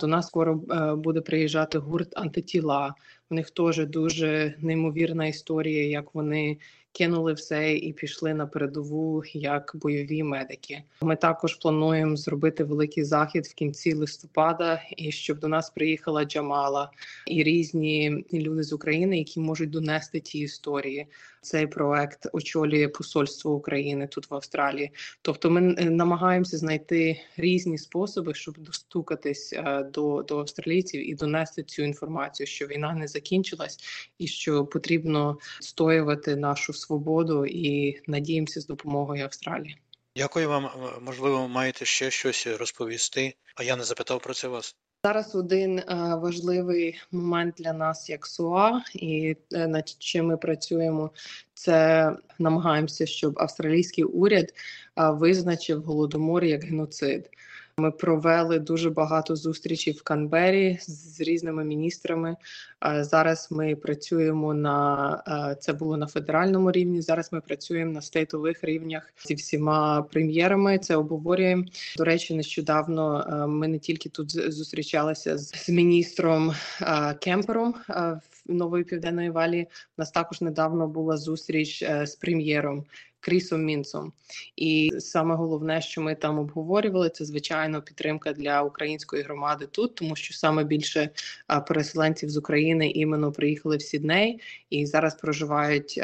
До 0.00 0.06
нас 0.06 0.26
скоро 0.26 0.60
е, 0.70 0.94
буде 0.94 1.20
приїжджати 1.20 1.78
гурт 1.78 2.16
антитіла. 2.16 2.94
У 3.30 3.34
них 3.34 3.50
теж 3.50 3.86
дуже 3.86 4.54
неймовірна 4.58 5.26
історія, 5.26 5.88
як 5.88 6.14
вони 6.14 6.58
кинули 6.92 7.32
все 7.32 7.74
і 7.74 7.92
пішли 7.92 8.34
на 8.34 8.46
передову 8.46 9.22
як 9.32 9.72
бойові 9.74 10.22
медики. 10.22 10.82
Ми 11.02 11.16
також 11.16 11.54
плануємо 11.54 12.16
зробити 12.16 12.64
великий 12.64 13.04
захід 13.04 13.46
в 13.46 13.54
кінці 13.54 13.94
листопада, 13.94 14.82
і 14.96 15.12
щоб 15.12 15.38
до 15.38 15.48
нас 15.48 15.70
приїхала 15.70 16.24
Джамала 16.24 16.90
і 17.26 17.42
різні 17.42 18.24
люди 18.32 18.62
з 18.62 18.72
України, 18.72 19.18
які 19.18 19.40
можуть 19.40 19.70
донести 19.70 20.20
ті 20.20 20.38
історії. 20.38 21.06
Цей 21.40 21.66
проект 21.66 22.26
очолює 22.32 22.88
посольство 22.88 23.52
України 23.52 24.06
тут 24.06 24.30
в 24.30 24.34
Австралії. 24.34 24.90
Тобто, 25.22 25.50
ми 25.50 25.74
е, 25.78 25.90
намагаємося 25.90 26.58
знайти 26.58 27.20
різні 27.36 27.78
способи, 27.78 28.34
щоб 28.34 28.58
достукатись 28.58 29.52
е, 29.52 29.82
до, 29.82 30.22
до 30.22 30.38
австралійців 30.38 31.10
і 31.10 31.14
донести 31.14 31.62
цю 31.62 31.82
інформацію, 31.82 32.46
що 32.46 32.66
війна 32.66 32.94
не 32.94 33.08
закінчилась, 33.08 33.78
і 34.18 34.26
що 34.26 34.66
потрібно 34.66 35.38
стоювати 35.60 36.36
нашу 36.36 36.72
свободу 36.72 37.46
і 37.46 38.00
надіємося 38.06 38.60
з 38.60 38.66
допомогою 38.66 39.24
Австралії. 39.24 39.76
Дякую 40.16 40.48
вам. 40.48 40.70
Можливо, 41.00 41.48
маєте 41.48 41.84
ще 41.84 42.10
щось 42.10 42.46
розповісти, 42.46 43.34
а 43.54 43.62
я 43.62 43.76
не 43.76 43.84
запитав 43.84 44.20
про 44.20 44.34
це 44.34 44.48
вас. 44.48 44.76
Зараз 45.04 45.34
один 45.34 45.78
е, 45.78 45.84
важливий 46.14 47.00
момент 47.12 47.54
для 47.58 47.72
нас 47.72 48.10
як 48.10 48.26
СУА, 48.26 48.82
і 48.94 49.36
е, 49.52 49.68
над 49.68 49.88
чим 49.98 50.26
ми 50.26 50.36
працюємо, 50.36 51.10
це 51.54 52.10
намагаємося, 52.38 53.06
щоб 53.06 53.38
австралійський 53.38 54.04
уряд 54.04 54.44
е, 54.44 55.10
визначив 55.10 55.82
голодомор 55.82 56.44
як 56.44 56.64
геноцид. 56.64 57.30
Ми 57.76 57.90
провели 57.90 58.58
дуже 58.58 58.90
багато 58.90 59.36
зустрічей 59.36 59.92
в 59.92 60.02
Канбері 60.02 60.78
з 60.80 61.20
різними 61.20 61.64
міністрами. 61.64 62.36
Е, 62.86 63.04
Зараз 63.04 63.48
ми 63.50 63.76
працюємо 63.76 64.54
на 64.54 65.50
е, 65.52 65.56
це 65.60 65.72
було 65.72 65.96
на 65.96 66.06
федеральному 66.06 66.72
рівні. 66.72 67.02
Зараз 67.02 67.32
ми 67.32 67.40
працюємо 67.40 67.92
на 67.92 68.00
стейтових 68.00 68.64
рівнях 68.64 69.12
зі 69.26 69.34
всіма 69.34 70.02
прем'єрами. 70.02 70.78
Це 70.78 70.96
обговорюємо. 70.96 71.64
До 71.96 72.04
речі, 72.04 72.34
нещодавно 72.34 73.26
е, 73.30 73.46
ми 73.46 73.68
не 73.68 73.78
тільки 73.78 74.08
тут 74.08 74.52
зустрічалися 74.52 75.38
з 75.38 75.68
міністром 75.68 76.52
Кемпером 77.20 77.74
в 77.88 78.20
Нової 78.46 78.84
Південної 78.84 79.30
Валі. 79.30 79.62
У 79.98 80.00
нас 80.00 80.10
також 80.10 80.40
недавно 80.40 80.88
була 80.88 81.16
зустріч 81.16 81.84
з 82.04 82.14
прем'єром. 82.14 82.84
Крісом 83.20 83.64
Мінцом, 83.64 84.12
і 84.56 84.90
саме 84.98 85.34
головне, 85.34 85.80
що 85.80 86.00
ми 86.00 86.14
там 86.14 86.38
обговорювали, 86.38 87.10
це 87.10 87.24
звичайно 87.24 87.82
підтримка 87.82 88.32
для 88.32 88.62
української 88.62 89.22
громади 89.22 89.66
тут, 89.70 89.94
тому 89.94 90.16
що 90.16 90.34
саме 90.34 90.64
більше 90.64 91.10
переселенців 91.68 92.30
з 92.30 92.36
України 92.36 92.90
іменно 92.90 93.32
приїхали 93.32 93.76
в 93.76 93.82
Сідней 93.82 94.40
і 94.70 94.86
зараз 94.86 95.14
проживають 95.14 95.96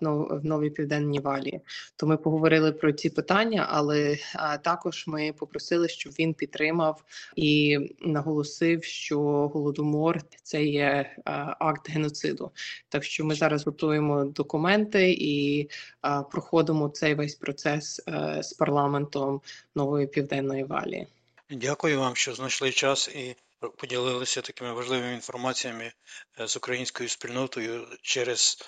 в, 0.00 0.40
Новій 0.42 0.70
Південній 0.70 1.20
Валі. 1.20 1.60
То 1.96 2.06
ми 2.06 2.16
поговорили 2.16 2.72
про 2.72 2.92
ці 2.92 3.10
питання, 3.10 3.66
але 3.70 4.16
також 4.62 5.04
ми 5.06 5.32
попросили, 5.38 5.88
щоб 5.88 6.12
він 6.18 6.34
підтримав 6.34 7.04
і 7.36 7.78
наголосив, 8.00 8.84
що 8.84 9.20
голодомор 9.48 10.20
це 10.42 10.64
є 10.64 11.16
акт 11.58 11.90
геноциду. 11.90 12.50
Так 12.88 13.04
що 13.04 13.24
ми 13.24 13.34
зараз 13.34 13.66
готуємо 13.66 14.24
документи 14.24 15.12
і 15.18 15.68
а, 16.00 16.22
проходимо 16.64 16.88
цей 16.88 17.14
весь 17.14 17.34
процес 17.34 18.02
е, 18.08 18.42
з 18.42 18.52
парламентом 18.52 19.40
нової 19.74 20.06
південної 20.06 20.64
валії. 20.64 21.06
Дякую 21.50 22.00
вам, 22.00 22.16
що 22.16 22.34
знайшли 22.34 22.70
час 22.70 23.08
і 23.08 23.36
поділилися 23.76 24.40
такими 24.40 24.72
важливими 24.72 25.14
інформаціями 25.14 25.92
е, 26.40 26.46
з 26.48 26.56
українською 26.56 27.08
спільнотою 27.08 27.86
через 28.02 28.58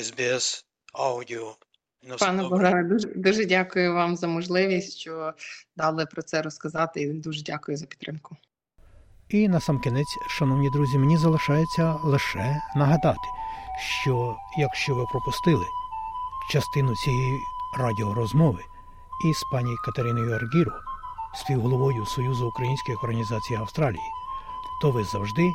SBS 0.00 0.64
аудіо. 0.92 1.56
На 2.02 2.16
Пане. 2.16 2.48
Богдане, 2.48 2.84
дуже 2.84 3.08
дуже 3.08 3.44
дякую 3.44 3.94
вам 3.94 4.16
за 4.16 4.26
можливість, 4.26 4.98
що 4.98 5.32
дали 5.76 6.06
про 6.06 6.22
це 6.22 6.42
розказати, 6.42 7.02
і 7.02 7.12
дуже 7.12 7.42
дякую 7.42 7.76
за 7.76 7.86
підтримку. 7.86 8.36
І 9.28 9.48
на 9.48 9.60
сам 9.60 9.80
кінець, 9.80 10.16
шановні 10.38 10.70
друзі, 10.70 10.98
мені 10.98 11.16
залишається 11.16 11.92
лише 12.04 12.62
нагадати, 12.76 13.28
що 14.02 14.36
якщо 14.58 14.94
ви 14.94 15.04
пропустили 15.12 15.64
частину 16.50 16.96
цієї 16.96 17.40
радіорозмови 17.78 18.62
із 19.24 19.42
пані 19.52 19.76
Катериною 19.84 20.34
Аргіро, 20.34 20.72
співголовою 21.34 22.06
Союзу 22.06 22.46
українських 22.46 23.04
організацій 23.04 23.54
Австралії, 23.54 24.10
то 24.82 24.90
ви 24.90 25.04
завжди 25.04 25.52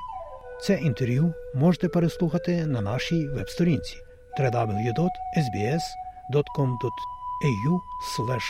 це 0.62 0.74
інтерв'ю 0.74 1.34
можете 1.56 1.90
переслухати 1.90 2.66
на 2.66 2.82
нашій 2.82 3.28
веб-сторінці 3.28 3.98
www.sbs.com.au 4.40 5.10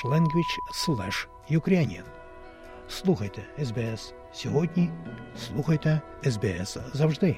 language 0.06 1.28
ukrainian 1.52 2.04
Слухайте 2.88 3.42
СБС 3.64 4.14
сьогодні, 4.34 4.90
слухайте 5.38 6.02
СБС 6.24 6.78
завжди. 6.94 7.38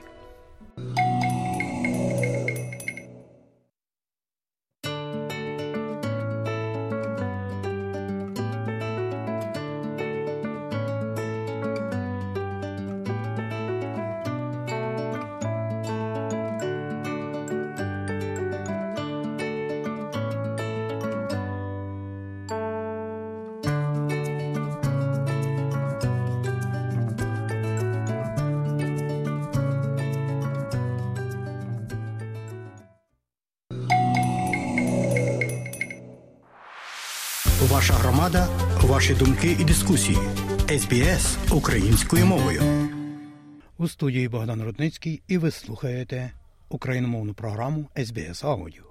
Ваші 39.11 39.25
думки 39.25 39.57
і 39.59 39.63
дискусії. 39.63 40.17
СБС 40.79 41.37
українською 41.51 42.25
мовою. 42.25 42.61
У 43.77 43.87
студії 43.87 44.27
Богдан 44.27 44.63
Рудницький 44.63 45.21
і 45.27 45.37
ви 45.37 45.51
слухаєте 45.51 46.31
україномовну 46.69 47.33
програму 47.33 47.89
СБС 48.05 48.43
Аудіо. 48.43 48.83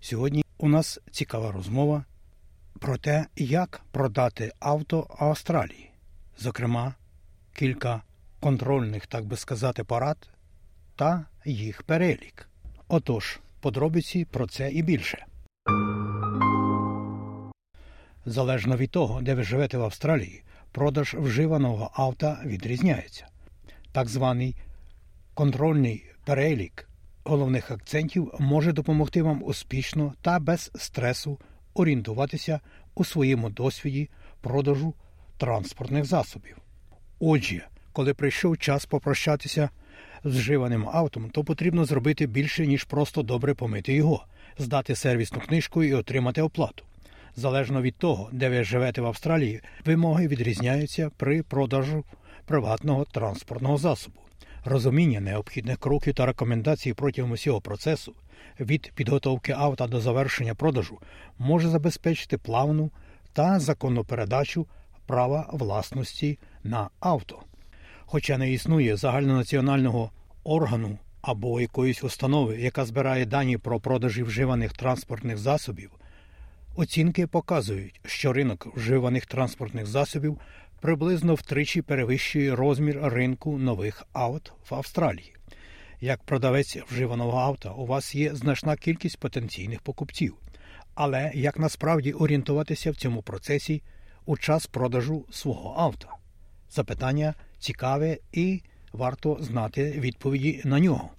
Сьогодні 0.00 0.44
у 0.58 0.68
нас 0.68 0.98
цікава 1.10 1.52
розмова 1.52 2.04
про 2.78 2.98
те, 2.98 3.26
як 3.36 3.80
продати 3.90 4.52
авто 4.60 5.16
Австралії, 5.18 5.90
зокрема, 6.38 6.94
кілька 7.54 8.02
контрольних, 8.40 9.06
так 9.06 9.24
би 9.24 9.36
сказати, 9.36 9.84
порад 9.84 10.30
та 10.96 11.24
їх 11.44 11.82
перелік. 11.82 12.48
Отож, 12.88 13.40
подробиці 13.60 14.24
про 14.24 14.46
це 14.46 14.70
і 14.70 14.82
більше. 14.82 15.26
Залежно 18.28 18.76
від 18.76 18.90
того, 18.90 19.22
де 19.22 19.34
ви 19.34 19.42
живете 19.42 19.78
в 19.78 19.82
Австралії, 19.82 20.42
продаж 20.72 21.14
вживаного 21.14 21.90
авто 21.94 22.36
відрізняється. 22.44 23.26
Так 23.92 24.08
званий 24.08 24.56
контрольний 25.34 26.04
перелік 26.24 26.88
головних 27.24 27.70
акцентів 27.70 28.32
може 28.38 28.72
допомогти 28.72 29.22
вам 29.22 29.42
успішно 29.42 30.14
та 30.22 30.38
без 30.38 30.70
стресу 30.74 31.38
орієнтуватися 31.74 32.60
у 32.94 33.04
своєму 33.04 33.50
досвіді 33.50 34.10
продажу 34.40 34.94
транспортних 35.38 36.04
засобів. 36.04 36.56
Отже, 37.20 37.66
коли 37.92 38.14
прийшов 38.14 38.58
час 38.58 38.86
попрощатися 38.86 39.70
з 40.24 40.36
вживаним 40.36 40.88
автом, 40.88 41.30
то 41.30 41.44
потрібно 41.44 41.84
зробити 41.84 42.26
більше, 42.26 42.66
ніж 42.66 42.84
просто 42.84 43.22
добре 43.22 43.54
помити 43.54 43.94
його, 43.94 44.24
здати 44.58 44.94
сервісну 44.94 45.40
книжку 45.40 45.82
і 45.82 45.94
отримати 45.94 46.42
оплату. 46.42 46.84
Залежно 47.38 47.82
від 47.82 47.96
того, 47.96 48.28
де 48.32 48.48
ви 48.48 48.64
живете 48.64 49.00
в 49.00 49.06
Австралії, 49.06 49.60
вимоги 49.84 50.28
відрізняються 50.28 51.10
при 51.16 51.42
продажу 51.42 52.04
приватного 52.46 53.04
транспортного 53.04 53.76
засобу. 53.76 54.20
Розуміння 54.64 55.20
необхідних 55.20 55.78
кроків 55.78 56.14
та 56.14 56.26
рекомендацій 56.26 56.94
протягом 56.94 57.30
усього 57.30 57.60
процесу 57.60 58.14
від 58.60 58.92
підготовки 58.94 59.52
авто 59.52 59.86
до 59.86 60.00
завершення 60.00 60.54
продажу 60.54 60.98
може 61.38 61.68
забезпечити 61.68 62.38
плавну 62.38 62.90
та 63.32 63.60
законну 63.60 64.04
передачу 64.04 64.66
права 65.06 65.48
власності 65.52 66.38
на 66.64 66.90
авто. 67.00 67.42
Хоча 68.06 68.38
не 68.38 68.52
існує 68.52 68.96
загальнонаціонального 68.96 70.10
органу 70.44 70.98
або 71.22 71.60
якоїсь 71.60 72.04
установи, 72.04 72.60
яка 72.60 72.84
збирає 72.84 73.26
дані 73.26 73.58
про 73.58 73.80
продажі 73.80 74.22
вживаних 74.22 74.72
транспортних 74.72 75.38
засобів, 75.38 75.90
Оцінки 76.80 77.26
показують, 77.26 78.00
що 78.04 78.32
ринок 78.32 78.76
вживаних 78.76 79.26
транспортних 79.26 79.86
засобів 79.86 80.38
приблизно 80.80 81.34
втричі 81.34 81.82
перевищує 81.82 82.56
розмір 82.56 82.98
ринку 83.02 83.58
нових 83.58 84.06
авт 84.12 84.52
в 84.70 84.74
Австралії. 84.74 85.34
Як 86.00 86.22
продавець 86.22 86.76
вживаного 86.76 87.38
авто, 87.38 87.74
у 87.78 87.86
вас 87.86 88.14
є 88.14 88.34
значна 88.34 88.76
кількість 88.76 89.18
потенційних 89.20 89.80
покупців. 89.80 90.34
Але 90.94 91.32
як 91.34 91.58
насправді 91.58 92.12
орієнтуватися 92.12 92.90
в 92.90 92.96
цьому 92.96 93.22
процесі 93.22 93.82
у 94.26 94.36
час 94.36 94.66
продажу 94.66 95.24
свого 95.30 95.74
авто? 95.78 96.08
Запитання 96.70 97.34
цікаве 97.58 98.18
і 98.32 98.60
варто 98.92 99.38
знати 99.40 99.90
відповіді 99.90 100.62
на 100.64 100.80
нього. 100.80 101.10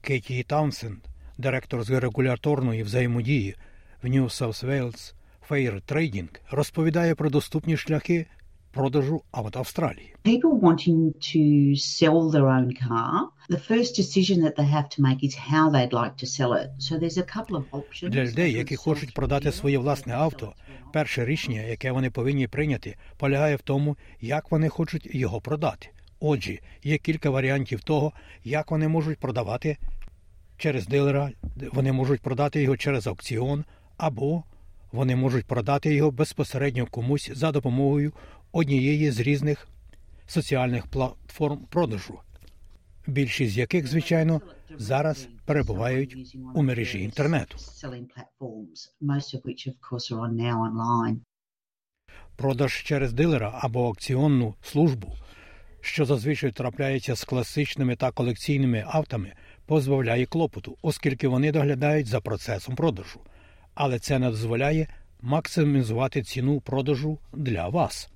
Кеті 0.00 0.42
Таунсенд, 0.42 0.98
директор 1.38 1.82
з 1.82 1.90
регуляторної 1.90 2.82
взаємодії 2.82 3.56
в 4.02 4.06
New 4.06 4.24
South 4.24 4.64
Wales 4.64 5.14
Fair 5.48 5.82
Trading, 5.92 6.28
розповідає 6.50 7.14
про 7.14 7.30
доступні 7.30 7.76
шляхи 7.76 8.26
продажу 8.70 9.22
авто 9.30 9.58
Австралії. 9.58 10.14
People 10.24 10.60
wanting 10.60 11.12
to 11.34 11.74
sell 11.76 12.30
their 12.30 12.44
own 12.44 12.68
car, 12.88 13.10
the 13.48 13.70
first 13.70 13.92
decision 14.00 14.40
that 14.44 14.54
they 14.56 14.68
have 14.76 14.88
to 14.94 15.02
make 15.02 15.24
is 15.24 15.34
how 15.52 15.70
they'd 15.70 15.92
like 15.92 16.16
to 16.22 16.26
sell 16.26 16.52
it. 16.52 16.68
So 16.78 16.98
there's 16.98 17.18
a 17.18 17.36
couple 17.36 17.56
of 17.56 17.64
options. 17.72 18.10
Для 18.10 18.24
людей, 18.24 18.52
які 18.52 18.76
хочуть 18.76 19.14
продати 19.14 19.52
своє 19.52 19.78
власне 19.78 20.14
авто, 20.14 20.52
перше 20.92 21.24
рішення, 21.24 21.60
яке 21.60 21.92
вони 21.92 22.10
повинні 22.10 22.46
прийняти, 22.46 22.96
полягає 23.16 23.56
в 23.56 23.62
тому, 23.62 23.96
як 24.20 24.50
вони 24.50 24.68
хочуть 24.68 25.14
його 25.14 25.40
продати. 25.40 25.88
Отже, 26.20 26.58
є 26.84 26.98
кілька 26.98 27.30
варіантів 27.30 27.80
того, 27.80 28.12
як 28.44 28.70
вони 28.70 28.88
можуть 28.88 29.18
продавати 29.18 29.76
через 30.56 30.86
дилера, 30.86 31.30
вони 31.72 31.92
можуть 31.92 32.20
продати 32.20 32.62
його 32.62 32.76
через 32.76 33.06
аукціон, 33.06 33.64
або 34.00 34.42
вони 34.92 35.16
можуть 35.16 35.46
продати 35.46 35.94
його 35.94 36.10
безпосередньо 36.10 36.86
комусь 36.86 37.30
за 37.34 37.52
допомогою 37.52 38.12
однієї 38.52 39.10
з 39.10 39.20
різних 39.20 39.68
соціальних 40.26 40.86
платформ 40.86 41.58
продажу, 41.70 42.18
більшість 43.06 43.52
з 43.52 43.58
яких, 43.58 43.86
звичайно, 43.86 44.40
зараз 44.78 45.28
перебувають 45.44 46.36
у 46.54 46.62
мережі 46.62 47.02
інтернету. 47.02 47.58
Продаж 52.36 52.82
через 52.82 53.12
дилера 53.12 53.58
або 53.60 53.86
аукціонну 53.86 54.54
службу, 54.62 55.14
що 55.80 56.04
зазвичай 56.04 56.52
трапляється 56.52 57.16
з 57.16 57.24
класичними 57.24 57.96
та 57.96 58.10
колекційними 58.10 58.84
автами, 58.86 59.32
позбавляє 59.66 60.26
клопоту, 60.26 60.76
оскільки 60.82 61.28
вони 61.28 61.52
доглядають 61.52 62.06
за 62.06 62.20
процесом 62.20 62.74
продажу. 62.74 63.20
Але 63.82 63.98
це 63.98 64.18
не 64.18 64.30
дозволяє 64.30 64.86
максимізувати 65.22 66.22
ціну 66.22 66.60
продажу 66.60 67.18
для 67.32 67.68
вас. 67.68 68.10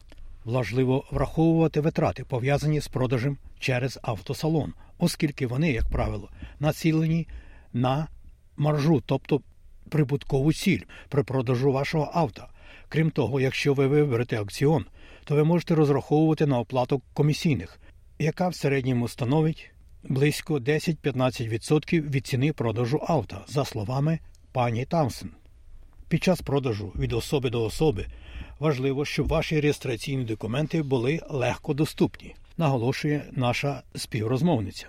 Важливо 0.44 1.04
враховувати 1.10 1.80
витрати, 1.80 2.24
пов'язані 2.24 2.80
з 2.80 2.88
продажем 2.88 3.38
через 3.58 3.98
автосалон, 4.02 4.72
оскільки 4.98 5.46
вони, 5.46 5.72
як 5.72 5.90
правило, 5.90 6.30
націлені 6.60 7.26
на 7.72 8.08
маржу, 8.56 9.02
тобто 9.06 9.40
прибуткову 9.88 10.52
ціль 10.52 10.80
при 11.08 11.22
продажу 11.22 11.72
вашого 11.72 12.10
авто. 12.14 12.46
Крім 12.88 13.10
того, 13.10 13.40
якщо 13.40 13.74
ви 13.74 13.86
виберете 13.86 14.36
аукціон, 14.36 14.84
то 15.24 15.34
ви 15.34 15.44
можете 15.44 15.74
розраховувати 15.74 16.46
на 16.46 16.58
оплату 16.58 17.02
комісійних, 17.14 17.80
яка 18.18 18.48
в 18.48 18.54
середньому 18.54 19.08
становить 19.08 19.70
близько 20.02 20.58
10-15% 20.58 22.10
від 22.10 22.26
ціни 22.26 22.52
продажу 22.52 23.00
авто, 23.08 23.44
за 23.48 23.64
словами 23.64 24.18
пані 24.52 24.84
Тамсен. 24.84 25.30
Під 26.14 26.22
час 26.22 26.40
продажу 26.40 26.92
від 26.98 27.12
особи 27.12 27.50
до 27.50 27.64
особи. 27.64 28.06
Важливо, 28.60 29.04
щоб 29.04 29.28
ваші 29.28 29.60
реєстраційні 29.60 30.24
документи 30.24 30.82
були 30.82 31.20
легко 31.30 31.74
доступні, 31.74 32.34
наголошує 32.58 33.24
наша 33.32 33.82
співрозмовниця. 33.94 34.86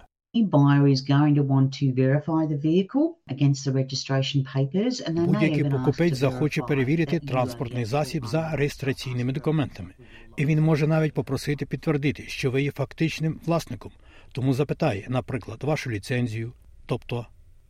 Будь-який 5.09 5.63
покупець 5.63 6.17
захоче 6.17 6.61
перевірити 6.61 7.19
транспортний 7.19 7.85
засіб 7.85 8.25
за 8.25 8.49
реєстраційними 8.55 9.33
документами, 9.33 9.89
і 10.37 10.45
він 10.45 10.61
може 10.61 10.87
навіть 10.87 11.13
попросити 11.13 11.65
підтвердити, 11.65 12.23
що 12.27 12.51
ви 12.51 12.63
є 12.63 12.71
фактичним 12.71 13.39
власником, 13.45 13.91
тому 14.31 14.53
запитає, 14.53 15.05
наприклад, 15.09 15.63
вашу 15.63 15.91
ліцензію, 15.91 16.53
тобто 16.85 17.27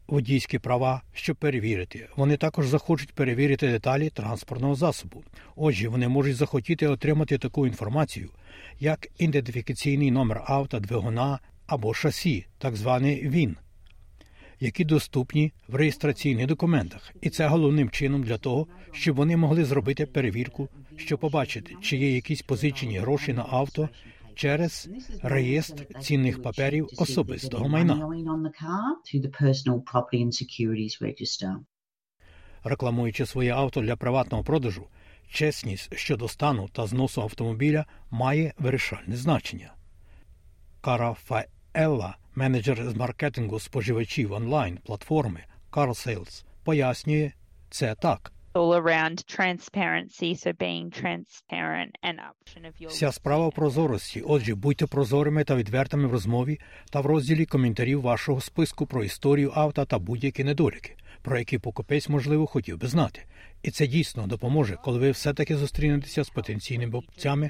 водійські 0.08 0.60
права, 0.60 1.02
щоб 1.14 1.36
перевірити. 1.36 2.08
Вони 2.16 2.38
також 2.38 2.68
захочуть 2.68 3.14
перевірити 3.14 3.68
деталі 3.68 4.10
транспортного 4.10 4.76
засобу. 4.76 5.24
Отже, 5.56 5.90
вони 5.90 6.08
можуть 6.08 6.36
захотіти 6.36 6.88
отримати 6.88 7.38
таку 7.38 7.68
інформацію, 7.68 8.30
як 8.80 9.08
ідентифікаційний 9.18 10.12
номер 10.12 10.44
авто, 10.46 10.80
двигуна 10.80 11.40
або 11.68 11.94
шасі, 11.94 12.46
так 12.58 12.76
званий 12.76 13.30
ВІН, 13.30 13.58
які 14.60 14.84
доступні 14.84 15.52
в 15.68 15.76
реєстраційних 15.76 16.48
документах, 16.48 17.14
і 17.22 17.30
це 17.30 17.48
головним 17.48 17.90
чином 17.90 18.24
для 18.24 18.38
того, 18.38 18.68
щоб 18.92 19.16
вони 19.16 19.38
могли 19.38 19.66
зробити 19.66 20.06
перевірку, 20.06 20.70
щоб 20.98 21.20
побачити, 21.20 21.76
чи 21.82 21.98
є 21.98 22.16
якісь 22.16 22.42
позичені 22.42 22.98
гроші 22.98 23.34
на 23.34 23.46
авто 23.50 23.90
через 24.36 24.90
реєстр 25.24 26.00
цінних 26.02 26.42
паперів 26.42 26.90
особистого 26.98 27.70
майна. 27.70 28.10
Рекламуючи 32.64 33.26
своє 33.26 33.54
авто 33.54 33.82
для 33.82 33.96
приватного 33.96 34.44
продажу, 34.44 34.88
чесність 35.30 35.98
щодо 35.98 36.28
стану 36.28 36.70
та 36.72 36.88
зносу 36.88 37.22
автомобіля 37.22 37.86
має 38.12 38.54
вирішальне 38.60 39.16
значення. 39.16 39.74
Кара 40.82 41.14
Фаелла, 41.14 42.18
менеджер 42.36 42.90
з 42.90 42.96
маркетингу 42.96 43.60
споживачів 43.60 44.32
онлайн 44.32 44.78
платформи 44.78 45.44
CarSales, 45.72 46.46
пояснює 46.64 47.32
це 47.70 47.96
так. 47.96 48.35
All 48.56 48.74
around 48.74 49.28
transparency, 49.28 50.34
so 50.36 50.54
being 50.54 50.90
transparent 50.90 51.92
and 52.04 52.20
option 52.20 52.66
of 52.66 52.82
your 52.82 52.90
Вся 52.90 53.12
справа 53.12 53.48
в 53.48 53.54
прозорості. 53.54 54.22
Отже, 54.22 54.56
будьте 54.56 54.88
прозорими 54.88 55.44
та 55.44 55.56
відвертими 55.56 56.08
в 56.08 56.12
розмові 56.12 56.60
та 56.90 57.02
в 57.02 57.06
розділі 57.06 57.46
коментарів 57.46 58.02
вашого 58.02 58.42
списку 58.42 58.86
про 58.86 59.04
історію 59.04 59.52
авто 59.56 59.86
та 59.86 60.00
будь-які 60.00 60.44
недоліки, 60.44 60.96
про 61.22 61.40
які 61.40 61.58
покупець, 61.58 62.10
можливо, 62.10 62.48
хотів 62.48 62.78
би 62.78 62.88
знати. 62.88 63.22
І 63.64 63.72
це 63.72 63.88
дійсно 63.88 64.28
допоможе, 64.28 64.78
коли 64.84 65.00
ви 65.00 65.12
все-таки 65.12 65.58
зустрінетеся 65.58 66.24
з 66.24 66.30
потенційними 66.30 66.92
покупцями 66.92 67.50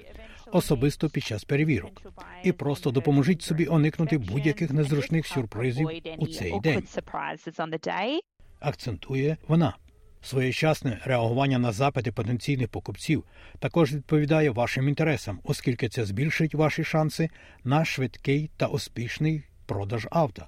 особисто 0.51 1.09
під 1.09 1.23
час 1.23 1.43
перевірок. 1.43 2.01
І 2.43 2.51
просто 2.51 2.91
допоможіть 2.91 3.41
собі 3.41 3.65
уникнути 3.65 4.17
будь-яких 4.17 4.71
незручних 4.71 5.27
сюрпризів 5.27 5.89
у 6.17 6.27
цей 6.27 6.59
день. 6.59 6.87
акцентує 8.59 9.37
вона. 9.47 9.73
Своєчасне 10.25 11.01
реагування 11.03 11.59
на 11.59 11.71
запити 11.71 12.11
потенційних 12.11 12.67
покупців 12.67 13.23
також 13.59 13.93
відповідає 13.93 14.49
вашим 14.49 14.89
інтересам, 14.89 15.39
оскільки 15.43 15.89
це 15.89 16.05
збільшить 16.05 16.55
ваші 16.55 16.83
шанси 16.83 17.29
на 17.63 17.85
швидкий 17.85 18.49
та 18.57 18.67
успішний 18.67 19.43
продаж 19.65 20.07
авто. 20.11 20.45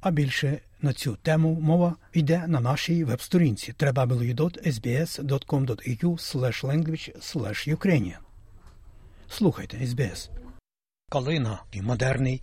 А 0.00 0.10
більше 0.10 0.60
на 0.82 0.92
цю 0.92 1.16
тему 1.16 1.58
мова 1.60 1.96
йде 2.12 2.44
на 2.46 2.60
нашій 2.60 3.04
веб-сторінці 3.04 3.72
www.sbs.com.au 3.72 5.36
language 6.64 7.34
Ukrainian. 7.76 8.18
Слухайте 9.28 9.76
SBS. 9.76 10.30
Калина 11.10 11.62
і 11.72 11.82
модерний, 11.82 12.42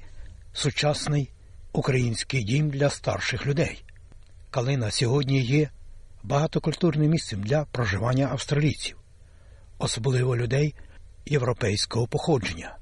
сучасний 0.53 1.31
український 1.75 2.43
дім 2.43 2.69
для 2.69 2.89
старших 2.89 3.47
людей. 3.47 3.83
Калина 4.49 4.91
сьогодні 4.91 5.41
є 5.41 5.69
багатокультурним 6.23 7.11
місцем 7.11 7.43
для 7.43 7.65
проживання 7.65 8.27
австралійців, 8.31 8.97
особливо 9.77 10.37
людей 10.37 10.75
європейського 11.25 12.07
походження. 12.07 12.77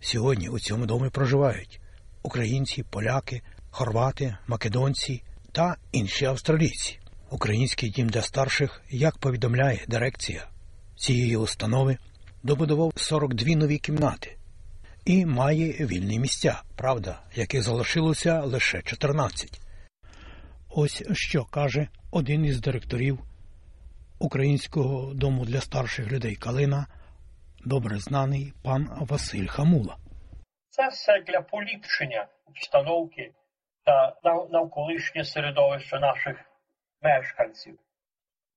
Сьогодні 0.00 0.48
у 0.48 0.58
цьому 0.58 0.86
домі 0.86 1.10
проживають 1.10 1.80
українці, 2.22 2.82
поляки, 2.82 3.42
хорвати, 3.70 4.36
македонці 4.46 5.22
та 5.52 5.76
інші 5.92 6.24
австралійці. 6.24 6.98
Український 7.30 7.90
дім 7.90 8.08
для 8.08 8.22
старших, 8.22 8.82
як 8.90 9.18
повідомляє 9.18 9.84
дирекція 9.88 10.48
цієї 10.96 11.36
установи, 11.36 11.98
добудував 12.42 12.92
42 12.96 13.56
нові 13.56 13.78
кімнати 13.78 14.36
і 15.04 15.26
має 15.26 15.72
вільні 15.72 16.18
місця, 16.18 16.62
правда, 16.76 17.18
яких 17.34 17.62
залишилося 17.62 18.40
лише 18.40 18.82
14. 18.82 19.60
Ось 20.76 21.02
що 21.12 21.44
каже 21.44 21.88
один 22.10 22.44
із 22.44 22.60
директорів 22.60 23.18
Українського 24.18 25.14
дому 25.14 25.44
для 25.44 25.60
старших 25.60 26.12
людей 26.12 26.36
Калина, 26.36 26.86
добре 27.64 27.98
знаний 27.98 28.52
пан 28.64 28.88
Василь 29.00 29.46
Хамула. 29.46 29.96
Це 30.68 30.88
все 30.88 31.20
для 31.26 31.40
поліпшення 31.40 32.26
обстановки 32.46 33.32
та 33.84 34.16
навколишнє 34.50 35.24
середовище 35.24 35.98
наших 35.98 36.36
мешканців. 37.02 37.78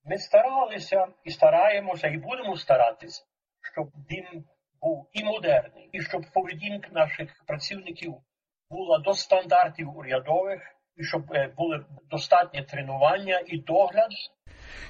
Ми 0.05 0.17
старалися 0.17 1.07
і 1.23 1.31
стараємося, 1.31 2.07
і 2.07 2.17
будемо 2.17 2.57
старатись, 2.57 3.25
щоб 3.73 3.87
дім 4.09 4.45
був 4.83 5.09
і 5.13 5.23
модерний, 5.23 5.89
і 5.91 6.01
щоб 6.01 6.21
поведінка 6.33 6.89
наших 6.91 7.43
працівників 7.47 8.15
була 8.69 8.99
до 8.99 9.13
стандартів 9.13 9.97
урядових, 9.97 10.61
і 10.97 11.03
щоб 11.03 11.33
е, 11.33 11.53
були 11.57 11.85
достатнє 12.11 12.63
тренування 12.63 13.43
і 13.47 13.57
догляд. 13.57 14.11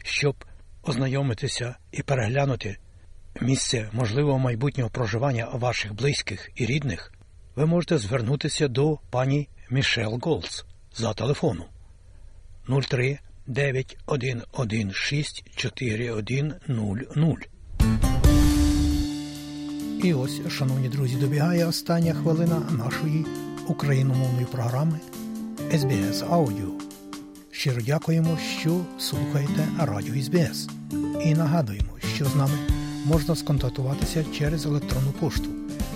Щоб 0.04 0.46
ознайомитися 0.84 1.76
і 1.92 2.04
переглянути 2.04 2.78
місце 3.42 3.90
можливого 3.94 4.40
майбутнього 4.40 4.90
проживання 4.90 5.50
ваших 5.54 5.94
близьких 5.94 6.52
і 6.56 6.66
рідних, 6.66 7.14
ви 7.56 7.66
можете 7.66 7.98
звернутися 7.98 8.68
до 8.68 9.00
пані 9.12 9.50
Мішел 9.70 10.20
Голц 10.24 10.66
за 10.92 11.14
телефоном. 11.14 11.68
03 12.68 13.20
9116 13.48 15.56
4100. 15.56 18.13
І 20.04 20.14
ось, 20.14 20.42
шановні 20.50 20.90
друзі, 20.90 21.16
добігає 21.16 21.66
остання 21.66 22.14
хвилина 22.14 22.62
нашої 22.72 23.26
україномовної 23.68 24.46
програми 24.52 25.00
SBS 25.74 26.30
Audio. 26.30 26.70
Щиро 27.52 27.82
дякуємо, 27.82 28.38
що 28.60 28.82
слухаєте 29.00 29.68
радіо 29.80 30.24
СБС. 30.24 30.70
І 31.26 31.34
нагадуємо, 31.34 31.90
що 32.16 32.26
з 32.26 32.36
нами 32.36 32.54
можна 33.06 33.36
сконтактуватися 33.36 34.26
через 34.38 34.66
електронну 34.66 35.12
пошту 35.12 35.50